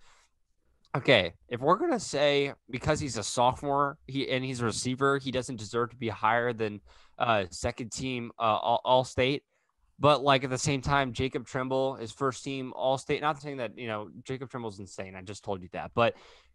Okay, 0.96 1.32
if 1.48 1.60
we're 1.60 1.76
gonna 1.76 1.98
say 1.98 2.52
because 2.70 3.00
he's 3.00 3.16
a 3.16 3.22
sophomore, 3.24 3.98
he 4.06 4.30
and 4.30 4.44
he's 4.44 4.60
a 4.60 4.64
receiver, 4.64 5.18
he 5.18 5.32
doesn't 5.32 5.56
deserve 5.56 5.90
to 5.90 5.96
be 5.96 6.08
higher 6.08 6.52
than 6.52 6.80
uh, 7.18 7.44
second 7.50 7.92
team 7.92 8.32
uh, 8.38 8.42
all, 8.42 9.04
state. 9.04 9.42
But 9.98 10.22
like 10.22 10.44
at 10.44 10.50
the 10.50 10.58
same 10.58 10.80
time, 10.80 11.12
Jacob 11.12 11.46
Trimble, 11.46 11.96
is 11.96 12.10
first 12.10 12.42
team 12.42 12.72
all 12.74 12.98
state. 12.98 13.20
Not 13.20 13.40
saying 13.40 13.58
that, 13.58 13.78
you 13.78 13.86
know, 13.86 14.10
Jacob 14.24 14.50
Trimble's 14.50 14.80
insane. 14.80 15.14
I 15.14 15.22
just 15.22 15.44
told 15.44 15.62
you 15.62 15.68
that. 15.72 15.92
But 15.94 16.14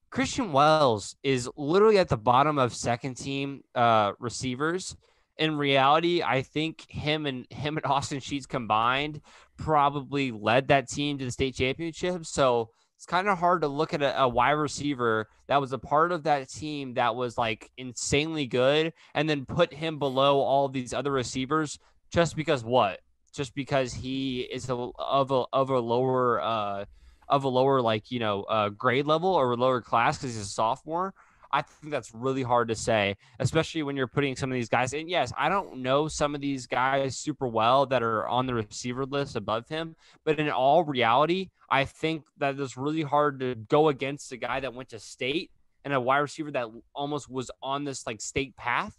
Christian 0.10 0.52
Wells 0.52 1.16
is 1.24 1.50
literally 1.56 2.00
at 2.00 2.10
the 2.10 2.18
bottom 2.18 2.58
of 2.58 2.74
second 2.74 3.16
team 3.16 3.64
uh, 3.76 4.14
receivers. 4.20 4.96
In 5.38 5.58
reality, 5.58 6.22
I 6.22 6.42
think 6.42 6.86
him 6.90 7.26
and 7.26 7.46
him 7.52 7.78
and 7.78 7.86
Austin 7.86 8.20
Sheets 8.20 8.46
combined 8.46 9.22
probably 9.58 10.32
led 10.32 10.68
that 10.70 10.90
team 10.90 11.18
to 11.20 11.26
the 11.26 11.32
state 11.32 11.56
championship. 11.56 12.26
So 12.26 12.72
it's 13.00 13.06
kind 13.06 13.30
of 13.30 13.38
hard 13.38 13.62
to 13.62 13.70
look 13.70 13.94
at 13.94 14.02
a, 14.02 14.24
a, 14.24 14.28
wide 14.28 14.52
receiver 14.52 15.30
that 15.48 15.62
was 15.62 15.72
a 15.72 15.78
part 15.78 16.12
of 16.12 16.24
that 16.24 16.50
team 16.50 16.96
that 16.96 17.16
was 17.16 17.38
like 17.38 17.72
insanely 17.78 18.46
good 18.46 18.92
and 19.14 19.30
then 19.30 19.46
put 19.46 19.74
him 19.74 20.00
below 20.00 20.42
all 20.42 20.68
these 20.68 20.94
other 20.94 21.10
receivers 21.10 21.80
just 22.12 22.36
because 22.36 22.62
what? 22.62 23.00
Just 23.34 23.56
because 23.56 23.94
he 23.94 24.42
is 24.42 24.70
a, 24.70 24.74
of 24.74 25.32
a 25.32 25.46
of 25.54 25.70
a 25.70 25.80
lower 25.80 26.42
uh 26.42 26.84
of 27.30 27.46
a 27.46 27.48
lower 27.48 27.80
like 27.82 28.12
you 28.12 28.20
know 28.20 28.44
uh 28.44 28.68
grade 28.68 29.08
level 29.08 29.34
or 29.34 29.54
a 29.54 29.56
lower 29.56 29.80
class 29.80 30.18
because 30.18 30.36
he's 30.36 30.44
a 30.44 30.50
sophomore. 30.50 31.14
I 31.52 31.62
think 31.62 31.92
that's 31.92 32.14
really 32.14 32.44
hard 32.44 32.68
to 32.68 32.76
say, 32.76 33.18
especially 33.40 33.84
when 33.84 33.96
you're 33.96 34.08
putting 34.08 34.36
some 34.36 34.52
of 34.52 34.56
these 34.56 34.70
guys. 34.70 34.94
And 34.94 35.10
yes, 35.10 35.34
I 35.38 35.50
don't 35.50 35.82
know 35.82 36.08
some 36.08 36.36
of 36.36 36.42
these 36.42 36.68
guys 36.68 37.18
super 37.18 37.48
well 37.48 37.86
that 37.88 38.04
are 38.04 38.28
on 38.28 38.46
the 38.46 38.54
receiver 38.54 39.06
list 39.06 39.36
above 39.36 39.68
him, 39.68 39.96
but 40.26 40.40
in 40.40 40.50
all 40.50 40.84
reality, 40.84 41.50
I 41.70 41.86
think 41.86 42.26
that 42.38 42.60
it's 42.60 42.78
really 42.78 43.02
hard 43.02 43.40
to 43.40 43.56
go 43.56 43.90
against 43.90 44.32
a 44.32 44.38
guy 44.38 44.60
that 44.60 44.74
went 44.74 44.90
to 44.90 45.00
state 45.00 45.52
and 45.84 45.94
a 45.94 46.00
wide 46.00 46.20
receiver 46.20 46.52
that 46.52 46.68
almost 46.94 47.30
was 47.30 47.50
on 47.62 47.84
this 47.84 48.06
like 48.06 48.22
state 48.22 48.56
path 48.56 48.98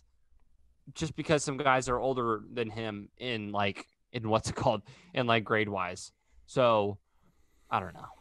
just 0.94 1.14
because 1.14 1.44
some 1.44 1.56
guys 1.56 1.88
are 1.88 1.98
older 1.98 2.42
than 2.52 2.70
him 2.70 3.08
in 3.18 3.52
like 3.52 3.86
in 4.12 4.28
what's 4.28 4.50
it 4.50 4.56
called 4.56 4.82
in 5.14 5.26
like 5.26 5.44
grade 5.44 5.68
wise. 5.68 6.12
So 6.46 6.98
I 7.70 7.80
don't 7.80 7.94
know. 7.94 8.19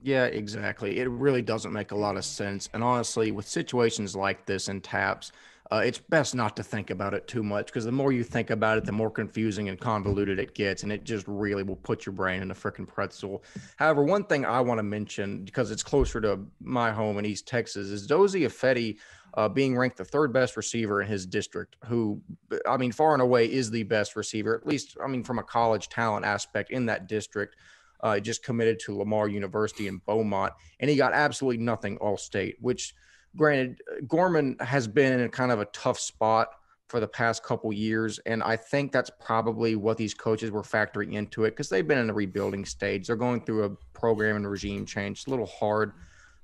Yeah, 0.00 0.26
exactly. 0.26 1.00
It 1.00 1.08
really 1.08 1.42
doesn't 1.42 1.72
make 1.72 1.90
a 1.90 1.96
lot 1.96 2.16
of 2.16 2.24
sense. 2.24 2.68
And 2.72 2.84
honestly, 2.84 3.32
with 3.32 3.48
situations 3.48 4.14
like 4.14 4.46
this 4.46 4.68
in 4.68 4.80
TAPPS, 4.80 5.32
uh, 5.70 5.82
it's 5.84 5.98
best 5.98 6.34
not 6.34 6.56
to 6.56 6.62
think 6.62 6.88
about 6.90 7.12
it 7.14 7.26
too 7.26 7.42
much 7.42 7.66
because 7.66 7.84
the 7.84 7.92
more 7.92 8.10
you 8.12 8.22
think 8.24 8.48
about 8.50 8.78
it, 8.78 8.84
the 8.84 8.92
more 8.92 9.10
confusing 9.10 9.68
and 9.68 9.78
convoluted 9.78 10.38
it 10.38 10.54
gets. 10.54 10.82
And 10.84 10.92
it 10.92 11.04
just 11.04 11.26
really 11.26 11.62
will 11.64 11.76
put 11.76 12.06
your 12.06 12.12
brain 12.14 12.42
in 12.42 12.50
a 12.50 12.54
freaking 12.54 12.86
pretzel. 12.86 13.42
However, 13.76 14.04
one 14.04 14.24
thing 14.24 14.46
I 14.46 14.60
want 14.60 14.78
to 14.78 14.82
mention 14.84 15.44
because 15.44 15.70
it's 15.70 15.82
closer 15.82 16.20
to 16.22 16.46
my 16.60 16.92
home 16.92 17.18
in 17.18 17.26
East 17.26 17.48
Texas 17.48 17.88
is 17.88 18.06
Dozy 18.06 18.42
Ifedi 18.42 18.98
uh, 19.34 19.48
being 19.48 19.76
ranked 19.76 19.98
the 19.98 20.04
third 20.04 20.32
best 20.32 20.56
receiver 20.56 21.02
in 21.02 21.08
his 21.08 21.26
district, 21.26 21.76
who, 21.84 22.22
I 22.66 22.76
mean, 22.78 22.92
far 22.92 23.12
and 23.12 23.20
away 23.20 23.50
is 23.50 23.70
the 23.70 23.82
best 23.82 24.16
receiver, 24.16 24.56
at 24.56 24.66
least, 24.66 24.96
I 25.04 25.06
mean, 25.06 25.22
from 25.22 25.38
a 25.38 25.42
college 25.42 25.88
talent 25.90 26.24
aspect 26.24 26.70
in 26.70 26.86
that 26.86 27.08
district. 27.08 27.56
Uh, 28.00 28.20
just 28.20 28.44
committed 28.44 28.78
to 28.78 28.96
Lamar 28.96 29.28
University 29.28 29.88
in 29.88 30.00
Beaumont, 30.06 30.52
and 30.80 30.88
he 30.88 30.96
got 30.96 31.12
absolutely 31.12 31.62
nothing 31.62 31.96
all 31.98 32.16
state, 32.16 32.56
which, 32.60 32.94
granted, 33.36 33.80
Gorman 34.06 34.56
has 34.60 34.86
been 34.86 35.18
in 35.18 35.28
kind 35.30 35.50
of 35.50 35.60
a 35.60 35.64
tough 35.66 35.98
spot 35.98 36.48
for 36.88 37.00
the 37.00 37.08
past 37.08 37.42
couple 37.42 37.72
years. 37.72 38.18
And 38.20 38.42
I 38.42 38.56
think 38.56 38.92
that's 38.92 39.10
probably 39.20 39.76
what 39.76 39.98
these 39.98 40.14
coaches 40.14 40.50
were 40.50 40.62
factoring 40.62 41.14
into 41.14 41.44
it 41.44 41.50
because 41.50 41.68
they've 41.68 41.86
been 41.86 41.98
in 41.98 42.10
a 42.10 42.14
rebuilding 42.14 42.64
stage. 42.64 43.06
They're 43.06 43.16
going 43.16 43.44
through 43.44 43.64
a 43.64 43.70
program 43.92 44.36
and 44.36 44.50
regime 44.50 44.86
change. 44.86 45.18
It's 45.18 45.26
a 45.26 45.30
little 45.30 45.46
hard 45.46 45.92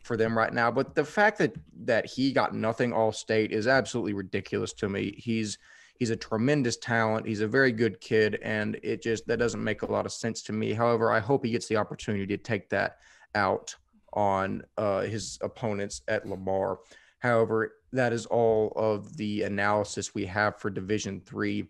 for 0.03 0.19
them 0.19 0.37
right 0.37 0.53
now. 0.53 0.71
But 0.71 0.95
the 0.95 1.05
fact 1.05 1.39
that 1.39 1.55
that 1.85 2.07
he 2.07 2.31
got 2.31 2.55
nothing 2.55 2.93
all 2.93 3.11
state 3.11 3.53
is 3.53 3.67
absolutely 3.67 4.13
ridiculous 4.13 4.73
to 4.75 4.89
me. 4.89 5.15
He's 5.17 5.59
he's 5.99 6.11
a 6.11 6.17
tremendous 6.17 6.77
talent. 6.77 7.27
He's 7.27 7.41
a 7.41 7.49
very 7.49 7.73
good 7.73 8.01
kid, 8.01 8.39
and 8.43 8.79
it 8.83 9.03
just 9.03 9.27
that 9.27 9.39
doesn't 9.39 9.63
make 9.63 9.83
a 9.83 9.91
lot 9.91 10.07
of 10.07 10.13
sense 10.13 10.43
to 10.43 10.53
me. 10.53 10.73
However, 10.73 11.13
I 11.13 11.21
hope 11.21 11.45
he 11.45 11.53
gets 11.53 11.69
the 11.69 11.77
opportunity 11.77 12.27
to 12.27 12.37
take 12.37 12.69
that 12.71 12.99
out 13.35 13.75
on 14.13 14.63
uh, 14.77 15.03
his 15.03 15.39
opponents 15.43 16.03
at 16.09 16.29
Lamar. 16.29 16.79
However, 17.19 17.75
that 17.93 18.13
is 18.13 18.27
all 18.27 18.73
of 18.77 19.17
the 19.17 19.43
analysis 19.43 20.15
we 20.15 20.27
have 20.27 20.61
for 20.61 20.71
Division 20.71 21.21
Three. 21.25 21.69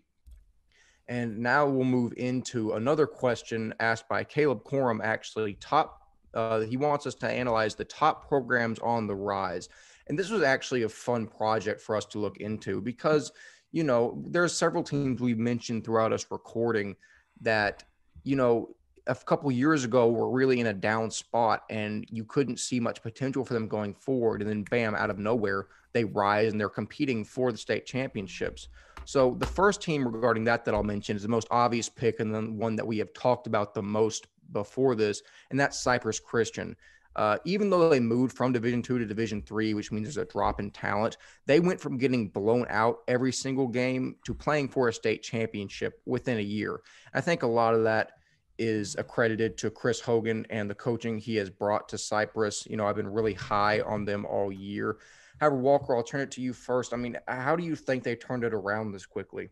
And 1.07 1.37
now 1.37 1.67
we'll 1.67 1.85
move 1.85 2.13
into 2.17 2.73
another 2.73 3.05
question 3.05 3.75
asked 3.79 4.09
by 4.09 4.23
Caleb 4.23 4.63
Corum, 4.63 5.01
actually 5.03 5.53
top 5.55 6.01
uh, 6.35 6.59
he 6.59 6.77
wants 6.77 7.07
us 7.07 7.15
to 7.15 7.29
analyze 7.29 7.75
the 7.75 7.85
top 7.85 8.27
programs 8.27 8.77
on 8.79 9.07
the 9.07 9.15
rise. 9.15 9.69
And 10.07 10.19
this 10.19 10.29
was 10.29 10.43
actually 10.43 10.83
a 10.83 10.89
fun 10.89 11.25
project 11.25 11.81
for 11.81 11.95
us 11.95 12.05
to 12.07 12.19
look 12.19 12.37
into 12.37 12.81
because, 12.81 13.31
you 13.75 13.83
know, 13.83 14.17
there 14.25 14.41
are 14.41 14.47
several 14.47 14.83
teams 14.83 15.19
we've 15.19 15.37
mentioned 15.37 15.83
throughout 15.83 16.13
us 16.13 16.25
recording 16.31 16.95
that, 17.41 17.83
you 18.23 18.37
know, 18.37 18.73
a 19.07 19.13
couple 19.13 19.51
years 19.51 19.83
ago 19.83 20.09
were 20.09 20.29
really 20.29 20.61
in 20.61 20.67
a 20.67 20.73
down 20.73 21.11
spot 21.11 21.63
and 21.69 22.05
you 22.09 22.23
couldn't 22.23 22.57
see 22.57 22.79
much 22.79 23.03
potential 23.03 23.43
for 23.43 23.53
them 23.53 23.67
going 23.67 23.93
forward. 23.93 24.41
And 24.41 24.49
then, 24.49 24.63
bam, 24.63 24.95
out 24.95 25.09
of 25.09 25.19
nowhere, 25.19 25.67
they 25.91 26.05
rise 26.05 26.53
and 26.53 26.59
they're 26.59 26.69
competing 26.69 27.25
for 27.25 27.51
the 27.51 27.57
state 27.57 27.85
championships. 27.85 28.69
So, 29.03 29.35
the 29.39 29.45
first 29.45 29.81
team 29.81 30.07
regarding 30.07 30.45
that 30.45 30.63
that 30.63 30.73
I'll 30.73 30.81
mention 30.81 31.17
is 31.17 31.23
the 31.23 31.27
most 31.27 31.49
obvious 31.51 31.89
pick 31.89 32.21
and 32.21 32.33
then 32.33 32.57
one 32.57 32.77
that 32.77 32.87
we 32.87 32.97
have 32.99 33.13
talked 33.13 33.45
about 33.45 33.73
the 33.73 33.83
most 33.83 34.27
before 34.53 34.95
this, 34.95 35.21
and 35.51 35.59
that's 35.59 35.81
Cypress 35.81 36.21
Christian. 36.21 36.77
Uh, 37.15 37.37
even 37.45 37.69
though 37.69 37.89
they 37.89 37.99
moved 37.99 38.35
from 38.35 38.51
Division 38.51 38.81
Two 38.81 38.99
to 38.99 39.05
Division 39.05 39.41
Three, 39.41 39.73
which 39.73 39.91
means 39.91 40.05
there's 40.05 40.17
a 40.17 40.25
drop 40.25 40.59
in 40.59 40.71
talent, 40.71 41.17
they 41.45 41.59
went 41.59 41.79
from 41.79 41.97
getting 41.97 42.29
blown 42.29 42.65
out 42.69 42.99
every 43.07 43.31
single 43.31 43.67
game 43.67 44.15
to 44.25 44.33
playing 44.33 44.69
for 44.69 44.89
a 44.89 44.93
state 44.93 45.23
championship 45.23 46.01
within 46.05 46.37
a 46.37 46.41
year. 46.41 46.81
I 47.13 47.21
think 47.21 47.43
a 47.43 47.47
lot 47.47 47.73
of 47.73 47.83
that 47.83 48.11
is 48.57 48.95
accredited 48.97 49.57
to 49.57 49.69
Chris 49.69 49.99
Hogan 49.99 50.45
and 50.49 50.69
the 50.69 50.75
coaching 50.75 51.17
he 51.17 51.35
has 51.35 51.49
brought 51.49 51.89
to 51.89 51.97
Cypress. 51.97 52.65
You 52.69 52.77
know, 52.77 52.87
I've 52.87 52.95
been 52.95 53.07
really 53.07 53.33
high 53.33 53.81
on 53.81 54.05
them 54.05 54.25
all 54.25 54.51
year. 54.51 54.97
However, 55.39 55.57
Walker, 55.57 55.95
I'll 55.95 56.03
turn 56.03 56.21
it 56.21 56.31
to 56.31 56.41
you 56.41 56.53
first. 56.53 56.93
I 56.93 56.97
mean, 56.97 57.17
how 57.27 57.55
do 57.55 57.63
you 57.63 57.75
think 57.75 58.03
they 58.03 58.15
turned 58.15 58.43
it 58.43 58.53
around 58.53 58.91
this 58.91 59.05
quickly? 59.05 59.49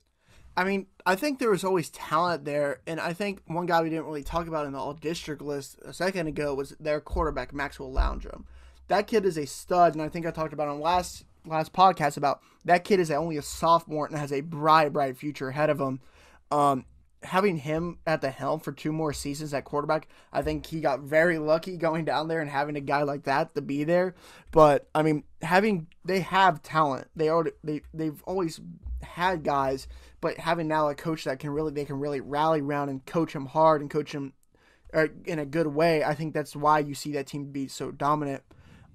I 0.56 0.64
mean, 0.64 0.88
I 1.06 1.16
think 1.16 1.40
there 1.40 1.50
was 1.50 1.64
always 1.64 1.90
talent 1.90 2.46
there, 2.46 2.82
and 2.86 3.00
I 3.00 3.14
think 3.14 3.42
one 3.48 3.66
guy 3.66 3.82
we 3.82 3.90
didn't 3.90 4.06
really 4.06 4.24
talk 4.24 4.48
about 4.48 4.66
in 4.66 4.74
the 4.74 4.78
all 4.78 4.94
district 4.94 5.42
list 5.42 5.80
a 5.84 5.94
second 5.94 6.28
ago 6.28 6.54
was 6.54 6.76
their 6.80 7.00
quarterback 7.02 7.54
Maxwell 7.54 7.92
Loundrum. 7.92 8.44
That 8.88 9.08
kid 9.08 9.26
is 9.26 9.38
a 9.38 9.48
stud, 9.48 9.94
and 9.94 10.02
I 10.02 10.10
think 10.10 10.26
I 10.26 10.32
talked 10.32 10.54
about 10.54 10.68
on 10.68 10.80
last 10.80 11.26
last 11.46 11.74
podcast 11.74 12.18
about 12.18 12.42
that 12.66 12.84
kid 12.84 13.00
is 13.00 13.12
only 13.12 13.38
a 13.38 13.42
sophomore 13.42 14.06
and 14.06 14.18
has 14.18 14.32
a 14.32 14.42
bright, 14.42 14.94
bright 14.94 15.18
future 15.18 15.50
ahead 15.50 15.70
of 15.70 15.80
him. 15.80 16.00
Um, 16.52 16.86
having 17.24 17.58
him 17.58 17.98
at 18.06 18.22
the 18.22 18.30
helm 18.30 18.60
for 18.60 18.72
two 18.72 18.92
more 18.92 19.14
seasons 19.14 19.54
at 19.54 19.66
quarterback, 19.66 20.08
I 20.32 20.42
think 20.42 20.66
he 20.66 20.82
got 20.82 21.00
very 21.02 21.38
lucky 21.40 21.78
going 21.78 22.06
down 22.06 22.28
there 22.28 22.42
and 22.42 22.50
having 22.50 22.76
a 22.76 22.82
guy 22.82 23.04
like 23.04 23.24
that 23.24 23.56
to 23.56 23.62
be 23.62 23.84
there. 23.84 24.16
But 24.52 24.88
I 24.94 25.02
mean, 25.02 25.24
having 25.42 25.88
they 26.06 26.20
have 26.20 26.62
talent. 26.62 27.08
They 27.16 27.30
already 27.30 27.52
they 27.64 27.82
they've 27.94 28.22
always 28.24 28.60
had 29.04 29.44
guys 29.44 29.88
but 30.22 30.38
having 30.38 30.70
now 30.70 30.88
a 30.88 30.96
coach 30.96 31.26
that 31.26 31.40
can 31.40 31.50
really 31.50 31.72
they 31.72 31.86
can 31.86 32.00
really 32.00 32.22
rally 32.22 32.62
around 32.62 32.90
and 32.90 33.06
coach 33.06 33.34
him 33.34 33.46
hard 33.46 33.82
and 33.82 33.90
coach 33.90 34.14
him 34.14 34.34
uh, 34.94 35.08
in 35.26 35.40
a 35.40 35.46
good 35.46 35.68
way, 35.68 36.04
I 36.04 36.14
think 36.14 36.34
that's 36.34 36.56
why 36.56 36.80
you 36.80 36.94
see 36.94 37.12
that 37.14 37.28
team 37.28 37.52
be 37.52 37.68
so 37.68 37.92
dominant. 37.92 38.44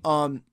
Um, 0.05 0.45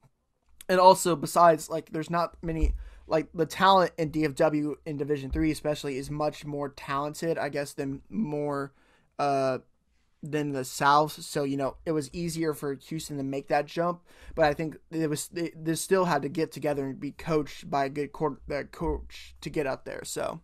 and 0.67 0.79
also 0.79 1.15
besides 1.15 1.69
like 1.69 1.91
there's 1.91 2.09
not 2.09 2.35
many 2.41 2.73
like 3.07 3.27
the 3.33 3.45
talent 3.45 3.91
in 3.97 4.11
DFW 4.11 4.73
in 4.85 4.97
Division 4.97 5.29
Three 5.29 5.51
especially 5.51 5.97
is 5.97 6.09
much 6.09 6.43
more 6.43 6.69
talented, 6.69 7.37
I 7.37 7.49
guess, 7.49 7.73
than 7.73 8.01
more 8.09 8.73
uh 9.19 9.59
than 10.31 10.51
the 10.51 10.65
South. 10.65 11.13
So 11.21 11.43
you 11.43 11.57
know 11.57 11.77
it 11.85 11.91
was 11.91 12.09
easier 12.13 12.53
for 12.53 12.73
Houston 12.73 13.17
to 13.17 13.23
make 13.23 13.47
that 13.47 13.65
jump, 13.65 14.01
but 14.35 14.45
I 14.45 14.53
think 14.53 14.77
it 14.91 15.09
was 15.09 15.27
they, 15.29 15.51
they 15.55 15.75
still 15.75 16.05
had 16.05 16.21
to 16.23 16.29
get 16.29 16.51
together 16.51 16.85
and 16.85 16.99
be 16.99 17.11
coached 17.11 17.69
by 17.69 17.85
a 17.85 17.89
good 17.89 18.11
court, 18.11 18.41
uh, 18.51 18.63
coach 18.71 19.35
to 19.41 19.49
get 19.49 19.67
up 19.67 19.85
there. 19.85 20.03
So 20.03 20.41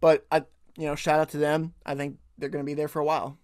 but 0.00 0.26
I, 0.30 0.44
you 0.76 0.86
know, 0.86 0.94
shout 0.94 1.20
out 1.20 1.30
to 1.30 1.38
them. 1.38 1.74
I 1.84 1.94
think 1.94 2.16
they're 2.38 2.48
going 2.48 2.64
to 2.64 2.66
be 2.66 2.74
there 2.74 2.88
for 2.88 3.00
a 3.00 3.04
while. 3.04 3.38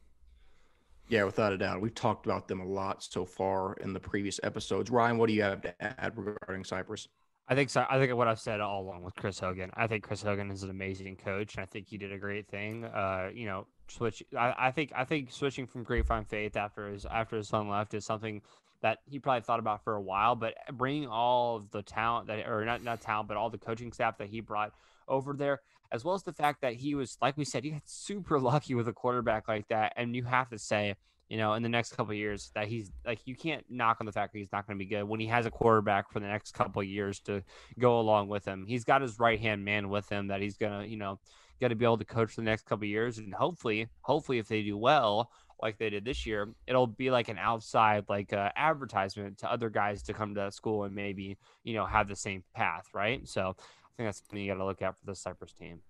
Yeah, 1.09 1.25
without 1.25 1.53
a 1.53 1.59
doubt. 1.59 1.81
We've 1.81 1.95
talked 1.95 2.27
about 2.27 2.49
them 2.49 2.61
a 2.61 2.67
lot 2.67 3.03
so 3.03 3.25
far 3.25 3.75
in 3.75 3.93
the 3.93 4.01
previous 4.01 4.41
episodes. 4.43 4.91
Ryan, 4.91 5.19
what 5.19 5.27
do 5.29 5.35
you 5.35 5.43
have 5.43 5.61
to 5.63 5.83
add 5.83 6.17
regarding 6.17 6.65
Cypress? 6.65 7.09
I 7.49 7.55
think 7.55 7.71
so. 7.71 7.85
I 7.91 7.99
think 7.99 8.15
what 8.15 8.29
I've 8.29 8.41
said 8.41 8.61
all 8.61 8.83
along 8.83 9.03
with 9.03 9.15
Chris 9.17 9.39
Hogan. 9.39 9.71
I 9.75 9.87
think 9.87 10.05
Chris 10.05 10.23
Hogan 10.23 10.51
is 10.51 10.63
an 10.63 10.71
amazing 10.71 11.17
coach, 11.17 11.57
and 11.57 11.63
I 11.63 11.67
think 11.67 11.89
he 11.89 11.99
did 11.99 12.13
a 12.13 12.19
great 12.19 12.49
thing. 12.49 12.85
Uh, 12.85 13.31
you 13.35 13.47
know, 13.47 13.67
switch. 13.93 14.23
I, 14.37 14.55
I 14.59 14.71
think 14.71 14.93
I 14.95 15.05
think 15.05 15.31
switching 15.31 15.67
from 15.67 15.83
Grapevine 15.85 16.25
Faith 16.25 16.57
after 16.57 16.89
his 16.89 17.05
after 17.07 17.37
his 17.37 17.49
son 17.49 17.69
left 17.69 17.95
is 17.95 18.05
something 18.05 18.43
that 18.83 18.99
he 19.09 19.19
probably 19.19 19.43
thought 19.43 19.61
about 19.61 19.83
for 19.85 19.95
a 19.95 20.01
while. 20.01 20.35
But 20.35 20.55
bringing 20.73 21.07
all 21.09 21.57
of 21.57 21.71
the 21.71 21.83
talent 21.83 22.27
that, 22.27 22.47
or 22.49 22.65
not 22.65 22.83
not 22.83 23.01
talent, 23.01 23.29
but 23.29 23.37
all 23.37 23.51
the 23.51 23.59
coaching 23.59 23.93
staff 23.93 24.19
that 24.19 24.29
he 24.29 24.41
brought 24.41 24.73
over 25.09 25.33
there, 25.33 25.61
as 25.91 26.05
well 26.05 26.15
as 26.15 26.23
the 26.23 26.33
fact 26.33 26.63
that 26.63 26.75
he 26.75 26.95
was, 26.95 27.17
like 27.23 27.37
we 27.37 27.45
said, 27.45 27.65
he 27.65 27.71
got 27.71 27.83
super 27.87 28.39
lucky 28.39 28.75
with 28.75 28.89
a 28.89 28.93
quarterback 28.93 29.49
like 29.49 29.69
that. 29.69 29.93
And 29.97 30.15
you 30.15 30.25
have 30.25 30.51
to 30.51 30.59
say, 30.59 30.97
you 31.29 31.39
know, 31.39 31.55
in 31.55 31.63
the 31.63 31.69
next 31.69 31.97
couple 31.97 32.13
years 32.13 32.51
that 32.55 32.69
he's 32.69 32.91
like, 33.07 33.21
you 33.25 33.35
can't 33.35 33.65
knock 33.71 33.99
on 34.01 34.07
the 34.07 34.13
fact 34.13 34.33
that 34.33 34.39
he's 34.39 34.53
not 34.53 34.67
going 34.67 34.79
to 34.79 34.85
be 34.85 34.89
good 34.89 35.05
when 35.05 35.21
he 35.21 35.27
has 35.27 35.47
a 35.47 35.51
quarterback 35.51 36.11
for 36.13 36.21
the 36.21 36.27
next 36.27 36.53
couple 36.53 36.83
years 36.83 37.21
to 37.21 37.43
go 37.79 38.01
along 38.01 38.29
with 38.29 38.45
him. 38.45 38.67
He's 38.67 38.85
got 38.85 39.01
his 39.01 39.19
right 39.19 39.41
hand 39.41 39.65
man 39.65 39.89
with 39.89 40.09
him 40.09 40.29
that 40.29 40.43
he's 40.43 40.57
going 40.57 40.83
to, 40.83 40.89
you 40.89 40.97
know, 40.97 41.21
got 41.63 41.69
to 41.69 41.77
be 41.77 41.85
able 41.85 41.97
to 41.99 42.05
coach 42.05 42.33
for 42.33 42.41
the 42.41 42.45
next 42.45 42.67
couple 42.67 42.87
years. 42.87 43.19
And 43.19 43.33
hopefully, 43.33 43.89
hopefully, 44.03 44.39
if 44.39 44.49
they 44.49 44.63
do 44.63 44.77
well, 44.77 45.31
like 45.63 45.79
they 45.79 45.89
did 45.89 46.05
this 46.05 46.27
year, 46.27 46.49
it'll 46.67 46.89
be 46.89 47.11
like 47.11 47.29
an 47.29 47.39
outside 47.39 48.05
like 48.09 48.33
uh, 48.33 48.51
advertisement 48.57 49.39
to 49.39 49.51
other 49.51 49.71
guys 49.71 50.03
to 50.03 50.13
come 50.13 50.35
to 50.35 50.41
that 50.41 50.55
school 50.55 50.85
and 50.85 50.95
maybe 50.95 51.39
you 51.63 51.75
know 51.75 51.87
have 51.87 52.09
the 52.09 52.17
same 52.17 52.43
path, 52.55 52.87
right? 52.93 53.27
So 53.27 53.51
I 53.51 53.91
think 53.97 54.09
that's 54.09 54.19
something 54.19 54.39
you 54.39 54.53
got 54.53 54.59
to 54.59 54.65
look 54.65 54.83
at 54.83 54.99
for 54.99 55.07
the 55.07 55.15
Cypress 55.15 55.53
team. 55.53 55.81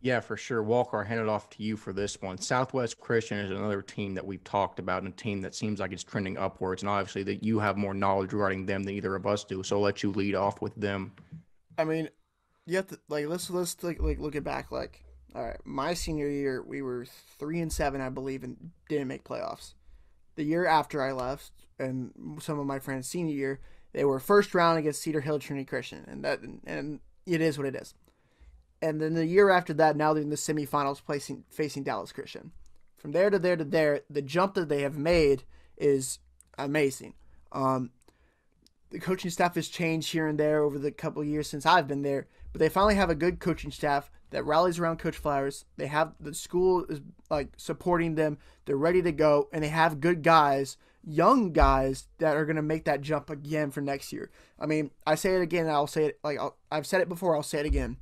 Yeah, 0.00 0.18
for 0.18 0.36
sure. 0.36 0.64
Walker, 0.64 1.00
I 1.00 1.04
hand 1.04 1.20
it 1.20 1.28
off 1.28 1.48
to 1.50 1.62
you 1.62 1.76
for 1.76 1.92
this 1.92 2.20
one. 2.20 2.36
Southwest 2.36 2.98
Christian 2.98 3.38
is 3.38 3.52
another 3.52 3.82
team 3.82 4.14
that 4.14 4.26
we've 4.26 4.42
talked 4.42 4.80
about, 4.80 5.04
and 5.04 5.12
a 5.12 5.16
team 5.16 5.40
that 5.42 5.54
seems 5.54 5.78
like 5.78 5.92
it's 5.92 6.02
trending 6.02 6.36
upwards. 6.36 6.82
And 6.82 6.90
obviously, 6.90 7.22
that 7.24 7.44
you 7.44 7.60
have 7.60 7.76
more 7.76 7.94
knowledge 7.94 8.32
regarding 8.32 8.66
them 8.66 8.82
than 8.82 8.94
either 8.94 9.14
of 9.14 9.26
us 9.26 9.44
do. 9.44 9.62
So 9.62 9.76
I'll 9.76 9.82
let 9.82 10.02
you 10.02 10.10
lead 10.10 10.34
off 10.34 10.60
with 10.60 10.74
them. 10.74 11.12
I 11.78 11.84
mean, 11.84 12.08
you 12.66 12.76
have 12.76 12.86
to 12.88 12.98
like 13.08 13.26
let's 13.26 13.50
let's 13.50 13.82
like, 13.82 14.00
like 14.00 14.18
look 14.18 14.34
it 14.34 14.44
back. 14.44 14.70
Like, 14.70 15.04
all 15.34 15.44
right, 15.44 15.60
my 15.64 15.94
senior 15.94 16.28
year 16.28 16.62
we 16.62 16.82
were 16.82 17.06
three 17.38 17.60
and 17.60 17.72
seven, 17.72 18.00
I 18.00 18.08
believe, 18.08 18.44
and 18.44 18.70
didn't 18.88 19.08
make 19.08 19.24
playoffs. 19.24 19.74
The 20.36 20.44
year 20.44 20.66
after 20.66 21.02
I 21.02 21.12
left, 21.12 21.52
and 21.78 22.12
some 22.40 22.58
of 22.58 22.66
my 22.66 22.78
friends' 22.78 23.08
senior 23.08 23.34
year, 23.34 23.60
They 23.92 24.04
were 24.04 24.18
first 24.18 24.54
round 24.54 24.78
against 24.78 25.02
Cedar 25.02 25.20
Hill 25.20 25.38
Trinity 25.38 25.66
Christian, 25.66 26.04
and 26.08 26.24
that 26.24 26.40
and 26.40 27.00
it 27.26 27.40
is 27.40 27.58
what 27.58 27.66
it 27.66 27.76
is. 27.76 27.94
And 28.80 29.00
then 29.00 29.14
the 29.14 29.26
year 29.26 29.50
after 29.50 29.72
that, 29.74 29.96
now 29.96 30.12
they're 30.12 30.22
in 30.22 30.30
the 30.30 30.36
semifinals, 30.36 31.04
placing 31.04 31.44
facing 31.50 31.84
Dallas 31.84 32.12
Christian. 32.12 32.52
From 32.96 33.12
there 33.12 33.30
to 33.30 33.38
there 33.38 33.56
to 33.56 33.64
there, 33.64 34.00
the 34.08 34.22
jump 34.22 34.54
that 34.54 34.68
they 34.68 34.82
have 34.82 34.96
made 34.96 35.44
is 35.76 36.20
amazing. 36.56 37.14
Um, 37.52 37.90
the 38.90 38.98
coaching 38.98 39.30
staff 39.30 39.54
has 39.56 39.68
changed 39.68 40.12
here 40.12 40.26
and 40.26 40.38
there 40.38 40.62
over 40.62 40.78
the 40.78 40.90
couple 40.90 41.22
years 41.24 41.48
since 41.48 41.66
I've 41.66 41.88
been 41.88 42.02
there, 42.02 42.28
but 42.52 42.58
they 42.58 42.68
finally 42.68 42.94
have 42.94 43.10
a 43.10 43.14
good 43.14 43.40
coaching 43.40 43.70
staff 43.70 44.10
that 44.30 44.44
rallies 44.44 44.78
around 44.78 44.98
Coach 44.98 45.16
Flowers. 45.16 45.64
They 45.76 45.86
have 45.86 46.12
the 46.20 46.34
school 46.34 46.84
is 46.88 47.00
like 47.30 47.48
supporting 47.56 48.14
them. 48.14 48.38
They're 48.64 48.76
ready 48.76 49.02
to 49.02 49.12
go, 49.12 49.48
and 49.52 49.62
they 49.62 49.68
have 49.68 50.00
good 50.00 50.22
guys, 50.22 50.76
young 51.04 51.52
guys 51.52 52.08
that 52.18 52.36
are 52.36 52.44
going 52.44 52.56
to 52.56 52.62
make 52.62 52.84
that 52.84 53.00
jump 53.00 53.30
again 53.30 53.70
for 53.70 53.80
next 53.80 54.12
year. 54.12 54.30
I 54.58 54.66
mean, 54.66 54.90
I 55.06 55.14
say 55.14 55.34
it 55.34 55.42
again. 55.42 55.68
I'll 55.68 55.86
say 55.86 56.06
it 56.06 56.18
like 56.22 56.38
i 56.70 56.74
have 56.74 56.86
said 56.86 57.00
it 57.00 57.08
before. 57.08 57.36
I'll 57.36 57.42
say 57.42 57.60
it 57.60 57.66
again. 57.66 57.96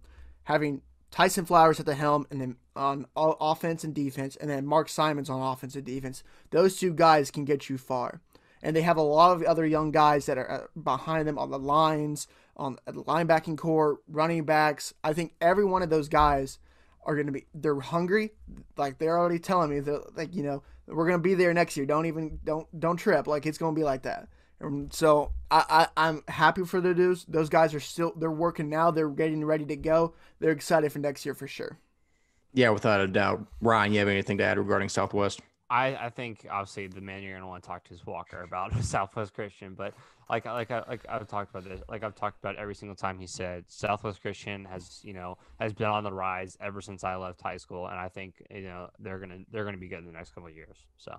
Having 0.45 0.83
Tyson 1.11 1.45
Flowers 1.45 1.81
at 1.81 1.87
the 1.87 1.95
helm, 1.95 2.27
and 2.31 2.41
then 2.41 2.57
on 2.77 3.07
offense 3.17 3.85
and 3.85 3.95
defense, 3.95 4.37
and 4.37 4.49
then 4.49 4.67
Mark 4.67 4.89
Simmons 4.89 5.29
on 5.29 5.41
offense 5.41 5.75
and 5.75 5.85
defense. 5.85 6.23
Those 6.51 6.77
two 6.77 6.93
guys 6.93 7.31
can 7.31 7.45
get 7.45 7.69
you 7.69 7.79
far. 7.79 8.21
And 8.63 8.77
they 8.77 8.83
have 8.83 8.97
a 8.97 9.03
lot 9.03 9.35
of 9.35 9.43
other 9.43 9.67
young 9.67 9.91
guys 9.91 10.27
that 10.27 10.37
are 10.37 10.51
uh, 10.51 10.81
behind 10.81 11.27
them 11.27 11.39
on 11.39 11.51
the 11.51 11.59
lines, 11.59 12.27
on 12.57 12.79
the 12.87 13.03
linebacking 13.05 13.57
core, 13.57 14.01
running 14.07 14.45
backs. 14.45 14.93
I 15.03 15.13
think 15.13 15.35
every 15.41 15.65
one 15.65 15.83
of 15.83 15.91
those 15.91 16.09
guys 16.09 16.59
are 17.05 17.15
going 17.15 17.27
to 17.27 17.33
be 17.33 17.47
they're 17.55 17.81
hungry. 17.81 18.33
Like 18.77 18.99
they're 18.99 19.19
already 19.19 19.39
telling 19.39 19.71
me 19.71 19.81
that 19.81 20.17
like 20.17 20.35
you 20.35 20.43
know 20.43 20.63
we're 20.87 21.07
going 21.07 21.19
to 21.19 21.23
be 21.23 21.35
there 21.35 21.55
next 21.55 21.77
year. 21.77 21.87
Don't 21.87 22.07
even 22.07 22.39
don't 22.45 22.67
don't 22.79 22.97
trip. 22.97 23.27
Like 23.27 23.47
it's 23.47 23.59
going 23.59 23.75
to 23.75 23.79
be 23.79 23.85
like 23.85 24.03
that. 24.03 24.29
And 24.61 24.93
so 24.93 25.33
I, 25.51 25.65
I 25.97 26.09
i'm 26.09 26.23
happy 26.29 26.65
for 26.65 26.81
the 26.81 26.95
dudes. 26.95 27.25
Those 27.27 27.49
guys 27.49 27.75
are 27.75 27.81
still 27.81 28.13
they're 28.17 28.31
working 28.31 28.69
now. 28.69 28.91
They're 28.91 29.09
getting 29.09 29.45
ready 29.45 29.65
to 29.67 29.77
go. 29.77 30.15
They're 30.39 30.53
excited 30.53 30.93
for 30.93 30.99
next 30.99 31.25
year 31.25 31.35
for 31.35 31.49
sure. 31.49 31.79
Yeah 32.53 32.71
without 32.71 33.01
a 33.01 33.07
doubt. 33.07 33.47
Ryan 33.61 33.93
you 33.93 33.99
have 34.01 34.09
anything 34.09 34.39
to 34.39 34.45
add 34.45 34.59
regarding 34.59 34.91
southwest 34.91 35.41
I, 35.71 36.07
I 36.07 36.11
think 36.11 36.47
obviously 36.51 36.89
the 36.89 37.01
man 37.01 37.23
you're 37.23 37.35
gonna 37.35 37.47
want 37.47 37.63
to 37.63 37.67
talk 37.69 37.85
to 37.85 37.95
is 37.95 38.05
Walker 38.05 38.43
about 38.43 38.75
Southwest 38.83 39.33
Christian, 39.35 39.75
but 39.75 39.95
like 40.29 40.45
like 40.45 40.71
I 40.71 40.83
like 40.89 41.07
I've 41.09 41.29
talked 41.29 41.51
about 41.51 41.65
this, 41.65 41.81
like 41.89 42.03
I've 42.03 42.17
talked 42.17 42.43
about 42.43 42.57
every 42.57 42.75
single 42.75 42.97
time 42.97 43.19
he 43.19 43.27
said 43.27 43.65
Southwest 43.69 44.21
Christian 44.21 44.65
has 44.65 45.01
you 45.05 45.13
know 45.13 45.39
has 45.61 45.73
been 45.73 45.87
on 45.87 46.03
the 46.03 46.13
rise 46.13 46.59
ever 46.61 46.81
since 46.81 47.05
I 47.05 47.15
left 47.15 47.41
high 47.41 47.57
school, 47.57 47.87
and 47.87 47.99
I 47.99 48.09
think 48.09 48.35
you 48.51 48.63
know 48.63 48.91
they're 48.99 49.21
gonna 49.21 49.39
they're 49.53 49.65
gonna 49.65 49.79
be 49.79 49.89
good 49.89 50.01
in 50.01 50.07
the 50.07 50.13
next 50.13 50.35
couple 50.35 50.49
of 50.49 50.57
years. 50.57 50.77
So. 50.97 51.15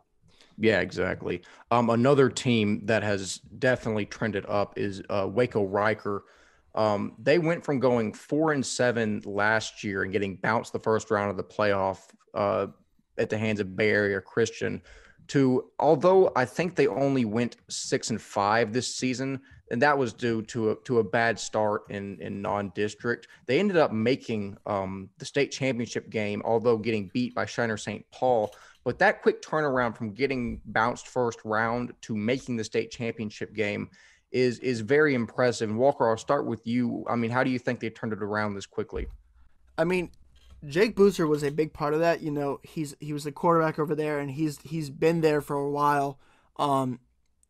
Yeah, 0.58 0.82
exactly. 0.82 1.44
Um, 1.70 1.90
another 1.90 2.30
team 2.30 2.86
that 2.86 3.04
has 3.04 3.38
definitely 3.60 4.06
trended 4.06 4.46
up 4.48 4.78
is 4.78 5.02
uh, 5.10 5.28
Waco 5.32 5.66
Reicher. 5.68 6.22
Um, 6.74 7.14
they 7.20 7.38
went 7.38 7.64
from 7.64 7.80
going 7.80 8.12
four 8.14 8.52
and 8.52 8.66
seven 8.66 9.22
last 9.26 9.84
year 9.84 10.04
and 10.04 10.12
getting 10.12 10.36
bounced 10.36 10.74
the 10.74 10.80
first 10.80 11.12
round 11.12 11.32
of 11.32 11.38
the 11.38 11.44
playoff 11.44 12.00
uh, 12.34 12.68
at 13.18 13.30
the 13.30 13.38
hands 13.38 13.60
of 13.60 13.76
Bay 13.76 13.90
Area 13.90 14.22
Christian 14.22 14.82
to 15.32 15.72
although 15.80 16.32
I 16.36 16.44
think 16.44 16.76
they 16.76 16.88
only 16.88 17.24
went 17.24 17.56
six 17.70 18.10
and 18.10 18.22
five 18.22 18.74
this 18.74 18.94
season, 18.94 19.40
and 19.70 19.82
that 19.82 19.98
was 19.98 20.12
due 20.12 20.42
to 20.44 20.72
a, 20.72 20.76
to 20.84 21.00
a 21.00 21.04
bad 21.04 21.40
start 21.40 21.84
in 21.90 22.20
in 22.20 22.42
non-district. 22.42 23.30
They 23.46 23.60
ended 23.60 23.78
up 23.78 23.94
making 23.94 24.58
um, 24.66 25.10
the 25.20 25.26
state 25.26 25.52
championship 25.52 26.10
game, 26.10 26.42
although 26.44 26.78
getting 26.78 27.10
beat 27.14 27.34
by 27.34 27.46
Shiner 27.46 27.78
St. 27.78 28.06
Paul. 28.12 28.54
But 28.84 29.00
that 29.00 29.22
quick 29.22 29.42
turnaround 29.42 29.96
from 29.96 30.14
getting 30.14 30.60
bounced 30.66 31.08
first 31.08 31.40
round 31.46 31.94
to 32.02 32.16
making 32.16 32.58
the 32.58 32.64
state 32.66 32.92
championship 32.92 33.54
game 33.54 33.90
is 34.32 34.60
is 34.60 34.82
very 34.82 35.14
impressive. 35.14 35.70
And 35.70 35.80
Walker, 35.80 36.10
I'll 36.10 36.18
start 36.18 36.46
with 36.46 36.68
you. 36.68 37.06
I 37.10 37.16
mean, 37.16 37.32
how 37.32 37.44
do 37.44 37.52
you 37.52 37.60
think 37.60 37.80
they 37.80 37.90
turned 37.90 38.12
it 38.12 38.22
around 38.22 38.56
this 38.56 38.66
quickly? 38.66 39.08
I 39.78 39.86
mean, 39.86 40.12
Jake 40.66 40.96
Boozer 40.96 41.26
was 41.26 41.44
a 41.44 41.52
big 41.52 41.74
part 41.74 41.94
of 41.94 42.00
that. 42.00 42.22
You 42.22 42.32
know, 42.32 42.60
he's 42.64 42.96
he 43.00 43.14
was 43.14 43.24
the 43.24 43.32
quarterback 43.32 43.80
over 43.80 43.96
there, 43.96 44.20
and 44.20 44.32
he's 44.32 44.60
he's 44.64 44.90
been 44.90 45.22
there 45.22 45.42
for 45.42 45.56
a 45.56 45.70
while. 45.70 46.20
Um, 46.58 47.00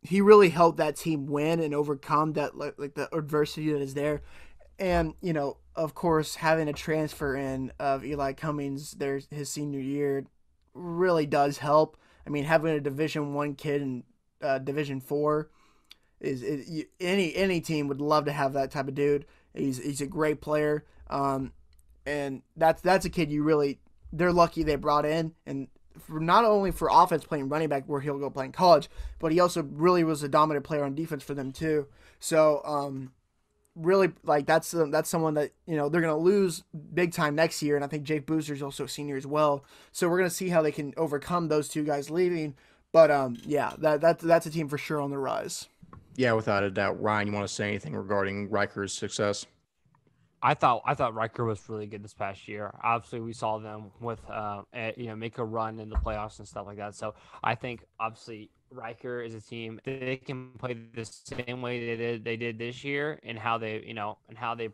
he 0.01 0.21
really 0.21 0.49
helped 0.49 0.77
that 0.77 0.95
team 0.95 1.27
win 1.27 1.59
and 1.59 1.75
overcome 1.75 2.33
that 2.33 2.57
like, 2.57 2.75
like 2.77 2.95
the 2.95 3.13
adversity 3.15 3.71
that 3.73 3.81
is 3.81 3.93
there. 3.93 4.21
And 4.79 5.13
you 5.21 5.33
know, 5.33 5.57
of 5.75 5.93
course, 5.93 6.35
having 6.35 6.67
a 6.67 6.73
transfer 6.73 7.35
in 7.35 7.71
of 7.79 8.03
Eli 8.05 8.33
Cummings 8.33 8.91
there 8.91 9.19
his 9.29 9.49
senior 9.49 9.79
year 9.79 10.25
really 10.73 11.25
does 11.25 11.57
help. 11.57 11.97
I 12.25 12.29
mean, 12.29 12.45
having 12.45 12.73
a 12.73 12.79
Division 12.79 13.33
One 13.33 13.55
kid 13.55 13.81
in 13.81 14.03
uh, 14.41 14.59
Division 14.59 15.01
Four 15.01 15.49
is, 16.19 16.43
is, 16.43 16.85
any 16.99 17.35
any 17.35 17.61
team 17.61 17.87
would 17.87 18.01
love 18.01 18.25
to 18.25 18.31
have 18.31 18.53
that 18.53 18.71
type 18.71 18.87
of 18.87 18.95
dude. 18.95 19.25
He's 19.53 19.83
he's 19.83 20.01
a 20.01 20.07
great 20.07 20.39
player. 20.41 20.85
Um, 21.09 21.51
and 22.05 22.41
that's 22.55 22.81
that's 22.81 23.05
a 23.05 23.09
kid 23.09 23.31
you 23.31 23.43
really 23.43 23.79
they're 24.13 24.33
lucky 24.33 24.63
they 24.63 24.75
brought 24.75 25.05
in 25.05 25.33
and 25.45 25.67
not 26.09 26.45
only 26.45 26.71
for 26.71 26.89
offense 26.91 27.23
playing 27.23 27.49
running 27.49 27.69
back 27.69 27.83
where 27.85 28.01
he'll 28.01 28.17
go 28.17 28.29
play 28.29 28.45
in 28.45 28.51
college, 28.51 28.89
but 29.19 29.31
he 29.31 29.39
also 29.39 29.63
really 29.63 30.03
was 30.03 30.23
a 30.23 30.29
dominant 30.29 30.65
player 30.65 30.83
on 30.83 30.95
defense 30.95 31.23
for 31.23 31.33
them 31.33 31.51
too. 31.51 31.87
So 32.19 32.61
um, 32.65 33.11
really 33.75 34.11
like 34.23 34.45
that's 34.45 34.71
that's 34.71 35.09
someone 35.09 35.33
that 35.35 35.51
you 35.65 35.75
know 35.75 35.89
they're 35.89 36.01
gonna 36.01 36.17
lose 36.17 36.63
big 36.93 37.13
time 37.13 37.35
next 37.35 37.61
year, 37.61 37.75
and 37.75 37.83
I 37.83 37.87
think 37.87 38.03
Jake 38.03 38.25
Boozer's 38.25 38.61
also 38.61 38.85
a 38.85 38.89
senior 38.89 39.17
as 39.17 39.27
well. 39.27 39.63
So 39.91 40.09
we're 40.09 40.17
gonna 40.17 40.29
see 40.29 40.49
how 40.49 40.61
they 40.61 40.71
can 40.71 40.93
overcome 40.97 41.47
those 41.47 41.67
two 41.67 41.83
guys 41.83 42.09
leaving. 42.09 42.55
But 42.91 43.11
um, 43.11 43.37
yeah, 43.45 43.73
that 43.79 44.01
that 44.01 44.19
that's 44.19 44.45
a 44.45 44.51
team 44.51 44.67
for 44.67 44.77
sure 44.77 45.01
on 45.01 45.11
the 45.11 45.17
rise. 45.17 45.67
Yeah, 46.15 46.33
without 46.33 46.63
a 46.63 46.69
doubt. 46.69 47.01
Ryan, 47.01 47.27
you 47.27 47.33
want 47.33 47.47
to 47.47 47.53
say 47.53 47.67
anything 47.69 47.95
regarding 47.95 48.49
Reicher's 48.49 48.91
success? 48.91 49.45
I 50.43 50.53
thought 50.53 50.81
I 50.85 50.95
thought 50.95 51.13
Reicher 51.13 51.45
was 51.45 51.61
really 51.69 51.85
good 51.85 52.03
this 52.03 52.13
past 52.13 52.47
year. 52.47 52.73
Obviously, 52.83 53.19
we 53.19 53.33
saw 53.33 53.59
them 53.59 53.91
with 53.99 54.19
uh, 54.29 54.63
you 54.97 55.07
know 55.07 55.15
make 55.15 55.37
a 55.37 55.45
run 55.45 55.79
in 55.79 55.89
the 55.89 55.97
playoffs 55.97 56.39
and 56.39 56.47
stuff 56.47 56.65
like 56.65 56.77
that. 56.77 56.95
So 56.95 57.13
I 57.43 57.55
think 57.55 57.85
obviously 57.99 58.49
Reicher 58.73 59.25
is 59.25 59.35
a 59.35 59.41
team 59.41 59.79
they 59.85 60.17
can 60.17 60.51
play 60.57 60.77
the 60.95 61.05
same 61.05 61.61
way 61.61 61.85
they 61.85 61.95
did 61.95 62.23
they 62.23 62.37
did 62.37 62.57
this 62.57 62.83
year 62.83 63.19
and 63.23 63.37
how 63.37 63.57
they 63.57 63.83
you 63.85 63.93
know 63.93 64.17
and 64.29 64.37
how 64.37 64.55
they 64.55 64.69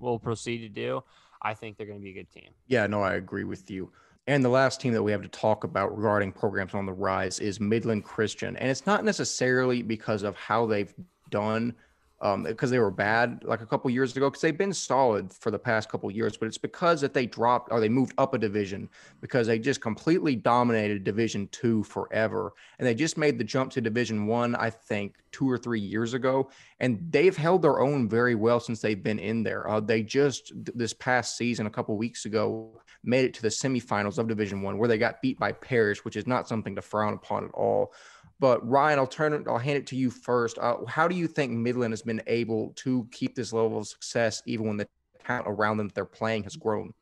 will 0.00 0.18
proceed 0.18 0.58
to 0.58 0.68
do. 0.68 1.02
I 1.40 1.54
think 1.54 1.76
they're 1.76 1.86
going 1.86 2.00
to 2.00 2.02
be 2.02 2.10
a 2.10 2.14
good 2.14 2.30
team. 2.30 2.50
Yeah, 2.66 2.86
no, 2.88 3.00
I 3.00 3.14
agree 3.14 3.44
with 3.44 3.70
you. 3.70 3.92
And 4.26 4.44
the 4.44 4.48
last 4.48 4.80
team 4.80 4.92
that 4.92 5.02
we 5.02 5.12
have 5.12 5.22
to 5.22 5.28
talk 5.28 5.64
about 5.64 5.96
regarding 5.96 6.32
programs 6.32 6.74
on 6.74 6.84
the 6.84 6.92
rise 6.92 7.38
is 7.38 7.60
Midland 7.60 8.04
Christian, 8.04 8.56
and 8.56 8.68
it's 8.68 8.84
not 8.84 9.04
necessarily 9.04 9.82
because 9.82 10.22
of 10.22 10.36
how 10.36 10.66
they've 10.66 10.92
done 11.30 11.74
um, 12.20 12.42
because 12.42 12.70
they 12.70 12.78
were 12.78 12.90
bad 12.90 13.42
like 13.44 13.60
a 13.60 13.66
couple 13.66 13.90
years 13.90 14.16
ago 14.16 14.28
because 14.28 14.42
they've 14.42 14.58
been 14.58 14.72
solid 14.72 15.32
for 15.32 15.50
the 15.50 15.58
past 15.58 15.88
couple 15.88 16.10
years 16.10 16.36
but 16.36 16.46
it's 16.46 16.58
because 16.58 17.00
that 17.00 17.14
they 17.14 17.26
dropped 17.26 17.70
or 17.70 17.80
they 17.80 17.88
moved 17.88 18.12
up 18.18 18.34
a 18.34 18.38
division 18.38 18.88
because 19.20 19.46
they 19.46 19.58
just 19.58 19.80
completely 19.80 20.34
dominated 20.34 21.04
division 21.04 21.48
two 21.52 21.82
forever 21.84 22.52
and 22.78 22.86
they 22.86 22.94
just 22.94 23.16
made 23.16 23.38
the 23.38 23.44
jump 23.44 23.70
to 23.70 23.80
division 23.80 24.26
one 24.26 24.54
i 24.56 24.68
think 24.68 25.14
two 25.32 25.50
or 25.50 25.58
three 25.58 25.80
years 25.80 26.14
ago 26.14 26.48
and 26.80 26.98
they've 27.10 27.36
held 27.36 27.62
their 27.62 27.80
own 27.80 28.08
very 28.08 28.34
well 28.34 28.60
since 28.60 28.80
they've 28.80 29.02
been 29.02 29.18
in 29.18 29.42
there. 29.42 29.68
Uh, 29.68 29.80
they 29.80 30.02
just 30.02 30.52
this 30.74 30.92
past 30.94 31.36
season 31.36 31.66
a 31.66 31.70
couple 31.70 31.96
weeks 31.96 32.24
ago 32.24 32.80
made 33.04 33.24
it 33.24 33.34
to 33.34 33.42
the 33.42 33.48
semifinals 33.48 34.18
of 34.18 34.28
division 34.28 34.62
one 34.62 34.78
where 34.78 34.88
they 34.88 34.98
got 34.98 35.22
beat 35.22 35.38
by 35.38 35.52
Parish 35.52 36.04
which 36.04 36.16
is 36.16 36.26
not 36.26 36.48
something 36.48 36.74
to 36.74 36.82
frown 36.82 37.14
upon 37.14 37.44
at 37.44 37.50
all 37.52 37.92
but 38.40 38.66
Ryan, 38.68 38.98
I'll 38.98 39.06
turn 39.06 39.32
it. 39.32 39.48
I'll 39.48 39.58
hand 39.58 39.78
it 39.78 39.86
to 39.88 39.96
you 39.96 40.10
first. 40.10 40.58
Uh, 40.58 40.84
how 40.86 41.08
do 41.08 41.14
you 41.14 41.26
think 41.26 41.52
Midland 41.52 41.92
has 41.92 42.02
been 42.02 42.22
able 42.26 42.72
to 42.76 43.08
keep 43.10 43.34
this 43.34 43.52
level 43.52 43.78
of 43.78 43.86
success 43.86 44.42
even 44.46 44.66
when 44.66 44.76
the 44.76 44.88
talent 45.24 45.46
around 45.48 45.78
them 45.78 45.88
that 45.88 45.94
they're 45.94 46.04
playing 46.04 46.44
has 46.44 46.56
grown? 46.56 46.92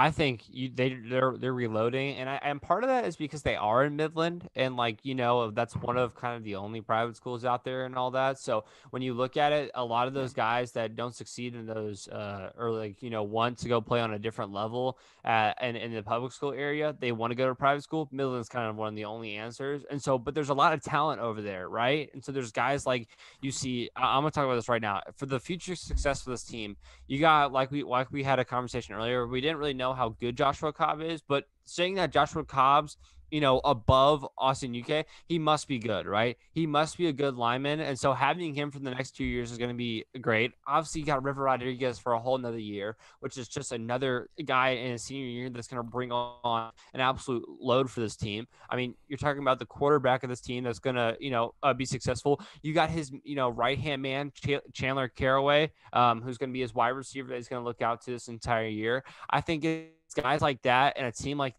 I 0.00 0.10
think 0.10 0.44
you, 0.48 0.70
they 0.74 0.94
they're 0.94 1.34
they're 1.36 1.52
reloading, 1.52 2.16
and 2.16 2.26
I 2.26 2.40
and 2.42 2.62
part 2.62 2.84
of 2.84 2.88
that 2.88 3.04
is 3.04 3.16
because 3.16 3.42
they 3.42 3.54
are 3.54 3.84
in 3.84 3.96
Midland, 3.96 4.48
and 4.56 4.74
like 4.74 4.98
you 5.02 5.14
know 5.14 5.50
that's 5.50 5.76
one 5.76 5.98
of 5.98 6.14
kind 6.14 6.38
of 6.38 6.42
the 6.42 6.56
only 6.56 6.80
private 6.80 7.16
schools 7.16 7.44
out 7.44 7.64
there 7.64 7.84
and 7.84 7.94
all 7.94 8.10
that. 8.12 8.38
So 8.38 8.64
when 8.92 9.02
you 9.02 9.12
look 9.12 9.36
at 9.36 9.52
it, 9.52 9.70
a 9.74 9.84
lot 9.84 10.08
of 10.08 10.14
those 10.14 10.32
guys 10.32 10.72
that 10.72 10.96
don't 10.96 11.14
succeed 11.14 11.54
in 11.54 11.66
those 11.66 12.08
uh, 12.08 12.50
or 12.56 12.70
like 12.70 13.02
you 13.02 13.10
know 13.10 13.24
want 13.24 13.58
to 13.58 13.68
go 13.68 13.82
play 13.82 14.00
on 14.00 14.14
a 14.14 14.18
different 14.18 14.54
level 14.54 14.96
at, 15.22 15.58
and 15.60 15.76
in 15.76 15.92
the 15.92 16.02
public 16.02 16.32
school 16.32 16.54
area, 16.54 16.96
they 16.98 17.12
want 17.12 17.30
to 17.30 17.34
go 17.34 17.46
to 17.46 17.54
private 17.54 17.82
school. 17.82 18.08
Midland's 18.10 18.48
kind 18.48 18.70
of 18.70 18.76
one 18.76 18.88
of 18.88 18.96
the 18.96 19.04
only 19.04 19.34
answers, 19.34 19.82
and 19.90 20.02
so 20.02 20.16
but 20.16 20.34
there's 20.34 20.48
a 20.48 20.54
lot 20.54 20.72
of 20.72 20.82
talent 20.82 21.20
over 21.20 21.42
there, 21.42 21.68
right? 21.68 22.08
And 22.14 22.24
so 22.24 22.32
there's 22.32 22.52
guys 22.52 22.86
like 22.86 23.06
you 23.42 23.50
see. 23.50 23.90
I'm 23.96 24.22
gonna 24.22 24.30
talk 24.30 24.46
about 24.46 24.54
this 24.54 24.70
right 24.70 24.80
now 24.80 25.02
for 25.14 25.26
the 25.26 25.38
future 25.38 25.76
success 25.76 26.20
of 26.20 26.30
this 26.30 26.42
team. 26.42 26.78
You 27.06 27.20
got 27.20 27.52
like 27.52 27.70
we 27.70 27.82
like 27.82 28.10
we 28.10 28.22
had 28.22 28.38
a 28.38 28.46
conversation 28.46 28.94
earlier. 28.94 29.26
We 29.26 29.42
didn't 29.42 29.58
really 29.58 29.74
know 29.74 29.89
how 29.94 30.10
good 30.20 30.36
Joshua 30.36 30.72
Cobb 30.72 31.00
is, 31.00 31.22
but 31.22 31.48
saying 31.64 31.94
that 31.94 32.12
Joshua 32.12 32.44
Cobb's 32.44 32.96
you 33.30 33.40
know, 33.40 33.60
above 33.64 34.26
Austin 34.36 34.74
UK, 34.74 35.06
he 35.26 35.38
must 35.38 35.68
be 35.68 35.78
good, 35.78 36.06
right? 36.06 36.36
He 36.52 36.66
must 36.66 36.98
be 36.98 37.08
a 37.08 37.12
good 37.12 37.36
lineman. 37.36 37.80
And 37.80 37.98
so 37.98 38.12
having 38.12 38.54
him 38.54 38.70
for 38.70 38.78
the 38.78 38.90
next 38.90 39.12
two 39.12 39.24
years 39.24 39.52
is 39.52 39.58
going 39.58 39.70
to 39.70 39.76
be 39.76 40.04
great. 40.20 40.52
Obviously, 40.66 41.00
you 41.00 41.06
got 41.06 41.22
River 41.22 41.42
Rodriguez 41.42 41.98
for 41.98 42.12
a 42.12 42.20
whole 42.20 42.38
nother 42.38 42.58
year, 42.58 42.96
which 43.20 43.38
is 43.38 43.48
just 43.48 43.72
another 43.72 44.28
guy 44.44 44.70
in 44.70 44.92
his 44.92 45.04
senior 45.04 45.26
year 45.26 45.50
that's 45.50 45.68
going 45.68 45.82
to 45.82 45.88
bring 45.88 46.12
on 46.12 46.72
an 46.94 47.00
absolute 47.00 47.44
load 47.60 47.90
for 47.90 48.00
this 48.00 48.16
team. 48.16 48.46
I 48.68 48.76
mean, 48.76 48.94
you're 49.08 49.18
talking 49.18 49.42
about 49.42 49.58
the 49.58 49.66
quarterback 49.66 50.22
of 50.22 50.30
this 50.30 50.40
team 50.40 50.64
that's 50.64 50.78
going 50.78 50.96
to, 50.96 51.16
you 51.20 51.30
know, 51.30 51.54
uh, 51.62 51.74
be 51.74 51.84
successful. 51.84 52.40
You 52.62 52.74
got 52.74 52.90
his, 52.90 53.12
you 53.24 53.36
know, 53.36 53.50
right 53.50 53.78
hand 53.78 54.02
man, 54.02 54.32
Ch- 54.34 54.60
Chandler 54.72 55.08
Caraway, 55.08 55.70
um, 55.92 56.22
who's 56.22 56.38
going 56.38 56.50
to 56.50 56.54
be 56.54 56.60
his 56.60 56.74
wide 56.74 56.88
receiver 56.90 57.28
that 57.28 57.36
he's 57.36 57.48
going 57.48 57.60
to 57.60 57.66
look 57.66 57.82
out 57.82 58.02
to 58.02 58.10
this 58.10 58.28
entire 58.28 58.68
year. 58.68 59.04
I 59.28 59.40
think 59.40 59.64
it's 59.64 60.14
guys 60.14 60.40
like 60.40 60.62
that 60.62 60.96
and 60.96 61.06
a 61.06 61.12
team 61.12 61.38
like 61.38 61.54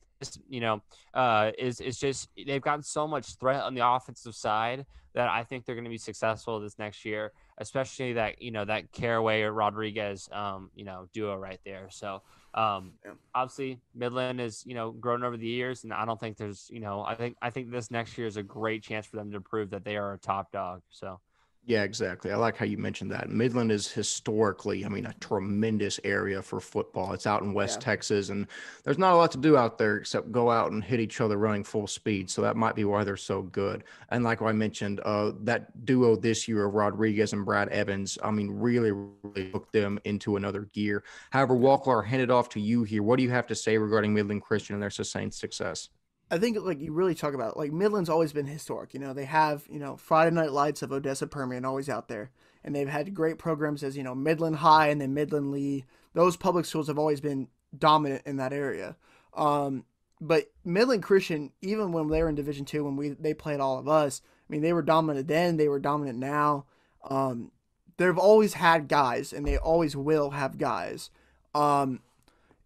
you 0.49 0.59
know, 0.59 0.81
uh, 1.13 1.51
is 1.57 1.81
is 1.81 1.99
just 1.99 2.29
they've 2.35 2.61
gotten 2.61 2.83
so 2.83 3.07
much 3.07 3.35
threat 3.35 3.63
on 3.63 3.73
the 3.73 3.85
offensive 3.85 4.35
side 4.35 4.85
that 5.13 5.27
I 5.27 5.43
think 5.43 5.65
they're 5.65 5.75
going 5.75 5.85
to 5.85 5.89
be 5.89 5.97
successful 5.97 6.59
this 6.59 6.79
next 6.79 7.03
year, 7.03 7.31
especially 7.57 8.13
that 8.13 8.41
you 8.41 8.51
know 8.51 8.65
that 8.65 8.91
Caraway 8.91 9.41
or 9.41 9.51
Rodriguez, 9.51 10.29
um, 10.31 10.69
you 10.75 10.85
know, 10.85 11.07
duo 11.13 11.35
right 11.35 11.59
there. 11.65 11.87
So 11.89 12.21
um, 12.53 12.93
yeah. 13.05 13.11
obviously 13.35 13.79
Midland 13.93 14.39
is 14.39 14.63
you 14.65 14.75
know 14.75 14.91
grown 14.91 15.23
over 15.23 15.37
the 15.37 15.47
years, 15.47 15.83
and 15.83 15.93
I 15.93 16.05
don't 16.05 16.19
think 16.19 16.37
there's 16.37 16.69
you 16.71 16.79
know 16.79 17.03
I 17.03 17.15
think 17.15 17.37
I 17.41 17.49
think 17.49 17.71
this 17.71 17.91
next 17.91 18.17
year 18.17 18.27
is 18.27 18.37
a 18.37 18.43
great 18.43 18.83
chance 18.83 19.05
for 19.05 19.17
them 19.17 19.31
to 19.31 19.41
prove 19.41 19.71
that 19.71 19.83
they 19.83 19.97
are 19.97 20.13
a 20.13 20.17
top 20.17 20.51
dog. 20.51 20.81
So. 20.89 21.19
Yeah, 21.63 21.83
exactly. 21.83 22.31
I 22.31 22.37
like 22.37 22.57
how 22.57 22.65
you 22.65 22.79
mentioned 22.79 23.11
that. 23.11 23.29
Midland 23.29 23.71
is 23.71 23.87
historically, 23.87 24.83
I 24.83 24.89
mean, 24.89 25.05
a 25.05 25.13
tremendous 25.19 25.99
area 26.03 26.41
for 26.41 26.59
football. 26.59 27.13
It's 27.13 27.27
out 27.27 27.43
in 27.43 27.53
West 27.53 27.79
yeah. 27.79 27.85
Texas, 27.85 28.29
and 28.29 28.47
there's 28.83 28.97
not 28.97 29.13
a 29.13 29.15
lot 29.15 29.31
to 29.33 29.37
do 29.37 29.57
out 29.57 29.77
there 29.77 29.97
except 29.97 30.31
go 30.31 30.49
out 30.49 30.71
and 30.71 30.83
hit 30.83 30.99
each 30.99 31.21
other 31.21 31.37
running 31.37 31.63
full 31.63 31.85
speed. 31.85 32.31
So 32.31 32.41
that 32.41 32.55
might 32.55 32.73
be 32.73 32.83
why 32.83 33.03
they're 33.03 33.15
so 33.15 33.43
good. 33.43 33.83
And 34.09 34.23
like 34.23 34.41
I 34.41 34.51
mentioned, 34.53 35.01
uh, 35.05 35.33
that 35.41 35.85
duo 35.85 36.15
this 36.15 36.47
year 36.47 36.65
of 36.65 36.73
Rodriguez 36.73 37.31
and 37.31 37.45
Brad 37.45 37.69
Evans, 37.69 38.17
I 38.23 38.31
mean, 38.31 38.49
really, 38.49 38.91
really 38.91 39.51
took 39.51 39.71
them 39.71 39.99
into 40.03 40.37
another 40.37 40.61
gear. 40.73 41.03
However, 41.29 41.55
Walker, 41.55 41.91
I'll 41.91 42.01
hand 42.01 42.23
it 42.23 42.31
off 42.31 42.49
to 42.49 42.59
you 42.59 42.83
here. 42.83 43.03
What 43.03 43.17
do 43.17 43.23
you 43.23 43.29
have 43.29 43.45
to 43.47 43.55
say 43.55 43.77
regarding 43.77 44.15
Midland 44.15 44.41
Christian 44.41 44.73
and 44.73 44.81
their 44.81 44.89
sustained 44.89 45.35
success? 45.35 45.89
I 46.31 46.37
think 46.37 46.57
like 46.61 46.79
you 46.79 46.93
really 46.93 47.13
talk 47.13 47.33
about 47.33 47.57
like 47.57 47.73
Midland's 47.73 48.09
always 48.09 48.31
been 48.31 48.45
historic. 48.45 48.93
You 48.93 49.01
know, 49.01 49.13
they 49.13 49.25
have 49.25 49.65
you 49.69 49.79
know 49.79 49.97
Friday 49.97 50.33
Night 50.33 50.53
Lights 50.53 50.81
of 50.81 50.93
Odessa 50.93 51.27
Permian 51.27 51.65
always 51.65 51.89
out 51.89 52.07
there, 52.07 52.31
and 52.63 52.73
they've 52.73 52.87
had 52.87 53.13
great 53.13 53.37
programs 53.37 53.83
as 53.83 53.97
you 53.97 54.03
know 54.03 54.15
Midland 54.15 54.55
High 54.55 54.87
and 54.87 55.01
then 55.01 55.13
Midland 55.13 55.51
Lee. 55.51 55.83
Those 56.13 56.37
public 56.37 56.65
schools 56.65 56.87
have 56.87 56.97
always 56.97 57.19
been 57.19 57.49
dominant 57.77 58.23
in 58.25 58.37
that 58.37 58.53
area. 58.53 58.95
Um, 59.33 59.83
but 60.21 60.51
Midland 60.63 61.03
Christian, 61.03 61.51
even 61.61 61.91
when 61.91 62.07
they 62.07 62.23
were 62.23 62.29
in 62.29 62.35
Division 62.35 62.63
Two, 62.63 62.85
when 62.85 62.95
we 62.95 63.09
they 63.09 63.33
played 63.33 63.59
all 63.59 63.77
of 63.77 63.89
us, 63.89 64.21
I 64.49 64.53
mean 64.53 64.61
they 64.61 64.71
were 64.71 64.81
dominant 64.81 65.27
then, 65.27 65.57
they 65.57 65.67
were 65.67 65.79
dominant 65.79 66.17
now. 66.17 66.65
Um, 67.03 67.51
they've 67.97 68.17
always 68.17 68.53
had 68.53 68.87
guys, 68.87 69.33
and 69.33 69.45
they 69.45 69.57
always 69.57 69.97
will 69.97 70.29
have 70.29 70.57
guys. 70.57 71.09
Um, 71.53 71.99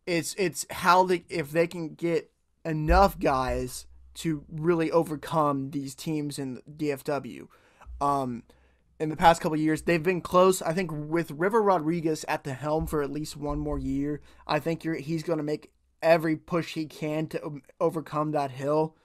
it's 0.06 0.36
it's 0.36 0.68
how 0.70 1.06
they 1.06 1.24
if 1.30 1.50
they 1.50 1.66
can 1.66 1.96
get 1.96 2.30
enough 2.66 3.20
guys 3.20 3.86
to 4.16 4.44
really 4.52 4.92
overcome 4.92 5.72
these 5.72 5.94
teams 5.94 6.40
in 6.40 6.62
DFW. 6.70 7.48
Um, 8.02 8.44
in 9.00 9.10
the 9.10 9.16
past 9.16 9.42
couple 9.42 9.58
years, 9.58 9.84
they've 9.84 10.02
been 10.02 10.22
close. 10.22 10.62
I 10.62 10.74
think 10.74 10.90
with 10.92 11.32
River 11.32 11.62
Rodriguez 11.62 12.26
at 12.28 12.44
the 12.44 12.54
helm 12.54 12.88
for 12.88 13.02
at 13.02 13.12
least 13.12 13.38
one 13.38 13.60
more 13.60 13.78
year, 13.78 14.22
I 14.48 14.60
think 14.60 14.84
he's 14.84 15.24
going 15.24 15.38
to 15.38 15.44
make 15.44 15.72
every 16.02 16.38
push 16.38 16.74
he 16.74 16.86
can 16.86 17.28
to 17.28 17.62
overcome 17.80 18.32
that 18.32 18.52
hill. 18.52 18.96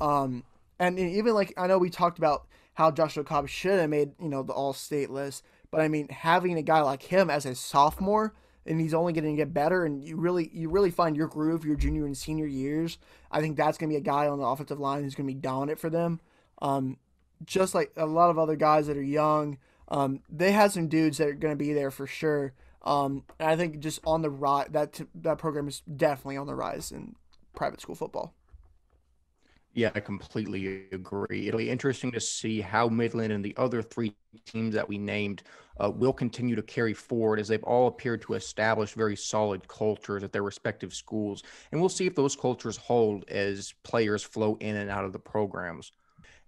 Um, 0.00 0.44
and 0.78 0.98
even 0.98 1.34
like 1.34 1.54
I 1.56 1.66
know 1.66 1.78
we 1.78 1.90
talked 1.90 2.18
about 2.18 2.46
how 2.74 2.90
Joshua 2.90 3.24
Cobb 3.24 3.48
should 3.48 3.78
have 3.78 3.90
made 3.90 4.12
you 4.20 4.28
know 4.28 4.42
the 4.42 4.52
All 4.52 4.72
State 4.72 5.10
list, 5.10 5.44
but 5.70 5.80
I 5.80 5.88
mean 5.88 6.08
having 6.08 6.58
a 6.58 6.62
guy 6.62 6.80
like 6.80 7.04
him 7.04 7.30
as 7.30 7.46
a 7.46 7.54
sophomore 7.54 8.34
and 8.66 8.80
he's 8.80 8.94
only 8.94 9.12
going 9.12 9.24
to 9.24 9.36
get 9.36 9.54
better. 9.54 9.84
And 9.84 10.02
you 10.02 10.16
really, 10.16 10.50
you 10.52 10.68
really 10.68 10.90
find 10.90 11.16
your 11.16 11.28
groove 11.28 11.64
your 11.64 11.76
junior 11.76 12.06
and 12.06 12.16
senior 12.16 12.46
years. 12.46 12.98
I 13.30 13.40
think 13.40 13.56
that's 13.56 13.78
going 13.78 13.90
to 13.90 13.94
be 13.94 13.98
a 13.98 14.00
guy 14.00 14.28
on 14.28 14.38
the 14.38 14.46
offensive 14.46 14.80
line 14.80 15.02
who's 15.02 15.14
going 15.14 15.28
to 15.28 15.34
be 15.34 15.40
dominant 15.40 15.78
for 15.78 15.90
them. 15.90 16.20
Um, 16.60 16.98
just 17.44 17.74
like 17.74 17.92
a 17.96 18.06
lot 18.06 18.30
of 18.30 18.38
other 18.38 18.56
guys 18.56 18.86
that 18.86 18.96
are 18.96 19.02
young, 19.02 19.58
um, 19.88 20.20
they 20.28 20.52
have 20.52 20.72
some 20.72 20.88
dudes 20.88 21.18
that 21.18 21.28
are 21.28 21.34
going 21.34 21.52
to 21.52 21.64
be 21.64 21.72
there 21.72 21.90
for 21.90 22.06
sure. 22.06 22.52
Um, 22.82 23.24
and 23.38 23.50
I 23.50 23.56
think 23.56 23.80
just 23.80 24.00
on 24.06 24.22
the 24.22 24.30
rise, 24.30 24.68
that 24.70 25.00
that 25.16 25.38
program 25.38 25.68
is 25.68 25.80
definitely 25.80 26.36
on 26.36 26.46
the 26.46 26.54
rise 26.54 26.92
in 26.92 27.16
private 27.54 27.80
school 27.80 27.94
football. 27.94 28.32
Yeah, 29.76 29.92
I 29.94 30.00
completely 30.00 30.88
agree. 30.90 31.48
It'll 31.48 31.58
be 31.58 31.70
interesting 31.70 32.10
to 32.12 32.20
see 32.20 32.62
how 32.62 32.88
Midland 32.88 33.32
and 33.32 33.44
the 33.44 33.54
other 33.58 33.82
three 33.82 34.16
teams 34.46 34.74
that 34.74 34.88
we 34.88 34.96
named 34.96 35.42
uh, 35.78 35.90
will 35.94 36.14
continue 36.14 36.56
to 36.56 36.62
carry 36.62 36.94
forward 36.94 37.38
as 37.38 37.48
they've 37.48 37.62
all 37.62 37.86
appeared 37.86 38.22
to 38.22 38.34
establish 38.34 38.94
very 38.94 39.16
solid 39.16 39.68
cultures 39.68 40.22
at 40.24 40.32
their 40.32 40.42
respective 40.42 40.94
schools. 40.94 41.42
And 41.70 41.80
we'll 41.80 41.90
see 41.90 42.06
if 42.06 42.14
those 42.14 42.34
cultures 42.36 42.78
hold 42.78 43.28
as 43.28 43.74
players 43.84 44.22
flow 44.22 44.56
in 44.60 44.76
and 44.76 44.90
out 44.90 45.04
of 45.04 45.12
the 45.12 45.18
programs. 45.18 45.92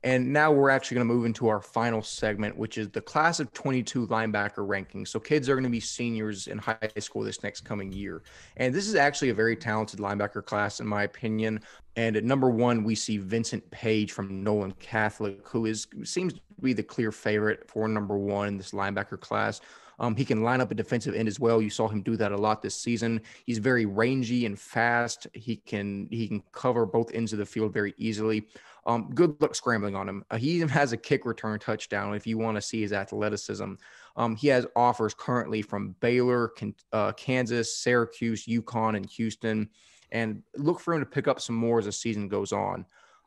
And 0.04 0.32
now 0.32 0.52
we're 0.52 0.70
actually 0.70 0.96
going 0.96 1.08
to 1.08 1.14
move 1.14 1.24
into 1.24 1.48
our 1.48 1.60
final 1.60 2.02
segment, 2.02 2.56
which 2.56 2.78
is 2.78 2.88
the 2.90 3.00
class 3.00 3.40
of 3.40 3.52
22 3.52 4.06
linebacker 4.06 4.58
rankings. 4.58 5.08
So 5.08 5.18
kids 5.18 5.48
are 5.48 5.54
going 5.54 5.64
to 5.64 5.70
be 5.70 5.80
seniors 5.80 6.46
in 6.46 6.58
high 6.58 6.78
school 7.00 7.22
this 7.22 7.42
next 7.42 7.62
coming 7.62 7.90
year. 7.90 8.22
And 8.56 8.72
this 8.72 8.86
is 8.86 8.94
actually 8.94 9.30
a 9.30 9.34
very 9.34 9.56
talented 9.56 9.98
linebacker 9.98 10.44
class, 10.44 10.78
in 10.78 10.86
my 10.86 11.02
opinion. 11.02 11.60
And 11.96 12.16
at 12.16 12.22
number 12.22 12.48
one, 12.48 12.84
we 12.84 12.94
see 12.94 13.16
Vincent 13.16 13.68
Page 13.72 14.12
from 14.12 14.44
Nolan 14.44 14.72
Catholic, 14.78 15.46
who 15.48 15.66
is 15.66 15.88
seems 16.04 16.34
to 16.34 16.40
be 16.60 16.72
the 16.72 16.82
clear 16.82 17.10
favorite 17.10 17.68
for 17.68 17.88
number 17.88 18.16
one 18.16 18.48
in 18.48 18.56
this 18.56 18.70
linebacker 18.70 19.18
class. 19.18 19.60
Um, 19.98 20.14
he 20.14 20.24
can 20.24 20.42
line 20.42 20.60
up 20.60 20.70
a 20.70 20.74
defensive 20.74 21.14
end 21.14 21.28
as 21.28 21.40
well. 21.40 21.60
You 21.60 21.70
saw 21.70 21.88
him 21.88 22.02
do 22.02 22.16
that 22.16 22.32
a 22.32 22.36
lot 22.36 22.62
this 22.62 22.74
season. 22.74 23.20
He's 23.44 23.58
very 23.58 23.86
rangy 23.86 24.46
and 24.46 24.58
fast. 24.58 25.26
He 25.34 25.56
can 25.56 26.08
he 26.10 26.28
can 26.28 26.42
cover 26.52 26.86
both 26.86 27.12
ends 27.14 27.32
of 27.32 27.38
the 27.38 27.46
field 27.46 27.72
very 27.72 27.94
easily. 27.98 28.46
Um, 28.86 29.10
good 29.14 29.40
luck 29.40 29.54
scrambling 29.54 29.94
on 29.94 30.08
him. 30.08 30.24
Uh, 30.30 30.38
he 30.38 30.50
even 30.52 30.68
has 30.68 30.92
a 30.92 30.96
kick 30.96 31.26
return 31.26 31.58
touchdown 31.58 32.14
if 32.14 32.26
you 32.26 32.38
want 32.38 32.56
to 32.56 32.62
see 32.62 32.80
his 32.80 32.92
athleticism. 32.92 33.74
Um, 34.16 34.34
he 34.34 34.48
has 34.48 34.66
offers 34.74 35.14
currently 35.14 35.60
from 35.62 35.94
Baylor, 36.00 36.52
uh, 36.92 37.12
Kansas, 37.12 37.76
Syracuse, 37.76 38.46
UConn, 38.46 38.96
and 38.96 39.04
Houston. 39.06 39.68
And 40.10 40.42
look 40.56 40.80
for 40.80 40.94
him 40.94 41.00
to 41.00 41.06
pick 41.06 41.28
up 41.28 41.40
some 41.40 41.54
more 41.54 41.78
as 41.80 41.84
the 41.84 41.92
season 41.92 42.28
goes 42.28 42.52
on. 42.52 42.86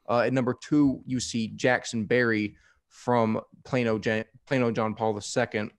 Uh, 0.10 0.22
at 0.22 0.34
number 0.34 0.56
two, 0.60 1.02
you 1.06 1.20
see 1.20 1.50
Jackson 1.50 2.06
Berry 2.06 2.56
from 2.88 3.40
Plano, 3.64 4.00
Plano 4.48 4.72
John 4.72 4.96
Paul 4.96 5.16
II. 5.16 5.70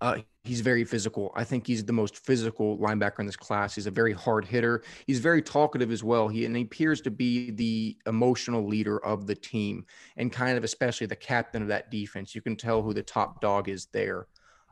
Uh, 0.00 0.18
he's 0.44 0.60
very 0.60 0.84
physical. 0.84 1.32
I 1.34 1.44
think 1.44 1.66
he's 1.66 1.84
the 1.84 1.92
most 1.92 2.24
physical 2.24 2.78
linebacker 2.78 3.18
in 3.20 3.26
this 3.26 3.36
class. 3.36 3.74
He's 3.74 3.86
a 3.86 3.90
very 3.90 4.12
hard 4.12 4.44
hitter. 4.44 4.82
He's 5.06 5.18
very 5.18 5.42
talkative 5.42 5.90
as 5.90 6.04
well. 6.04 6.28
He 6.28 6.44
and 6.44 6.56
he 6.56 6.62
appears 6.62 7.00
to 7.02 7.10
be 7.10 7.50
the 7.50 7.96
emotional 8.06 8.66
leader 8.66 9.04
of 9.04 9.26
the 9.26 9.34
team 9.34 9.86
and 10.16 10.32
kind 10.32 10.56
of 10.56 10.64
especially 10.64 11.08
the 11.08 11.16
captain 11.16 11.62
of 11.62 11.68
that 11.68 11.90
defense. 11.90 12.34
You 12.34 12.42
can 12.42 12.56
tell 12.56 12.80
who 12.80 12.94
the 12.94 13.02
top 13.02 13.40
dog 13.40 13.68
is 13.68 13.86
there. 13.86 14.26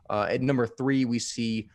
Uh, 0.09 0.27
at 0.29 0.41
number 0.41 0.65
three, 0.65 1.03
we 1.03 1.19
see 1.19 1.69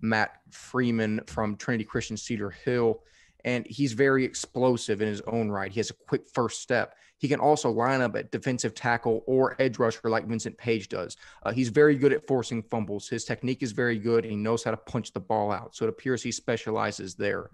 Matt 0.00 0.36
Freeman 0.50 1.20
from 1.26 1.56
Trinity 1.56 1.84
Christian 1.84 2.16
Cedar 2.16 2.50
Hill 2.50 3.02
and 3.44 3.66
he's 3.66 3.92
very 3.92 4.24
explosive 4.24 5.02
in 5.02 5.08
his 5.08 5.20
own 5.22 5.50
right. 5.50 5.72
He 5.72 5.80
has 5.80 5.90
a 5.90 5.94
quick 5.94 6.22
first 6.32 6.60
step. 6.60 6.94
He 7.18 7.28
can 7.28 7.40
also 7.40 7.70
line 7.70 8.00
up 8.00 8.16
at 8.16 8.32
defensive 8.32 8.74
tackle 8.74 9.22
or 9.26 9.54
edge 9.60 9.78
rusher 9.78 10.10
like 10.10 10.26
Vincent 10.26 10.58
Page 10.58 10.88
does. 10.88 11.16
Uh, 11.44 11.52
he's 11.52 11.68
very 11.68 11.94
good 11.94 12.12
at 12.12 12.26
forcing 12.26 12.62
fumbles. 12.64 13.08
His 13.08 13.24
technique 13.24 13.62
is 13.62 13.72
very 13.72 13.98
good. 13.98 14.24
And 14.24 14.32
he 14.32 14.36
knows 14.36 14.64
how 14.64 14.72
to 14.72 14.76
punch 14.76 15.12
the 15.12 15.20
ball 15.20 15.52
out. 15.52 15.76
So 15.76 15.84
it 15.84 15.88
appears 15.88 16.22
he 16.22 16.32
specializes 16.32 17.14
there. 17.14 17.50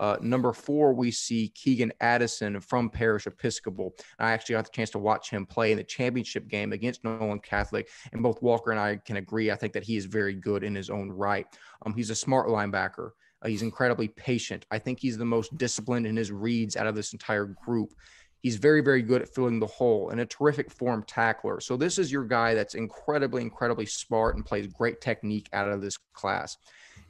Uh, 0.00 0.16
number 0.20 0.52
four, 0.52 0.92
we 0.92 1.10
see 1.10 1.48
Keegan 1.48 1.92
Addison 2.00 2.60
from 2.60 2.90
Parish 2.90 3.26
Episcopal. 3.26 3.94
I 4.18 4.32
actually 4.32 4.54
got 4.54 4.64
the 4.64 4.70
chance 4.70 4.90
to 4.90 4.98
watch 4.98 5.30
him 5.30 5.46
play 5.46 5.72
in 5.72 5.78
the 5.78 5.84
championship 5.84 6.48
game 6.48 6.72
against 6.72 7.02
Nolan 7.02 7.40
Catholic, 7.40 7.88
and 8.12 8.22
both 8.22 8.42
Walker 8.42 8.70
and 8.70 8.78
I 8.80 8.96
can 8.96 9.16
agree. 9.16 9.50
I 9.50 9.56
think 9.56 9.72
that 9.72 9.82
he 9.82 9.96
is 9.96 10.04
very 10.04 10.34
good 10.34 10.62
in 10.62 10.74
his 10.74 10.90
own 10.90 11.10
right. 11.10 11.46
Um, 11.84 11.94
he's 11.94 12.10
a 12.10 12.14
smart 12.14 12.48
linebacker. 12.48 13.10
Uh, 13.42 13.48
he's 13.48 13.62
incredibly 13.62 14.08
patient. 14.08 14.66
I 14.70 14.78
think 14.78 14.98
he's 14.98 15.18
the 15.18 15.24
most 15.24 15.56
disciplined 15.56 16.06
in 16.06 16.16
his 16.16 16.32
reads 16.32 16.76
out 16.76 16.86
of 16.86 16.94
this 16.94 17.12
entire 17.12 17.44
group. 17.44 17.94
He's 18.42 18.56
very, 18.56 18.80
very 18.80 19.02
good 19.02 19.22
at 19.22 19.34
filling 19.34 19.58
the 19.58 19.66
hole 19.66 20.10
and 20.10 20.20
a 20.20 20.26
terrific 20.26 20.70
form 20.70 21.04
tackler. 21.06 21.60
So 21.60 21.76
this 21.76 21.98
is 21.98 22.12
your 22.12 22.24
guy 22.24 22.54
that's 22.54 22.74
incredibly, 22.74 23.42
incredibly 23.42 23.86
smart 23.86 24.36
and 24.36 24.46
plays 24.46 24.66
great 24.68 25.00
technique 25.00 25.48
out 25.52 25.68
of 25.68 25.80
this 25.80 25.98
class. 26.12 26.56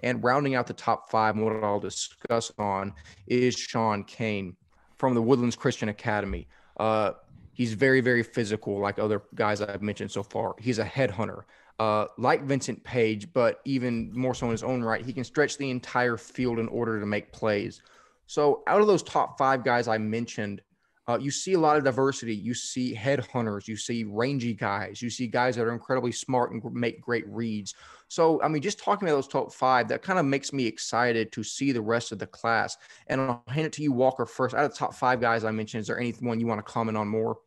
And 0.01 0.23
rounding 0.23 0.55
out 0.55 0.67
the 0.67 0.73
top 0.75 1.11
five, 1.11 1.37
what 1.37 1.63
I'll 1.63 1.81
discuss 1.81 2.53
on 2.59 2.95
is 3.27 3.55
Sean 3.55 4.05
Kane 4.05 4.57
from 4.97 5.15
the 5.15 5.23
Woodlands 5.23 5.57
Christian 5.57 5.89
Academy. 5.91 6.49
Uh, 6.79 7.13
he's 7.53 7.75
very, 7.75 8.01
very 8.01 8.23
physical, 8.23 8.79
like 8.79 8.99
other 8.99 9.23
guys 9.35 9.61
I've 9.61 9.83
mentioned 9.83 10.11
so 10.11 10.23
far. 10.23 10.55
He's 10.59 10.79
a 10.79 10.85
headhunter 10.85 11.43
uh, 11.79 12.07
like 12.17 12.43
Vincent 12.43 12.83
Page, 12.83 13.33
but 13.33 13.61
even 13.65 14.11
more 14.13 14.35
so 14.35 14.47
in 14.47 14.53
his 14.53 14.63
own 14.63 14.83
right, 14.83 15.05
he 15.05 15.13
can 15.13 15.25
stretch 15.25 15.59
the 15.59 15.71
entire 15.71 16.17
field 16.17 16.59
in 16.59 16.69
order 16.69 16.99
to 16.99 17.07
make 17.07 17.33
plays. 17.33 17.83
So, 18.27 18.63
out 18.67 18.81
of 18.81 18.87
those 18.87 19.03
top 19.03 19.39
five 19.39 19.65
guys 19.65 19.89
I 19.89 19.97
mentioned, 19.99 20.61
uh, 21.09 21.19
you 21.19 21.31
see 21.31 21.55
a 21.55 21.59
lot 21.59 21.79
of 21.79 21.85
diversity. 21.85 22.35
You 22.35 22.53
see 22.53 22.95
headhunters, 22.95 23.67
you 23.67 23.77
see 23.77 24.05
rangy 24.05 24.53
guys, 24.53 25.01
you 25.01 25.09
see 25.09 25.27
guys 25.27 25.57
that 25.57 25.67
are 25.67 25.73
incredibly 25.73 26.13
smart 26.13 26.53
and 26.53 26.63
make 26.75 27.01
great 27.01 27.27
reads. 27.29 27.75
So, 28.09 28.43
I 28.43 28.49
mean, 28.49 28.61
just 28.61 28.79
talking 28.79 29.09
about 29.09 29.17
those 29.17 29.29
top 29.29 29.53
five, 29.53 29.89
that 29.89 30.03
kind 30.03 30.19
of 30.19 30.27
makes 30.27 30.53
me 30.53 30.67
excited 30.67 31.33
to 31.33 31.43
see 31.43 31.73
the 31.73 31.81
rest 31.81 32.13
of 32.13 32.19
the 32.19 32.27
class. 32.27 32.77
And 33.07 33.21
I'll 33.21 33.43
hand 33.49 33.67
it 33.67 33.73
to 33.75 33.83
you, 33.83 33.93
Walker, 33.93 34.27
first. 34.27 34.55
Out 34.55 34.65
of 34.65 34.73
the 34.73 34.77
top 34.77 34.95
five 34.95 35.21
guys 35.21 35.45
I 35.45 35.51
mentioned, 35.51 35.83
is 35.83 35.87
there 35.87 35.99
anyone 35.99 36.41
you 36.41 36.47
want 36.47 36.59
to 36.59 36.73
comment 36.73 36.99
on 36.99 37.09
more? 37.09 37.39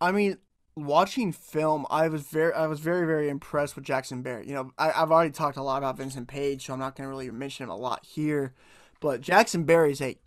I 0.00 0.12
mean, 0.12 0.36
watching 0.76 1.32
film, 1.32 1.86
I 1.90 2.08
was 2.08 2.22
very, 2.22 2.52
I 2.52 2.66
was 2.66 2.80
very, 2.80 3.06
very 3.06 3.28
impressed 3.28 3.74
with 3.74 3.84
Jackson 3.84 4.22
Berry. 4.22 4.46
You 4.46 4.54
know, 4.54 4.70
I, 4.78 4.90
have 4.90 5.10
already 5.10 5.30
talked 5.30 5.56
a 5.56 5.62
lot 5.62 5.78
about 5.78 5.96
Vincent 5.96 6.28
Page, 6.28 6.66
so 6.66 6.74
I'm 6.74 6.78
not 6.78 6.94
going 6.94 7.06
to 7.06 7.10
really 7.10 7.30
mention 7.30 7.64
him 7.64 7.70
a 7.70 7.76
lot 7.76 8.04
here. 8.04 8.54
But 9.00 9.22
Jackson 9.22 9.64
Berry 9.64 9.92
is 9.92 10.02
a 10.02 10.18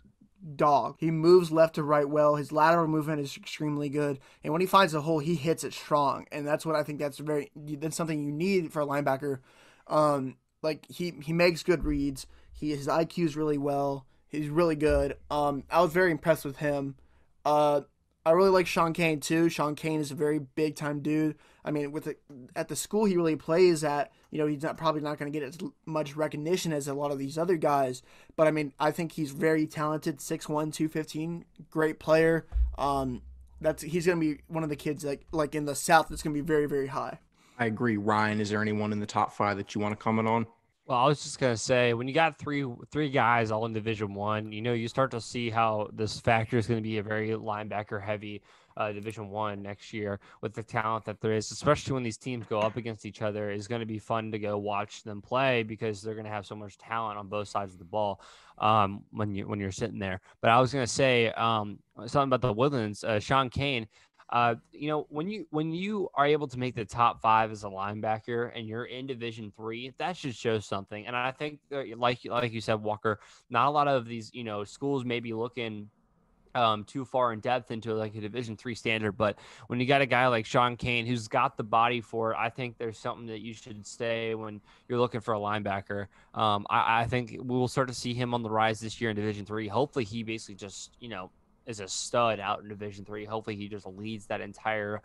dog. 0.56 0.96
He 0.98 1.10
moves 1.10 1.52
left 1.52 1.76
to 1.76 1.82
right 1.82 2.08
well. 2.08 2.36
His 2.36 2.52
lateral 2.52 2.88
movement 2.88 3.20
is 3.20 3.36
extremely 3.36 3.88
good, 3.88 4.18
and 4.42 4.52
when 4.52 4.60
he 4.60 4.66
finds 4.66 4.94
a 4.94 5.00
hole, 5.00 5.20
he 5.20 5.36
hits 5.36 5.64
it 5.64 5.72
strong. 5.72 6.26
And 6.32 6.46
that's 6.46 6.66
what 6.66 6.76
I 6.76 6.82
think 6.82 6.98
that's 6.98 7.18
very 7.18 7.50
that's 7.54 7.96
something 7.96 8.24
you 8.24 8.32
need 8.32 8.72
for 8.72 8.82
a 8.82 8.86
linebacker. 8.86 9.38
Um, 9.86 10.36
like 10.62 10.86
he 10.88 11.14
he 11.22 11.32
makes 11.32 11.62
good 11.62 11.84
reads. 11.84 12.26
He 12.52 12.70
his 12.70 12.88
IQ 12.88 13.24
is 13.24 13.36
really 13.36 13.58
well. 13.58 14.06
He's 14.28 14.48
really 14.48 14.76
good. 14.76 15.16
Um, 15.30 15.64
I 15.70 15.80
was 15.80 15.92
very 15.92 16.10
impressed 16.10 16.44
with 16.44 16.58
him. 16.58 16.96
Uh, 17.44 17.82
I 18.24 18.32
really 18.32 18.50
like 18.50 18.66
Sean 18.66 18.92
Kane 18.92 19.20
too. 19.20 19.48
Sean 19.48 19.74
Kane 19.74 20.00
is 20.00 20.10
a 20.10 20.14
very 20.14 20.38
big 20.38 20.76
time 20.76 21.00
dude. 21.00 21.36
I 21.64 21.70
mean, 21.70 21.90
with 21.90 22.04
the, 22.04 22.16
at 22.54 22.68
the 22.68 22.76
school 22.76 23.06
he 23.06 23.16
really 23.16 23.36
plays 23.36 23.82
at, 23.82 24.12
you 24.30 24.38
know, 24.38 24.46
he's 24.46 24.62
not 24.62 24.76
probably 24.76 25.00
not 25.00 25.18
going 25.18 25.32
to 25.32 25.38
get 25.38 25.46
as 25.46 25.58
much 25.86 26.16
recognition 26.16 26.72
as 26.72 26.86
a 26.86 26.94
lot 26.94 27.12
of 27.12 27.18
these 27.18 27.38
other 27.38 27.56
guys. 27.56 28.02
But 28.36 28.46
I 28.46 28.50
mean, 28.50 28.72
I 28.78 28.90
think 28.90 29.12
he's 29.12 29.30
very 29.30 29.66
talented. 29.66 30.18
6'1", 30.18 30.46
215, 30.46 31.44
great 31.70 31.98
player. 31.98 32.46
Um, 32.76 33.22
that's 33.60 33.82
he's 33.82 34.06
going 34.06 34.20
to 34.20 34.34
be 34.34 34.42
one 34.48 34.64
of 34.64 34.70
the 34.70 34.76
kids 34.76 35.04
like 35.04 35.26
like 35.32 35.54
in 35.54 35.64
the 35.66 35.74
South 35.74 36.08
that's 36.08 36.22
going 36.22 36.34
to 36.34 36.42
be 36.42 36.46
very 36.46 36.66
very 36.66 36.86
high. 36.86 37.18
I 37.58 37.66
agree. 37.66 37.98
Ryan, 37.98 38.40
is 38.40 38.48
there 38.48 38.62
anyone 38.62 38.92
in 38.92 39.00
the 39.00 39.06
top 39.06 39.32
five 39.32 39.58
that 39.58 39.74
you 39.74 39.80
want 39.80 39.92
to 39.92 40.02
comment 40.02 40.28
on? 40.28 40.46
Well, 40.90 40.98
I 40.98 41.06
was 41.06 41.22
just 41.22 41.38
gonna 41.38 41.56
say 41.56 41.94
when 41.94 42.08
you 42.08 42.14
got 42.14 42.36
three 42.36 42.66
three 42.90 43.10
guys 43.10 43.52
all 43.52 43.64
in 43.64 43.72
Division 43.72 44.12
One, 44.12 44.50
you 44.50 44.60
know 44.60 44.72
you 44.72 44.88
start 44.88 45.12
to 45.12 45.20
see 45.20 45.48
how 45.48 45.88
this 45.92 46.18
factor 46.18 46.58
is 46.58 46.66
going 46.66 46.78
to 46.78 46.82
be 46.82 46.98
a 46.98 47.02
very 47.04 47.28
linebacker 47.28 48.02
heavy 48.02 48.42
uh, 48.76 48.90
Division 48.90 49.30
One 49.30 49.62
next 49.62 49.92
year 49.92 50.18
with 50.40 50.52
the 50.52 50.64
talent 50.64 51.04
that 51.04 51.20
there 51.20 51.32
is, 51.32 51.52
especially 51.52 51.92
when 51.92 52.02
these 52.02 52.16
teams 52.16 52.44
go 52.48 52.58
up 52.58 52.76
against 52.76 53.06
each 53.06 53.22
other. 53.22 53.52
Is 53.52 53.68
going 53.68 53.78
to 53.78 53.86
be 53.86 54.00
fun 54.00 54.32
to 54.32 54.38
go 54.40 54.58
watch 54.58 55.04
them 55.04 55.22
play 55.22 55.62
because 55.62 56.02
they're 56.02 56.14
going 56.14 56.26
to 56.26 56.32
have 56.32 56.44
so 56.44 56.56
much 56.56 56.76
talent 56.76 57.20
on 57.20 57.28
both 57.28 57.46
sides 57.46 57.72
of 57.72 57.78
the 57.78 57.84
ball 57.84 58.20
um, 58.58 59.04
when 59.12 59.32
you 59.32 59.46
when 59.46 59.60
you're 59.60 59.70
sitting 59.70 60.00
there. 60.00 60.20
But 60.40 60.50
I 60.50 60.60
was 60.60 60.72
going 60.72 60.84
to 60.84 60.92
say 60.92 61.28
um, 61.28 61.78
something 61.98 62.34
about 62.34 62.40
the 62.40 62.52
Woodlands. 62.52 63.04
Uh, 63.04 63.20
Sean 63.20 63.48
Kane 63.48 63.86
uh, 64.30 64.54
you 64.72 64.88
know, 64.88 65.06
when 65.10 65.28
you 65.28 65.46
when 65.50 65.72
you 65.72 66.08
are 66.14 66.26
able 66.26 66.46
to 66.46 66.58
make 66.58 66.74
the 66.74 66.84
top 66.84 67.20
five 67.20 67.50
as 67.50 67.64
a 67.64 67.68
linebacker 67.68 68.50
and 68.54 68.66
you're 68.66 68.84
in 68.84 69.06
Division 69.06 69.52
three, 69.56 69.92
that 69.98 70.16
should 70.16 70.34
show 70.34 70.60
something. 70.60 71.06
And 71.06 71.16
I 71.16 71.32
think, 71.32 71.58
like 71.70 72.20
like 72.24 72.52
you 72.52 72.60
said, 72.60 72.74
Walker, 72.74 73.18
not 73.50 73.66
a 73.66 73.70
lot 73.70 73.88
of 73.88 74.06
these 74.06 74.30
you 74.32 74.44
know 74.44 74.62
schools 74.62 75.04
may 75.04 75.18
be 75.18 75.32
looking 75.32 75.90
um, 76.54 76.84
too 76.84 77.04
far 77.04 77.32
in 77.32 77.40
depth 77.40 77.70
into 77.70 77.94
like 77.94 78.14
a 78.14 78.20
Division 78.20 78.56
three 78.56 78.74
standard. 78.74 79.12
But 79.12 79.38
when 79.66 79.80
you 79.80 79.86
got 79.86 80.00
a 80.00 80.06
guy 80.06 80.26
like 80.28 80.46
Sean 80.46 80.76
Kane 80.76 81.06
who's 81.06 81.28
got 81.28 81.56
the 81.56 81.64
body 81.64 82.00
for 82.00 82.32
it, 82.32 82.36
I 82.38 82.50
think 82.50 82.78
there's 82.78 82.98
something 82.98 83.26
that 83.26 83.40
you 83.40 83.52
should 83.52 83.86
stay 83.86 84.34
when 84.34 84.60
you're 84.88 84.98
looking 84.98 85.20
for 85.20 85.34
a 85.34 85.38
linebacker. 85.38 86.06
Um, 86.34 86.66
I, 86.70 87.02
I, 87.02 87.06
think 87.06 87.32
we 87.32 87.56
will 87.56 87.68
start 87.68 87.88
to 87.88 87.94
see 87.94 88.14
him 88.14 88.34
on 88.34 88.42
the 88.42 88.50
rise 88.50 88.80
this 88.80 89.00
year 89.00 89.10
in 89.10 89.16
Division 89.16 89.44
three. 89.44 89.68
Hopefully, 89.68 90.04
he 90.04 90.22
basically 90.22 90.54
just 90.54 90.92
you 91.00 91.08
know 91.08 91.30
is 91.66 91.80
a 91.80 91.88
stud 91.88 92.40
out 92.40 92.62
in 92.62 92.68
Division 92.68 93.04
Three. 93.04 93.24
Hopefully, 93.24 93.56
he 93.56 93.68
just 93.68 93.86
leads 93.86 94.26
that 94.26 94.40
entire 94.40 95.00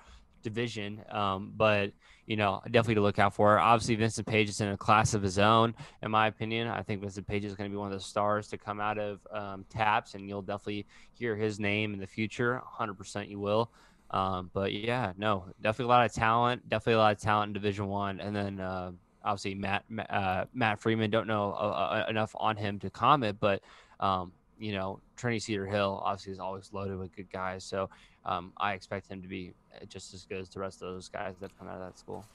division. 0.46 1.02
Um, 1.10 1.52
but 1.58 1.92
you 2.26 2.38
know, 2.38 2.62
definitely 2.66 2.96
to 2.96 3.02
look 3.02 3.20
out 3.20 3.36
for. 3.36 3.60
Obviously, 3.60 3.96
Vincent 3.96 4.26
Page 4.26 4.50
is 4.50 4.62
in 4.62 4.70
a 4.70 4.78
class 4.78 5.14
of 5.14 5.22
his 5.22 5.38
own, 5.38 5.76
in 6.02 6.10
my 6.10 6.28
opinion. 6.28 6.68
I 6.68 6.82
think 6.82 7.02
Vincent 7.02 7.28
Page 7.28 7.46
is 7.46 7.56
going 7.56 7.70
to 7.70 7.74
be 7.74 7.78
one 7.78 7.92
of 7.92 7.98
the 7.98 8.04
stars 8.04 8.48
to 8.50 8.58
come 8.58 8.80
out 8.80 8.98
of 8.98 9.20
um, 9.32 9.66
TAPPS, 9.70 10.16
and 10.16 10.28
you'll 10.28 10.42
definitely 10.42 10.88
hear 11.14 11.36
his 11.36 11.60
name 11.60 11.94
in 11.94 12.00
the 12.00 12.08
future. 12.08 12.62
100% 12.80 13.30
you 13.30 13.40
will. 13.40 13.70
Um, 14.12 14.50
but 14.54 14.72
yeah, 14.74 15.14
no, 15.18 15.46
definitely 15.62 15.86
a 15.86 15.96
lot 15.96 16.06
of 16.06 16.14
talent. 16.14 16.68
Definitely 16.70 16.94
a 16.94 16.98
lot 16.98 17.16
of 17.16 17.22
talent 17.22 17.50
in 17.50 17.54
Division 17.54 17.88
One, 17.88 18.20
and 18.20 18.36
then 18.36 18.60
uh, 18.60 18.92
obviously 19.24 19.56
Matt 19.56 19.84
uh, 20.10 20.46
Matt 20.54 20.80
Freeman. 20.80 21.10
Don't 21.12 21.28
know 21.28 21.52
uh, 21.52 22.06
uh, 22.06 22.10
enough 22.10 22.36
on 22.40 22.56
him 22.56 22.80
to 22.80 22.90
comment, 22.90 23.38
but 23.40 23.62
um, 24.00 24.32
you 24.60 24.74
know, 24.74 25.00
Trinity 25.18 25.40
Cedar 25.40 25.66
Hill 25.66 26.02
obviously 26.04 26.34
is 26.34 26.40
always 26.40 26.72
loaded 26.74 26.98
with 26.98 27.16
good 27.16 27.32
guys. 27.32 27.64
So 27.64 27.90
um, 28.26 28.54
I 28.58 28.74
expect 28.74 29.08
him 29.10 29.22
to 29.22 29.28
be 29.28 29.54
uh, 29.74 29.86
just 29.86 30.14
as 30.14 30.26
good 30.26 30.40
as 30.40 30.50
the 30.50 30.60
rest 30.60 30.82
of 30.82 30.94
those 30.94 31.10
guys 31.10 31.36
that 31.42 31.58
come 31.58 31.68
out 31.68 31.76
of 31.76 31.82
that 31.82 31.98
school. 32.00 32.26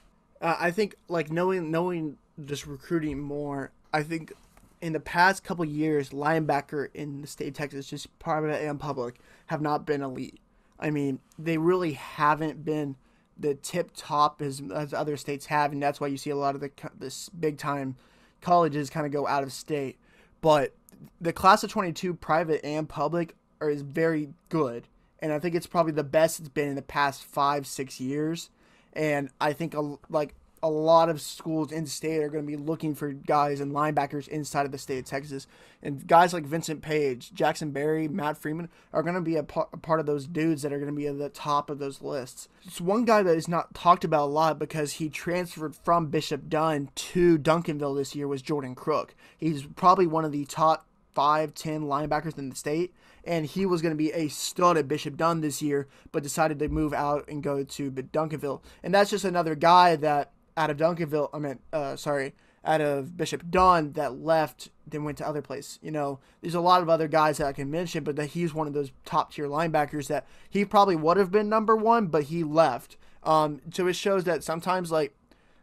Uh, 0.41 0.57
I 0.59 0.71
think 0.71 0.95
like 1.09 1.31
knowing 1.31 1.71
knowing 1.71 2.17
just 2.45 2.67
recruiting 2.67 3.19
more. 3.19 3.73
I 3.93 4.03
think 4.03 4.33
in 4.81 4.93
the 4.93 5.01
past 5.01 5.45
couple 5.45 5.65
years, 5.65 6.11
linebacker 6.11 6.89
in 6.95 7.21
the 7.21 7.27
state 7.27 7.49
of 7.49 7.55
Texas, 7.55 7.87
just 7.87 8.19
private 8.19 8.63
and 8.63 8.81
public, 8.81 9.17
have 9.47 9.61
not 9.61 9.85
been 9.85 10.03
elite. 10.03 10.39
I 10.79 10.91
mean, 10.91 11.21
they 11.39 11.59
really 11.59 11.93
haven't 11.93 12.65
been 12.65 12.97
the 13.39 13.55
tip 13.55 13.91
top 13.95 14.41
as, 14.41 14.63
as 14.75 14.95
other 14.95 15.17
states 15.17 15.47
have, 15.47 15.73
and 15.73 15.83
that's 15.83 16.01
why 16.01 16.07
you 16.07 16.17
see 16.17 16.31
a 16.31 16.37
lot 16.37 16.55
of 16.55 16.61
the 16.61 16.71
this 16.99 17.29
big 17.29 17.59
time 17.59 17.97
colleges 18.41 18.89
kind 18.89 19.05
of 19.05 19.13
go 19.13 19.27
out 19.27 19.43
of 19.43 19.53
state. 19.53 19.99
But 20.41 20.75
the 21.21 21.33
class 21.33 21.63
of 21.63 21.71
22 21.71 22.15
private 22.15 22.65
and 22.65 22.89
public 22.89 23.35
are 23.61 23.71
is 23.71 23.83
very 23.83 24.31
good 24.49 24.89
and 25.21 25.33
i 25.33 25.39
think 25.39 25.55
it's 25.55 25.67
probably 25.67 25.93
the 25.93 26.05
best 26.05 26.41
it's 26.41 26.49
been 26.49 26.69
in 26.69 26.77
the 26.77 26.83
past 26.83 27.23
five 27.23 27.67
six 27.67 28.01
years 28.01 28.51
and 28.93 29.31
i 29.41 29.53
think 29.53 29.75
a, 29.75 29.97
like 30.09 30.35
a 30.63 30.71
lot 30.71 31.09
of 31.09 31.21
schools 31.21 31.73
in 31.73 31.87
state 31.87 32.23
are 32.23 32.29
going 32.29 32.45
to 32.45 32.51
be 32.51 32.57
looking 32.57 32.95
for 32.95 33.13
guys 33.13 33.61
and 33.61 33.73
linebackers 33.73 34.29
inside 34.29 34.67
of 34.67 34.73
the 34.73 34.79
state 34.79 34.99
of 34.99 35.05
Texas. 35.05 35.47
And 35.83 36.07
guys 36.07 36.35
like 36.35 36.45
Vincent 36.45 36.83
Page, 36.83 37.33
Jackson 37.33 37.71
Berry, 37.71 38.09
Matt 38.09 38.37
Freeman 38.37 38.69
are 38.93 39.03
going 39.03 39.15
to 39.15 39.21
be 39.21 39.37
a, 39.37 39.41
a 39.41 39.77
part 39.77 40.01
of 40.01 40.07
those 40.07 40.27
dudes 40.27 40.63
that 40.63 40.73
are 40.73 40.79
going 40.79 40.91
to 40.91 40.97
be 40.97 41.07
at 41.07 41.19
the 41.19 41.31
top 41.31 41.71
of 41.71 41.79
those 41.79 42.03
lists. 42.03 42.49
It's 42.67 42.81
one 42.81 43.05
guy 43.05 43.23
that 43.23 43.37
is 43.37 43.49
not 43.49 43.75
talked 43.75 44.05
about 44.05 44.27
a 44.27 44.33
lot 44.33 44.59
because 44.59 44.95
he 44.95 45.09
transferred 45.09 45.75
from 45.75 46.07
Bishop 46.07 46.49
Dunne 46.49 46.91
to 46.95 47.39
Duncanville 47.39 47.97
this 47.97 48.15
year 48.15 48.29
was 48.29 48.43
Jordan 48.43 48.75
Crook. 48.75 49.15
He's 49.39 49.63
probably 49.65 50.07
one 50.07 50.25
of 50.25 50.33
the 50.33 50.45
top 50.45 50.87
five, 51.13 51.55
ten 51.55 51.83
linebackers 51.83 52.39
in 52.39 52.51
the 52.51 52.57
state, 52.57 52.95
and 53.25 53.47
he 53.47 53.67
was 53.67 53.83
going 53.83 53.93
to 53.93 53.97
be 53.97 54.13
a 54.13 54.29
stud 54.29 54.77
at 54.77 54.89
Bishop 54.89 55.17
Dunne 55.17 55.41
this 55.41 55.61
year, 55.63 55.89
but 56.13 56.23
decided 56.23 56.59
to 56.59 56.69
move 56.69 56.93
out 56.93 57.29
and 57.29 57.43
go 57.43 57.65
to 57.65 57.91
Duncanville. 57.91 58.63
And 58.83 58.95
that's 58.95 59.11
just 59.11 59.25
another 59.25 59.55
guy 59.55 59.97
that 59.97 60.33
out 60.57 60.71
of 60.71 60.77
Duncanville, 60.77 61.31
I 61.33 61.39
mean, 61.39 61.59
uh, 61.73 61.97
sorry, 61.97 62.35
out 62.65 62.81
of 62.81 63.17
Bishop 63.17 63.51
Dunne 63.51 63.93
that 63.93 64.21
left, 64.21 64.71
then 64.87 65.05
went 65.05 65.19
to 65.19 65.27
other 65.27 65.43
place. 65.43 65.79
You 65.83 65.91
know, 65.91 66.19
there's 66.41 66.55
a 66.55 66.61
lot 66.61 66.83
of 66.83 66.89
other 66.89 67.09
guys 67.09 67.39
that 67.39 67.47
I 67.47 67.53
can 67.53 67.71
mention, 67.71 68.05
but 68.05 68.17
that 68.17 68.27
he's 68.27 68.53
one 68.53 68.67
of 68.67 68.75
those 68.75 68.93
top 69.05 69.33
tier 69.33 69.47
linebackers 69.47 70.09
that 70.09 70.27
he 70.49 70.65
probably 70.65 70.97
would 70.97 71.17
have 71.17 71.31
been 71.31 71.49
number 71.49 71.77
one, 71.77 72.09
but 72.09 72.25
he 72.25 72.45
left. 72.45 72.97
Um, 73.23 73.61
so 73.73 73.87
it 73.87 73.95
shows 73.95 74.25
that 74.25 74.45
sometimes 74.45 74.91
like 74.91 75.15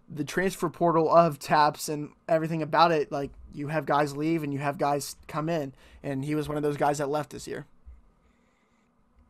the 0.10 0.24
transfer 0.24 0.70
portal 0.70 1.14
of 1.14 1.40
TAPPS 1.40 1.90
and 1.90 2.12
everything 2.28 2.62
about 2.62 2.92
it, 2.92 3.12
like 3.12 3.32
you 3.54 3.68
have 3.68 3.86
guys 3.86 4.16
leave 4.16 4.44
and 4.44 4.54
you 4.54 4.60
have 4.60 4.78
guys 4.78 5.16
come 5.28 5.50
in, 5.50 5.74
and 6.04 6.24
he 6.24 6.36
was 6.36 6.48
one 6.48 6.58
of 6.58 6.64
those 6.64 6.78
guys 6.78 6.98
that 7.00 7.10
left 7.10 7.32
this 7.32 7.48
year. 7.48 7.66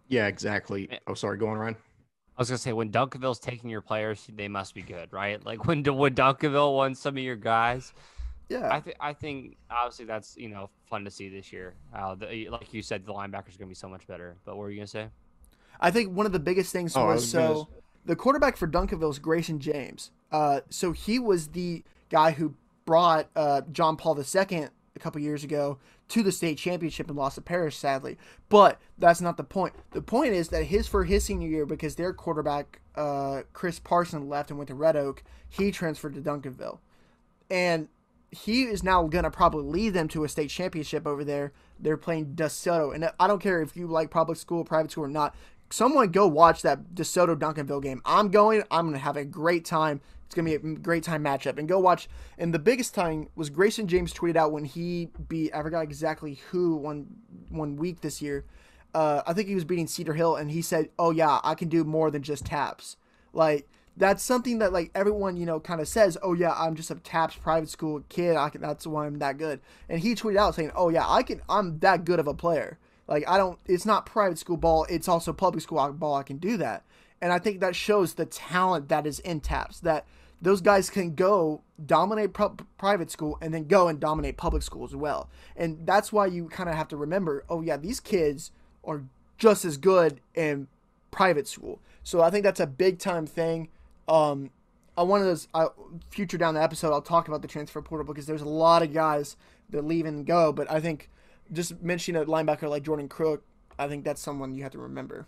Yeah, 0.07 0.27
exactly. 0.27 0.89
Oh, 1.05 1.13
sorry, 1.13 1.37
go 1.37 1.47
on, 1.47 1.57
Ryan. 1.57 1.75
I 2.37 2.41
was 2.41 2.49
gonna 2.49 2.59
say 2.59 2.71
when 2.71 2.91
Duncanville's 2.91 3.39
taking 3.39 3.69
your 3.69 3.81
players, 3.81 4.27
they 4.35 4.47
must 4.47 4.75
be 4.75 4.83
good, 4.83 5.11
right? 5.11 5.43
Like 5.43 5.65
when 5.65 5.83
when 5.83 6.13
Duncanville 6.13 6.75
won 6.75 6.93
some 6.95 7.17
of 7.17 7.23
your 7.23 7.35
guys. 7.35 7.93
Yeah, 8.47 8.69
I 8.71 8.79
think 8.79 8.97
I 8.99 9.13
think 9.13 9.57
obviously 9.69 10.05
that's 10.05 10.37
you 10.37 10.49
know 10.49 10.69
fun 10.89 11.03
to 11.05 11.11
see 11.11 11.29
this 11.29 11.51
year. 11.51 11.73
Uh, 11.93 12.15
the, 12.15 12.47
like 12.49 12.73
you 12.73 12.81
said, 12.81 13.05
the 13.05 13.13
linebackers 13.13 13.55
are 13.55 13.59
gonna 13.59 13.69
be 13.69 13.75
so 13.75 13.89
much 13.89 14.07
better. 14.07 14.37
But 14.45 14.55
what 14.55 14.61
were 14.61 14.69
you 14.69 14.77
gonna 14.77 14.87
say? 14.87 15.07
I 15.79 15.91
think 15.91 16.15
one 16.15 16.25
of 16.25 16.31
the 16.31 16.39
biggest 16.39 16.71
things 16.71 16.95
oh, 16.95 17.07
was, 17.07 17.21
was 17.21 17.31
so 17.31 17.67
the 18.05 18.15
quarterback 18.15 18.55
for 18.55 18.67
Duncanville 18.67 19.11
is 19.11 19.19
Grayson 19.19 19.59
James. 19.59 20.11
Uh, 20.31 20.61
so 20.69 20.91
he 20.91 21.19
was 21.19 21.49
the 21.49 21.83
guy 22.09 22.31
who 22.31 22.53
brought 22.87 23.29
uh, 23.35 23.61
John 23.71 23.97
Paul 23.97 24.17
II 24.17 24.67
a 24.95 24.99
couple 24.99 25.21
years 25.21 25.43
ago 25.43 25.77
to 26.07 26.23
the 26.23 26.31
state 26.31 26.57
championship 26.57 27.09
and 27.09 27.17
lost 27.17 27.35
to 27.35 27.41
Parish, 27.41 27.77
sadly. 27.77 28.17
But 28.49 28.79
that's 28.97 29.21
not 29.21 29.37
the 29.37 29.43
point. 29.43 29.75
The 29.91 30.01
point 30.01 30.33
is 30.33 30.47
that 30.49 30.63
his 30.63 30.87
for 30.87 31.03
his 31.03 31.25
senior 31.25 31.49
year, 31.49 31.65
because 31.67 31.95
their 31.95 32.13
quarterback 32.13 32.81
uh, 32.95 33.41
Chris 33.53 33.77
Parson 33.77 34.27
left 34.27 34.49
and 34.49 34.57
went 34.57 34.69
to 34.69 34.75
Red 34.75 34.95
Oak, 34.95 35.23
he 35.49 35.69
transferred 35.69 36.15
to 36.15 36.21
Duncanville, 36.21 36.79
and 37.51 37.89
he 38.31 38.63
is 38.63 38.83
now 38.83 39.05
gonna 39.07 39.29
probably 39.29 39.63
lead 39.63 39.93
them 39.93 40.07
to 40.09 40.23
a 40.23 40.29
state 40.29 40.49
championship 40.49 41.05
over 41.05 41.23
there. 41.23 41.51
They're 41.79 41.97
playing 41.97 42.35
DeSoto, 42.35 42.95
and 42.95 43.11
I 43.19 43.27
don't 43.27 43.41
care 43.41 43.61
if 43.61 43.75
you 43.75 43.87
like 43.87 44.09
public 44.09 44.39
school, 44.39 44.63
private 44.63 44.91
school, 44.91 45.05
or 45.05 45.09
not. 45.09 45.35
Someone 45.69 46.11
go 46.11 46.25
watch 46.27 46.61
that 46.61 46.95
DeSoto 46.95 47.35
Duncanville 47.35 47.83
game. 47.83 48.01
I'm 48.05 48.29
going. 48.29 48.63
I'm 48.71 48.85
gonna 48.85 48.97
have 48.97 49.17
a 49.17 49.25
great 49.25 49.65
time. 49.65 49.99
It's 50.27 50.35
gonna 50.35 50.49
be 50.49 50.55
a 50.55 50.59
great 50.59 51.03
time 51.03 51.23
matchup, 51.23 51.57
and 51.57 51.67
go 51.67 51.79
watch. 51.79 52.07
And 52.37 52.53
the 52.53 52.59
biggest 52.59 52.93
time 52.93 53.29
was 53.35 53.49
Grayson 53.49 53.87
James 53.87 54.13
tweeted 54.13 54.35
out 54.35 54.51
when 54.51 54.65
he 54.65 55.09
beat 55.29 55.55
I 55.55 55.63
forgot 55.63 55.81
exactly 55.83 56.35
who 56.51 56.75
one 56.75 57.07
one 57.49 57.77
week 57.77 58.01
this 58.01 58.21
year. 58.21 58.43
uh, 58.93 59.21
I 59.25 59.33
think 59.33 59.47
he 59.47 59.55
was 59.55 59.63
beating 59.65 59.87
Cedar 59.87 60.13
Hill, 60.13 60.35
and 60.35 60.51
he 60.51 60.61
said, 60.61 60.89
"Oh 60.99 61.11
yeah, 61.11 61.39
I 61.43 61.55
can 61.55 61.69
do 61.69 61.83
more 61.83 62.11
than 62.11 62.23
just 62.23 62.45
TAPPS." 62.45 62.97
Like 63.33 63.67
that's 63.95 64.21
something 64.23 64.59
that 64.59 64.73
like 64.73 64.91
everyone 64.93 65.37
you 65.37 65.45
know 65.45 65.59
kind 65.59 65.79
of 65.81 65.87
says, 65.87 66.17
"Oh 66.21 66.33
yeah, 66.33 66.53
I'm 66.53 66.75
just 66.75 66.91
a 66.91 66.95
TAPPS 66.95 67.37
private 67.37 67.69
school 67.69 68.03
kid. 68.09 68.35
I 68.35 68.49
can. 68.49 68.61
That's 68.61 68.85
why 68.85 69.05
I'm 69.05 69.19
that 69.19 69.37
good." 69.37 69.61
And 69.87 70.01
he 70.01 70.13
tweeted 70.13 70.37
out 70.37 70.55
saying, 70.55 70.71
"Oh 70.75 70.89
yeah, 70.89 71.05
I 71.07 71.23
can. 71.23 71.41
I'm 71.47 71.79
that 71.79 72.05
good 72.05 72.19
of 72.19 72.27
a 72.27 72.33
player. 72.33 72.79
Like 73.07 73.23
I 73.29 73.37
don't. 73.37 73.59
It's 73.65 73.85
not 73.85 74.05
private 74.05 74.39
school 74.39 74.57
ball. 74.57 74.85
It's 74.89 75.07
also 75.07 75.31
public 75.31 75.63
school 75.63 75.91
ball. 75.93 76.15
I 76.15 76.23
can 76.23 76.37
do 76.37 76.57
that." 76.57 76.83
And 77.21 77.33
I 77.33 77.39
think 77.39 77.59
that 77.61 77.75
shows 77.75 78.13
the 78.13 78.25
talent 78.25 78.89
that 78.89 79.07
is 79.07 79.19
in 79.19 79.41
TAPPS. 79.41 79.79
That 79.81 80.05
those 80.41 80.61
guys 80.61 80.89
can 80.89 81.15
go 81.15 81.63
dominate 81.83 82.35
private 82.77 83.09
school 83.09 83.37
and 83.41 83.53
then 83.53 83.67
go 83.67 83.87
and 83.87 83.99
dominate 83.99 84.37
public 84.37 84.61
school 84.61 84.83
as 84.83 84.95
well. 84.95 85.29
And 85.55 85.85
that's 85.85 86.13
why 86.13 86.27
you 86.27 86.47
kind 86.47 86.69
of 86.69 86.75
have 86.75 86.87
to 86.89 86.97
remember, 86.97 87.43
oh 87.49 87.61
yeah, 87.61 87.77
these 87.77 87.99
kids 87.99 88.51
are 88.83 89.03
just 89.37 89.65
as 89.65 89.77
good 89.77 90.21
in 90.35 90.67
private 91.11 91.47
school. 91.47 91.79
So 92.03 92.21
I 92.21 92.29
think 92.29 92.43
that's 92.43 92.59
a 92.59 92.67
big 92.67 92.99
time 92.99 93.25
thing. 93.25 93.69
Um, 94.07 94.51
I 94.97 95.03
one 95.03 95.21
of 95.21 95.27
those 95.27 95.47
uh, 95.53 95.69
future 96.09 96.37
down 96.37 96.53
the 96.53 96.61
episode, 96.61 96.91
I'll 96.91 97.01
talk 97.01 97.27
about 97.27 97.41
the 97.41 97.47
transfer 97.47 97.81
portal 97.81 98.05
because 98.05 98.25
there's 98.25 98.41
a 98.41 98.49
lot 98.49 98.81
of 98.81 98.93
guys 98.93 99.37
that 99.69 99.83
leave 99.85 100.05
and 100.05 100.25
go. 100.25 100.51
But 100.51 100.71
I 100.71 100.79
think 100.79 101.09
just 101.51 101.81
mentioning 101.81 102.21
a 102.21 102.25
linebacker 102.25 102.69
like 102.69 102.83
Jordan 102.83 103.07
Crook, 103.07 103.43
I 103.77 103.87
think 103.87 104.03
that's 104.05 104.21
someone 104.21 104.55
you 104.55 104.63
have 104.63 104.71
to 104.71 104.79
remember. 104.79 105.27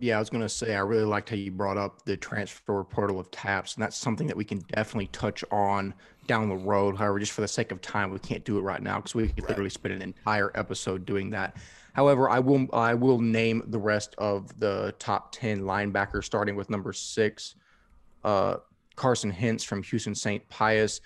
Yeah, 0.00 0.16
I 0.16 0.18
was 0.18 0.30
going 0.30 0.42
to 0.42 0.48
say, 0.48 0.74
I 0.74 0.80
really 0.80 1.04
liked 1.04 1.30
how 1.30 1.36
you 1.36 1.50
brought 1.50 1.78
up 1.78 2.04
the 2.04 2.16
transfer 2.16 2.84
portal 2.84 3.20
of 3.20 3.30
TAPPS, 3.30 3.74
and 3.74 3.82
that's 3.82 3.96
something 3.96 4.26
that 4.26 4.36
we 4.36 4.44
can 4.44 4.58
definitely 4.72 5.06
touch 5.08 5.44
on 5.50 5.94
down 6.26 6.48
the 6.48 6.56
road. 6.56 6.96
However, 6.96 7.18
just 7.18 7.32
for 7.32 7.40
the 7.40 7.48
sake 7.48 7.72
of 7.72 7.80
time, 7.80 8.10
we 8.10 8.18
can't 8.18 8.44
do 8.44 8.58
it 8.58 8.62
right 8.62 8.82
now 8.82 8.96
because 8.96 9.14
we 9.14 9.28
could 9.28 9.44
right. 9.44 9.50
literally 9.50 9.70
spend 9.70 9.94
an 9.94 10.02
entire 10.02 10.50
episode 10.54 11.04
doing 11.06 11.30
that. 11.30 11.56
However, 11.92 12.28
I 12.28 12.40
will 12.40 12.66
I 12.72 12.94
will 12.94 13.20
name 13.20 13.62
the 13.68 13.78
rest 13.78 14.14
of 14.18 14.58
the 14.58 14.94
top 14.98 15.32
ten 15.32 15.60
linebackers, 15.60 16.24
starting 16.24 16.56
with 16.56 16.68
number 16.68 16.92
six, 16.92 17.54
uh, 18.24 18.56
Carson 18.96 19.30
Hentz 19.30 19.62
from 19.64 19.82
Houston 19.82 20.14
St. 20.14 20.46
Pius. 20.48 21.00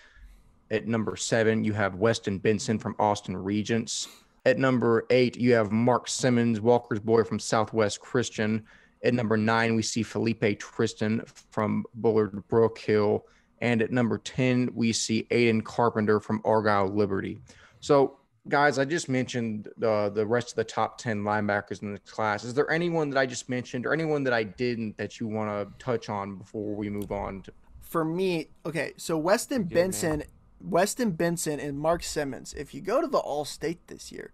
At 0.71 0.87
number 0.87 1.17
seven, 1.17 1.65
you 1.65 1.73
have 1.73 1.97
Weston 1.97 2.39
Benson 2.39 2.79
from 2.79 2.95
Austin 2.99 3.37
Regents. 3.37 4.09
At 4.47 4.59
number 4.59 5.07
eight, 5.11 5.37
you 5.37 5.53
have 5.55 5.73
Mark 5.73 6.09
Simmons, 6.09 6.61
Walker's 6.61 7.01
boy 7.01 7.25
from 7.25 7.39
Southwest 7.39 8.01
Christian. 8.01 8.65
At 9.05 9.15
number 9.15 9.37
nine, 9.37 9.75
we 9.77 9.83
see 9.83 10.03
Felipe 10.03 10.59
Tristan 10.59 11.23
from 11.51 11.85
Bullard 11.95 12.47
Brook 12.49 12.79
Hill. 12.79 13.25
And 13.61 13.83
at 13.83 13.91
number 13.91 14.19
10, 14.19 14.71
we 14.73 14.93
see 14.93 15.27
Aiden 15.31 15.65
Carpenter 15.65 16.21
from 16.21 16.41
Argyle 16.45 16.87
Liberty. 16.89 17.41
So, 17.81 18.19
guys, 18.49 18.79
I 18.79 18.85
just 18.85 19.09
mentioned 19.09 19.69
uh, 19.83 20.11
the 20.11 20.25
rest 20.25 20.51
of 20.51 20.55
the 20.57 20.65
top 20.65 20.97
10 20.99 21.23
linebackers 21.23 21.83
in 21.83 21.93
the 21.93 21.99
class. 22.01 22.45
Is 22.45 22.55
there 22.55 22.71
anyone 22.71 23.11
that 23.11 23.19
I 23.19 23.27
just 23.27 23.49
mentioned 23.49 23.85
or 23.85 23.93
anyone 23.93 24.23
that 24.25 24.33
I 24.33 24.45
didn't 24.45 24.97
that 24.99 25.19
you 25.19 25.27
want 25.27 25.51
to 25.51 25.85
touch 25.85 26.09
on 26.09 26.37
before 26.37 26.75
we 26.77 26.89
move 26.89 27.11
on? 27.11 27.43
To- 27.43 27.53
For 27.81 28.05
me, 28.05 28.49
okay, 28.65 28.93
so 28.97 29.19
Weston 29.19 29.65
Benson, 29.65 30.21
man. 30.21 30.29
Weston 30.61 31.13
Benson 31.13 31.61
and 31.61 31.79
Mark 31.79 32.03
Simmons, 32.03 32.55
if 32.55 32.75
you 32.75 32.81
go 32.81 33.01
to 33.01 33.07
the 33.07 33.19
All 33.19 33.45
State 33.45 33.87
this 33.87 34.11
year, 34.11 34.33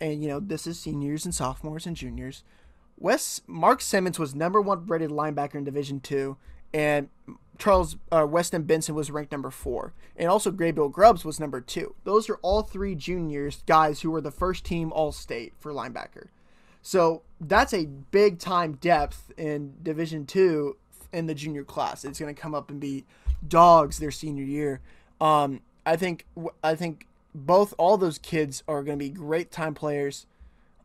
and 0.00 0.22
you 0.22 0.28
know, 0.28 0.40
this 0.40 0.66
is 0.66 0.78
seniors 0.78 1.24
and 1.24 1.34
sophomores 1.34 1.86
and 1.86 1.96
juniors, 1.96 2.42
Wes 2.98 3.40
Mark 3.46 3.80
Simmons 3.80 4.18
was 4.18 4.34
number 4.34 4.60
one 4.60 4.86
rated 4.86 5.10
linebacker 5.10 5.56
in 5.56 5.64
Division 5.64 6.00
Two, 6.00 6.36
and 6.72 7.08
Charles 7.58 7.96
uh, 8.10 8.26
Weston 8.28 8.62
Benson 8.62 8.94
was 8.94 9.10
ranked 9.10 9.32
number 9.32 9.50
four, 9.50 9.92
and 10.16 10.28
also 10.28 10.50
Graybill 10.50 10.90
Grubbs 10.90 11.24
was 11.24 11.38
number 11.38 11.60
two. 11.60 11.94
Those 12.04 12.28
are 12.28 12.36
all 12.42 12.62
three 12.62 12.94
juniors, 12.94 13.62
guys 13.66 14.00
who 14.00 14.10
were 14.10 14.20
the 14.20 14.30
first 14.30 14.64
team 14.64 14.92
All 14.92 15.12
State 15.12 15.54
for 15.58 15.72
linebacker. 15.72 16.28
So 16.82 17.22
that's 17.40 17.72
a 17.72 17.86
big 17.86 18.38
time 18.38 18.72
depth 18.74 19.32
in 19.36 19.74
Division 19.82 20.26
Two 20.26 20.76
in 21.12 21.26
the 21.26 21.34
junior 21.34 21.64
class. 21.64 22.04
It's 22.04 22.18
going 22.18 22.34
to 22.34 22.40
come 22.40 22.54
up 22.54 22.70
and 22.70 22.80
be 22.80 23.04
dogs 23.46 23.98
their 23.98 24.10
senior 24.10 24.44
year. 24.44 24.80
Um, 25.22 25.60
I 25.86 25.96
think 25.96 26.26
I 26.62 26.74
think 26.74 27.06
both 27.34 27.72
all 27.78 27.96
those 27.96 28.18
kids 28.18 28.62
are 28.68 28.82
going 28.82 28.98
to 28.98 29.02
be 29.02 29.08
great 29.08 29.50
time 29.50 29.72
players. 29.72 30.26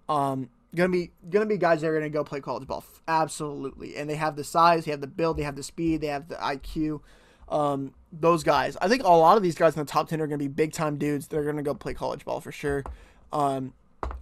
Um, 0.07 0.49
gonna 0.75 0.89
be 0.89 1.11
gonna 1.29 1.45
be 1.45 1.57
guys 1.57 1.81
that 1.81 1.87
are 1.87 1.93
gonna 1.93 2.09
go 2.09 2.23
play 2.23 2.39
college 2.39 2.67
ball, 2.67 2.85
absolutely. 3.07 3.97
And 3.97 4.09
they 4.09 4.15
have 4.15 4.35
the 4.35 4.43
size, 4.43 4.85
they 4.85 4.91
have 4.91 5.01
the 5.01 5.07
build, 5.07 5.37
they 5.37 5.43
have 5.43 5.55
the 5.55 5.63
speed, 5.63 6.01
they 6.01 6.07
have 6.07 6.29
the 6.29 6.35
IQ. 6.35 7.01
Um, 7.49 7.93
those 8.11 8.43
guys, 8.43 8.77
I 8.81 8.87
think 8.87 9.03
a 9.03 9.09
lot 9.09 9.37
of 9.37 9.43
these 9.43 9.55
guys 9.55 9.75
in 9.75 9.79
the 9.83 9.91
top 9.91 10.07
ten 10.07 10.21
are 10.21 10.27
gonna 10.27 10.37
be 10.37 10.47
big 10.47 10.71
time 10.71 10.97
dudes. 10.97 11.27
They're 11.27 11.43
gonna 11.43 11.63
go 11.63 11.73
play 11.73 11.93
college 11.93 12.23
ball 12.23 12.39
for 12.39 12.51
sure. 12.51 12.83
Um, 13.33 13.73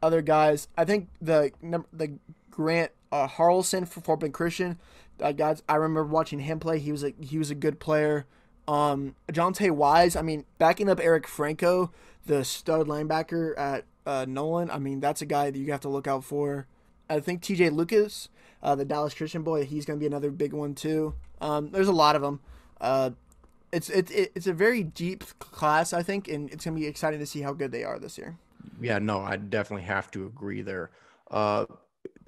other 0.01 0.21
guys, 0.21 0.67
I 0.77 0.85
think 0.85 1.09
the 1.21 1.51
the 1.91 2.13
Grant 2.49 2.91
uh, 3.11 3.27
Harlson 3.27 3.85
for 3.85 4.01
Fort 4.01 4.21
Bend 4.21 4.33
Christian, 4.33 4.79
uh, 5.21 5.33
guys, 5.33 5.61
I 5.67 5.75
remember 5.75 6.05
watching 6.05 6.39
him 6.39 6.59
play. 6.59 6.79
He 6.79 6.91
was 6.91 7.03
a 7.03 7.13
he 7.19 7.37
was 7.37 7.51
a 7.51 7.55
good 7.55 7.79
player. 7.79 8.25
Um, 8.67 9.15
Jonte 9.31 9.71
Wise, 9.71 10.15
I 10.15 10.21
mean, 10.21 10.45
backing 10.57 10.89
up 10.89 10.99
Eric 10.99 11.27
Franco, 11.27 11.91
the 12.25 12.43
stud 12.43 12.87
linebacker 12.87 13.57
at 13.57 13.85
uh, 14.05 14.25
Nolan, 14.27 14.71
I 14.71 14.79
mean, 14.79 14.99
that's 14.99 15.21
a 15.21 15.25
guy 15.25 15.51
that 15.51 15.57
you 15.57 15.71
have 15.71 15.81
to 15.81 15.89
look 15.89 16.07
out 16.07 16.23
for. 16.23 16.67
I 17.09 17.19
think 17.19 17.41
TJ 17.41 17.71
Lucas, 17.71 18.29
uh, 18.63 18.75
the 18.75 18.85
Dallas 18.85 19.13
Christian 19.13 19.43
boy, 19.43 19.65
he's 19.65 19.85
going 19.85 19.99
to 19.99 20.01
be 20.01 20.07
another 20.07 20.31
big 20.31 20.53
one 20.53 20.73
too. 20.73 21.13
Um, 21.41 21.71
there's 21.71 21.87
a 21.87 21.93
lot 21.93 22.15
of 22.15 22.21
them. 22.21 22.39
Uh, 22.81 23.11
it's 23.71 23.89
it's 23.89 24.11
it's 24.11 24.47
a 24.47 24.53
very 24.53 24.83
deep 24.83 25.23
class, 25.39 25.91
I 25.91 26.01
think, 26.01 26.27
and 26.27 26.49
it's 26.51 26.65
going 26.65 26.75
to 26.75 26.79
be 26.79 26.87
exciting 26.87 27.19
to 27.19 27.25
see 27.25 27.41
how 27.41 27.53
good 27.53 27.71
they 27.71 27.83
are 27.83 27.99
this 27.99 28.17
year. 28.17 28.37
Yeah, 28.81 28.99
no, 28.99 29.19
I 29.19 29.37
definitely 29.37 29.85
have 29.85 30.09
to 30.11 30.25
agree 30.25 30.61
there. 30.61 30.91
Uh, 31.29 31.65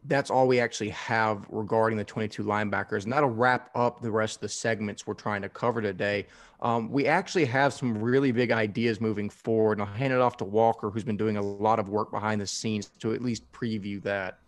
that's 0.08 0.30
all 0.30 0.48
we 0.48 0.60
actually 0.60 0.90
have 0.90 1.46
regarding 1.50 1.98
the 1.98 2.04
22 2.04 2.44
linebackers. 2.44 3.04
And 3.04 3.14
that'll 3.14 3.30
wrap 3.30 3.70
up 3.76 4.02
the 4.02 4.12
rest 4.12 4.38
of 4.38 4.42
the 4.42 4.50
segments 4.50 5.06
we're 5.06 5.14
trying 5.14 5.42
to 5.42 5.50
cover 5.50 5.82
today. 5.82 6.28
Um, 6.62 6.90
we 6.90 7.08
actually 7.08 7.46
have 7.46 7.74
some 7.74 7.98
really 7.98 8.32
big 8.32 8.52
ideas 8.52 9.02
moving 9.02 9.30
forward. 9.30 9.80
And 9.80 9.88
I'll 9.88 9.94
hand 9.94 10.14
it 10.14 10.20
off 10.20 10.38
to 10.38 10.46
Walker, 10.46 10.90
who's 10.90 11.04
been 11.04 11.18
doing 11.18 11.38
a 11.38 11.42
lot 11.42 11.80
of 11.80 11.90
work 11.90 12.12
behind 12.12 12.42
the 12.42 12.48
scenes 12.48 12.92
to 13.00 13.14
at 13.14 13.22
least 13.22 13.52
preview 13.52 14.02
that. 14.04 14.40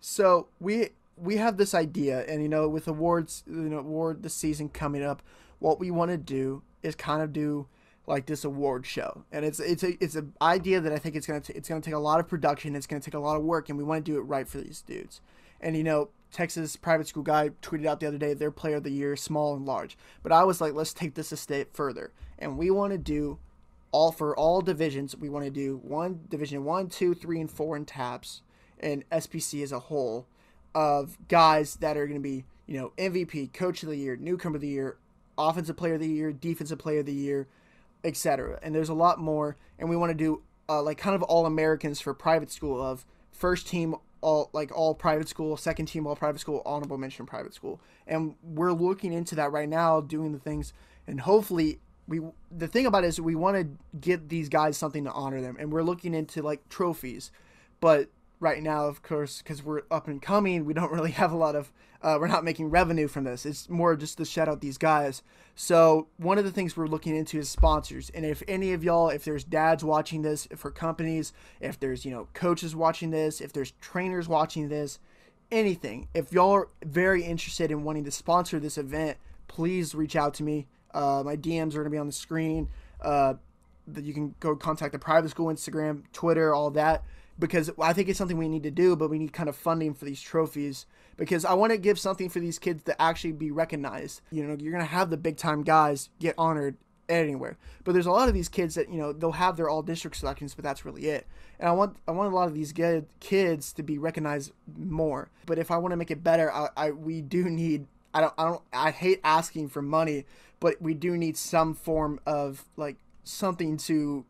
So 0.00 0.48
we 0.60 0.90
we 1.16 1.36
have 1.36 1.56
this 1.56 1.74
idea, 1.74 2.24
and 2.26 2.40
you 2.42 2.48
know, 2.48 2.68
with 2.68 2.86
awards, 2.86 3.42
you 3.46 3.54
know, 3.54 3.78
award 3.78 4.22
the 4.22 4.30
season 4.30 4.68
coming 4.68 5.02
up, 5.02 5.22
what 5.58 5.80
we 5.80 5.90
want 5.90 6.12
to 6.12 6.16
do 6.16 6.62
is 6.82 6.94
kind 6.94 7.22
of 7.22 7.32
do 7.32 7.66
like 8.08 8.26
this 8.26 8.44
award 8.44 8.86
show. 8.86 9.24
And 9.30 9.44
it's 9.44 9.60
it's 9.60 9.82
a 9.82 10.02
it's 10.02 10.14
an 10.14 10.32
idea 10.40 10.80
that 10.80 10.92
i 10.92 10.98
think 10.98 11.14
it's 11.14 11.26
gonna 11.26 11.40
t- 11.40 11.52
it's 11.54 11.68
gonna 11.68 11.80
take 11.80 11.94
a 11.94 11.98
lot 11.98 12.20
of 12.20 12.28
production 12.28 12.74
it's 12.74 12.86
gonna 12.86 13.00
take 13.00 13.14
a 13.14 13.18
lot 13.18 13.36
of 13.36 13.42
work 13.42 13.68
and 13.68 13.78
we 13.78 13.84
want 13.84 14.04
to 14.04 14.10
do 14.10 14.18
it 14.18 14.22
right 14.22 14.48
for 14.48 14.58
these 14.58 14.82
dudes. 14.82 15.20
And 15.60 15.76
you 15.76 15.84
know 15.84 16.08
texas 16.30 16.76
private 16.76 17.06
school 17.06 17.22
guy 17.22 17.50
tweeted 17.62 17.86
out 17.86 18.00
the 18.00 18.06
other 18.06 18.18
day 18.18 18.34
their 18.34 18.50
player 18.50 18.76
of 18.76 18.82
the 18.82 18.90
year 18.90 19.14
small 19.16 19.54
and 19.54 19.66
large. 19.66 19.96
But 20.22 20.32
i 20.32 20.42
was 20.44 20.60
like 20.60 20.72
let's 20.72 20.94
take 20.94 21.14
this 21.14 21.32
a 21.32 21.36
step 21.36 21.74
further. 21.74 22.12
And 22.38 22.56
we 22.56 22.70
want 22.70 22.92
to 22.92 22.98
do 22.98 23.38
all 23.90 24.12
for 24.12 24.36
all 24.36 24.60
divisions 24.60 25.16
we 25.16 25.28
want 25.28 25.44
to 25.44 25.50
do 25.50 25.80
one 25.82 26.20
division 26.28 26.64
one 26.64 26.88
two 26.88 27.14
three 27.14 27.40
and 27.40 27.50
four 27.50 27.76
in 27.76 27.84
TAPPS 27.84 28.42
and 28.80 29.08
spc 29.10 29.62
as 29.62 29.72
a 29.72 29.78
whole 29.78 30.26
of 30.74 31.16
guys 31.28 31.76
that 31.76 31.96
are 31.96 32.06
going 32.06 32.20
to 32.20 32.22
be 32.22 32.44
you 32.66 32.78
know 32.78 32.92
mvp 32.98 33.52
coach 33.54 33.82
of 33.82 33.88
the 33.88 33.96
year 33.96 34.14
newcomer 34.14 34.56
of 34.56 34.60
the 34.60 34.68
year 34.68 34.98
offensive 35.38 35.76
player 35.76 35.94
of 35.94 36.00
the 36.00 36.08
year 36.08 36.32
defensive 36.32 36.78
player 36.78 37.00
of 37.00 37.06
the 37.06 37.14
year 37.14 37.48
etc. 38.08 38.58
And 38.62 38.74
there's 38.74 38.88
a 38.88 38.94
lot 38.94 39.20
more, 39.20 39.56
and 39.78 39.88
we 39.88 39.96
want 39.96 40.10
to 40.10 40.14
do 40.14 40.42
uh, 40.68 40.82
like 40.82 40.98
kind 40.98 41.14
of 41.14 41.22
all 41.22 41.46
Americans 41.46 42.00
for 42.00 42.12
private 42.14 42.50
school 42.50 42.82
of 42.82 43.06
first 43.30 43.68
team 43.68 43.94
all 44.20 44.50
like 44.52 44.76
all 44.76 44.94
private 44.94 45.28
school, 45.28 45.56
second 45.56 45.86
team 45.86 46.06
all 46.06 46.16
private 46.16 46.40
school, 46.40 46.62
honorable 46.66 46.98
mention 46.98 47.26
private 47.26 47.54
school, 47.54 47.80
and 48.06 48.34
we're 48.42 48.72
looking 48.72 49.12
into 49.12 49.34
that 49.36 49.52
right 49.52 49.68
now, 49.68 50.00
doing 50.00 50.32
the 50.32 50.38
things, 50.38 50.72
and 51.06 51.20
hopefully 51.20 51.78
we 52.08 52.20
the 52.50 52.66
thing 52.66 52.86
about 52.86 53.04
it 53.04 53.08
is 53.08 53.20
we 53.20 53.36
want 53.36 53.56
to 53.56 53.98
get 53.98 54.28
these 54.28 54.48
guys 54.48 54.76
something 54.76 55.04
to 55.04 55.12
honor 55.12 55.40
them, 55.40 55.56
and 55.60 55.72
we're 55.72 55.82
looking 55.82 56.14
into 56.14 56.42
like 56.42 56.68
trophies, 56.68 57.30
but 57.80 58.08
right 58.40 58.62
now, 58.62 58.86
of 58.86 59.02
course, 59.02 59.42
because 59.42 59.62
we're 59.62 59.82
up 59.90 60.06
and 60.08 60.22
coming, 60.22 60.64
we 60.64 60.74
don't 60.74 60.92
really 60.92 61.10
have 61.12 61.32
a 61.32 61.36
lot 61.36 61.56
of, 61.56 61.72
uh, 62.02 62.16
we're 62.20 62.28
not 62.28 62.44
making 62.44 62.70
revenue 62.70 63.08
from 63.08 63.24
this. 63.24 63.44
It's 63.44 63.68
more 63.68 63.96
just 63.96 64.18
to 64.18 64.24
shout 64.24 64.48
out 64.48 64.60
these 64.60 64.78
guys. 64.78 65.22
So 65.54 66.06
one 66.18 66.38
of 66.38 66.44
the 66.44 66.52
things 66.52 66.76
we're 66.76 66.86
looking 66.86 67.16
into 67.16 67.38
is 67.38 67.48
sponsors. 67.48 68.10
And 68.10 68.24
if 68.24 68.42
any 68.46 68.72
of 68.72 68.84
y'all, 68.84 69.08
if 69.08 69.24
there's 69.24 69.44
dads 69.44 69.82
watching 69.82 70.22
this 70.22 70.46
for 70.56 70.70
companies, 70.70 71.32
if 71.60 71.80
there's, 71.80 72.04
you 72.04 72.12
know, 72.12 72.28
coaches 72.32 72.76
watching 72.76 73.10
this, 73.10 73.40
if 73.40 73.52
there's 73.52 73.72
trainers 73.80 74.28
watching 74.28 74.68
this, 74.68 75.00
anything, 75.50 76.08
if 76.14 76.32
y'all 76.32 76.52
are 76.52 76.68
very 76.84 77.24
interested 77.24 77.70
in 77.70 77.82
wanting 77.82 78.04
to 78.04 78.10
sponsor 78.10 78.60
this 78.60 78.78
event, 78.78 79.18
please 79.48 79.94
reach 79.94 80.14
out 80.14 80.34
to 80.34 80.44
me. 80.44 80.66
Uh, 80.94 81.22
my 81.24 81.36
DMs 81.36 81.74
are 81.74 81.78
going 81.78 81.84
to 81.84 81.90
be 81.90 81.98
on 81.98 82.06
the 82.06 82.12
screen. 82.12 82.68
Uh, 83.00 83.34
you 84.00 84.12
can 84.12 84.34
go 84.38 84.54
contact 84.54 84.92
the 84.92 84.98
private 84.98 85.30
school 85.30 85.46
Instagram, 85.46 86.02
Twitter, 86.12 86.54
all 86.54 86.70
that 86.70 87.02
because 87.38 87.70
I 87.80 87.92
think 87.92 88.08
it's 88.08 88.18
something 88.18 88.36
we 88.36 88.48
need 88.48 88.64
to 88.64 88.70
do, 88.70 88.96
but 88.96 89.10
we 89.10 89.18
need 89.18 89.32
kind 89.32 89.48
of 89.48 89.56
funding 89.56 89.94
for 89.94 90.04
these 90.04 90.20
trophies 90.20 90.86
because 91.16 91.44
I 91.44 91.54
want 91.54 91.72
to 91.72 91.78
give 91.78 91.98
something 91.98 92.28
for 92.28 92.40
these 92.40 92.58
kids 92.58 92.82
to 92.84 93.00
actually 93.00 93.32
be 93.32 93.50
recognized. 93.50 94.22
You 94.30 94.44
know, 94.44 94.56
you're 94.58 94.72
going 94.72 94.84
to 94.84 94.90
have 94.90 95.10
the 95.10 95.16
big 95.16 95.36
time 95.36 95.62
guys 95.62 96.10
get 96.18 96.34
honored 96.36 96.76
anywhere. 97.08 97.56
But 97.84 97.92
there's 97.92 98.06
a 98.06 98.10
lot 98.10 98.28
of 98.28 98.34
these 98.34 98.48
kids 98.48 98.74
that 98.74 98.90
you 98.90 98.98
know 98.98 99.12
they'll 99.12 99.32
have 99.32 99.56
their 99.56 99.68
all 99.68 99.82
district 99.82 100.16
selections, 100.16 100.54
but 100.54 100.62
that's 100.62 100.84
really 100.84 101.06
it. 101.06 101.26
And 101.58 101.68
I 101.68 101.72
want 101.72 101.96
I 102.06 102.12
want 102.12 102.32
a 102.32 102.36
lot 102.36 102.48
of 102.48 102.54
these 102.54 102.72
good 102.72 103.06
kids 103.20 103.72
to 103.74 103.82
be 103.82 103.98
recognized 103.98 104.52
more. 104.76 105.30
But 105.46 105.58
if 105.58 105.70
I 105.70 105.76
want 105.78 105.92
to 105.92 105.96
make 105.96 106.10
it 106.10 106.22
better, 106.22 106.52
I, 106.52 106.68
I 106.76 106.90
we 106.90 107.20
do 107.20 107.44
need 107.44 107.86
I 108.12 108.20
don't 108.20 108.34
I 108.38 108.44
don't 108.44 108.62
I 108.72 108.90
hate 108.90 109.20
asking 109.24 109.68
for 109.68 109.82
money, 109.82 110.26
but 110.60 110.80
we 110.80 110.94
do 110.94 111.16
need 111.16 111.36
some 111.36 111.74
form 111.74 112.20
of 112.26 112.64
like 112.76 112.96
something 113.24 113.76
to 113.78 114.24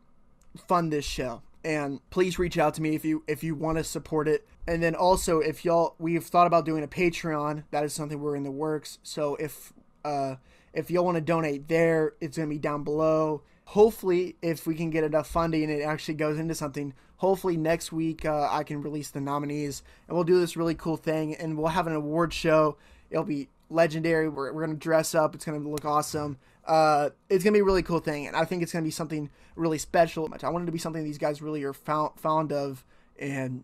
fund 0.67 0.91
this 0.91 1.05
show. 1.05 1.41
And 1.63 1.99
please 2.09 2.39
reach 2.39 2.57
out 2.57 2.73
to 2.75 2.81
me 2.81 2.95
if 2.95 3.03
you 3.03 3.23
if 3.27 3.43
you 3.43 3.55
want 3.55 3.77
to 3.77 3.83
support 3.83 4.27
it. 4.27 4.47
And 4.67 4.81
then 4.81 4.95
also 4.95 5.39
if 5.39 5.65
y'all 5.65 5.95
we've 5.99 6.23
thought 6.23 6.47
about 6.47 6.65
doing 6.65 6.83
a 6.83 6.87
Patreon, 6.87 7.63
that 7.71 7.83
is 7.83 7.93
something 7.93 8.19
we're 8.19 8.35
in 8.35 8.43
the 8.43 8.51
works. 8.51 8.99
So 9.03 9.35
if 9.35 9.73
uh 10.05 10.35
if 10.73 10.91
y'all 10.91 11.05
want 11.05 11.15
to 11.15 11.21
donate 11.21 11.67
there, 11.67 12.13
it's 12.21 12.37
going 12.37 12.47
to 12.47 12.55
be 12.55 12.59
down 12.59 12.83
below. 12.83 13.41
Hopefully, 13.65 14.35
if 14.41 14.65
we 14.65 14.75
can 14.75 14.89
get 14.89 15.03
enough 15.03 15.27
funding 15.27 15.63
and 15.63 15.71
it 15.71 15.83
actually 15.83 16.13
goes 16.15 16.39
into 16.39 16.55
something, 16.55 16.93
hopefully 17.17 17.57
next 17.57 17.91
week 17.91 18.25
uh, 18.25 18.47
I 18.49 18.63
can 18.63 18.81
release 18.81 19.11
the 19.11 19.21
nominees 19.21 19.83
and 20.07 20.15
we'll 20.15 20.23
do 20.23 20.39
this 20.39 20.57
really 20.57 20.75
cool 20.75 20.97
thing 20.97 21.35
and 21.35 21.57
we'll 21.57 21.67
have 21.67 21.87
an 21.87 21.93
award 21.93 22.33
show. 22.33 22.77
It'll 23.09 23.23
be 23.23 23.49
legendary. 23.69 24.29
We're, 24.29 24.53
we're 24.53 24.65
going 24.65 24.77
to 24.77 24.83
dress 24.83 25.13
up. 25.13 25.35
It's 25.35 25.45
going 25.45 25.61
to 25.61 25.69
look 25.69 25.85
awesome. 25.85 26.37
Uh, 26.69 27.09
it's 27.29 27.43
to 27.53 27.57
be 27.57 27.61
a 27.61 27.65
really 27.65 27.83
cool 27.83 27.99
thing. 27.99 28.27
And 28.27 28.35
I 28.35 28.45
think 28.45 28.63
it's 28.63 28.71
to 28.83 28.87
be 28.87 28.91
something 28.91 29.29
really 29.55 29.77
special. 29.77 30.29
I 30.43 30.49
want 30.49 30.63
it 30.63 30.65
to 30.67 30.71
be 30.71 30.77
something 30.77 31.03
these 31.03 31.17
guys 31.17 31.41
really 31.41 31.63
are 31.63 31.73
found, 31.73 32.19
fond 32.19 32.53
of 32.53 32.85
and 33.17 33.63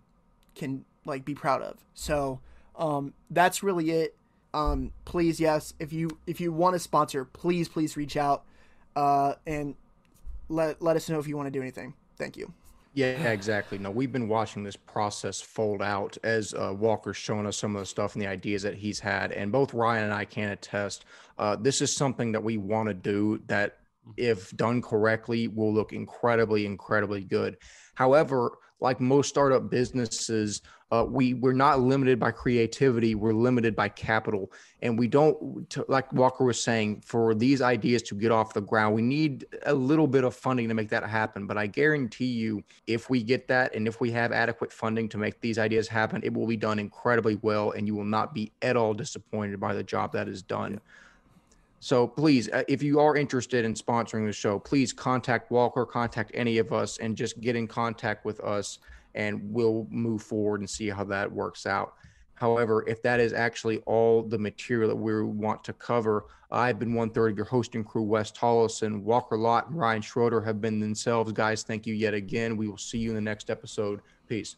can 0.56 0.84
like 1.06 1.24
be 1.24 1.36
proud 1.36 1.62
of. 1.62 1.78
So 1.94 2.42
um, 2.78 3.14
that's 3.30 3.64
really 3.64 3.92
it 3.92 4.18
um, 4.56 4.94
please 5.04 5.40
yes 5.40 5.74
if 5.80 5.92
you 5.92 6.10
if 6.26 6.40
you 6.40 6.52
want 6.52 6.74
to 6.74 6.80
sponsor 6.80 7.26
please 7.26 7.68
please 7.68 7.98
reach 7.98 8.16
out 8.16 8.46
uh, 8.96 9.34
and 9.46 9.76
let 10.48 10.82
let 10.82 10.96
us 10.96 11.10
know 11.10 11.20
if 11.20 11.28
you 11.28 11.36
want 11.36 11.48
to 11.48 11.52
do 11.52 11.62
anything 11.62 11.94
thank 12.18 12.38
you 12.38 12.54
yeah 12.96 13.32
exactly. 13.32 13.78
No 13.78 13.92
we've 13.92 14.12
been 14.12 14.28
watching 14.28 14.64
this 14.64 14.76
process 14.76 15.42
fold 15.42 15.82
out 15.82 16.18
as 16.24 16.54
uh, 16.54 16.74
walker's 16.76 17.18
showing 17.18 17.46
us 17.46 17.58
some 17.58 17.76
of 17.76 17.82
the 17.82 17.86
stuff 17.86 18.14
and 18.14 18.22
the 18.22 18.28
ideas 18.28 18.64
that 18.64 18.76
he's 18.76 19.00
had 19.00 19.32
and 19.32 19.52
both 19.52 19.74
ryan 19.74 20.06
and 20.06 20.14
i 20.14 20.26
can 20.26 20.50
attest 20.50 21.06
uh, 21.38 21.56
this 21.56 21.82
is 21.82 21.96
something 21.96 22.32
that 22.32 22.44
we 22.44 22.58
want 22.58 22.88
to 22.88 22.94
do 22.94 23.42
that 23.48 23.78
if 24.18 24.56
done 24.56 24.82
correctly 24.82 25.48
will 25.48 25.74
look 25.74 25.94
incredibly 25.94 26.66
incredibly 26.66 27.24
good. 27.24 27.58
However 27.96 28.58
like 28.82 29.00
most 29.00 29.30
startup 29.30 29.70
businesses, 29.70 30.62
uh, 30.92 31.06
we 31.08 31.34
we're 31.34 31.54
not 31.54 31.80
limited 31.80 32.20
by 32.20 32.32
creativity. 32.32 33.16
We're 33.16 33.34
limited 33.34 33.76
by 33.76 33.90
capital, 33.90 34.52
and 34.82 35.00
we 35.00 35.08
don't. 35.08 35.68
To, 35.72 35.86
like 35.88 36.12
Walker 36.14 36.44
was 36.44 36.62
saying, 36.62 37.02
for 37.02 37.34
these 37.34 37.62
ideas 37.62 38.04
to 38.04 38.16
get 38.16 38.32
off 38.32 38.54
the 38.54 38.62
ground, 38.62 38.94
we 38.94 39.02
need 39.02 39.46
a 39.66 39.74
little 39.74 40.08
bit 40.08 40.24
of 40.24 40.36
funding 40.36 40.68
to 40.68 40.76
make 40.76 40.90
that 40.90 41.04
happen. 41.04 41.48
But 41.48 41.58
I 41.58 41.66
guarantee 41.68 42.26
you, 42.26 42.64
if 42.86 43.10
we 43.10 43.24
get 43.24 43.48
that, 43.48 43.74
and 43.74 43.88
if 43.88 44.00
we 44.00 44.12
have 44.12 44.32
adequate 44.32 44.72
funding 44.72 45.10
to 45.10 45.18
make 45.18 45.42
these 45.42 45.58
ideas 45.58 45.88
happen, 45.88 46.22
it 46.24 46.34
will 46.34 46.48
be 46.48 46.58
done 46.58 46.78
incredibly 46.78 47.38
well, 47.42 47.72
and 47.72 47.88
you 47.88 47.96
will 47.96 48.04
not 48.04 48.36
be 48.36 48.52
at 48.62 48.78
all 48.78 48.94
disappointed 48.94 49.60
by 49.60 49.74
the 49.74 49.84
job 49.84 50.14
that 50.14 50.28
is 50.28 50.44
done. 50.44 50.74
Yeah. 50.74 50.80
So 51.86 52.08
please, 52.08 52.50
uh, 52.50 52.64
if 52.68 52.82
you 52.82 53.00
are 53.00 53.16
interested 53.16 53.64
in 53.64 53.76
sponsoring 53.76 54.26
the 54.26 54.34
show, 54.34 54.58
please 54.58 54.92
contact 54.92 55.52
Walker, 55.52 55.86
contact 55.86 56.32
any 56.34 56.58
of 56.58 56.74
us, 56.74 56.98
and 56.98 57.16
just 57.16 57.40
get 57.42 57.56
in 57.56 57.68
contact 57.68 58.26
with 58.26 58.40
us, 58.40 58.80
and 59.16 59.42
we'll 59.44 59.88
move 59.90 60.22
forward 60.22 60.60
and 60.60 60.70
see 60.70 60.90
how 60.90 61.04
that 61.06 61.32
works 61.32 61.66
out. 61.66 61.96
However, 62.36 62.84
if 62.88 63.02
that 63.04 63.20
is 63.20 63.32
actually 63.32 63.80
all 63.86 64.22
the 64.22 64.38
material 64.38 64.90
that 64.90 64.96
we 64.96 65.24
want 65.24 65.64
to 65.64 65.74
cover, 65.74 66.26
I've 66.52 66.78
been 66.78 66.94
one 66.94 67.10
third 67.10 67.32
of 67.32 67.38
your 67.38 67.46
hosting 67.46 67.84
crew, 67.84 68.04
Wes 68.04 68.32
Tolleson, 68.32 69.02
Walker 69.02 69.38
Lott, 69.38 69.70
and 69.70 69.78
Ryan 69.78 70.02
Schroeder 70.02 70.42
have 70.42 70.60
been 70.62 70.80
themselves. 70.80 71.32
Guys, 71.32 71.64
thank 71.64 71.88
you 71.88 71.94
yet 71.94 72.14
again. 72.14 72.58
We 72.58 72.68
will 72.68 72.78
see 72.78 72.98
you 72.98 73.10
in 73.10 73.16
the 73.16 73.22
next 73.22 73.50
episode. 73.50 74.02
Peace. 74.28 74.58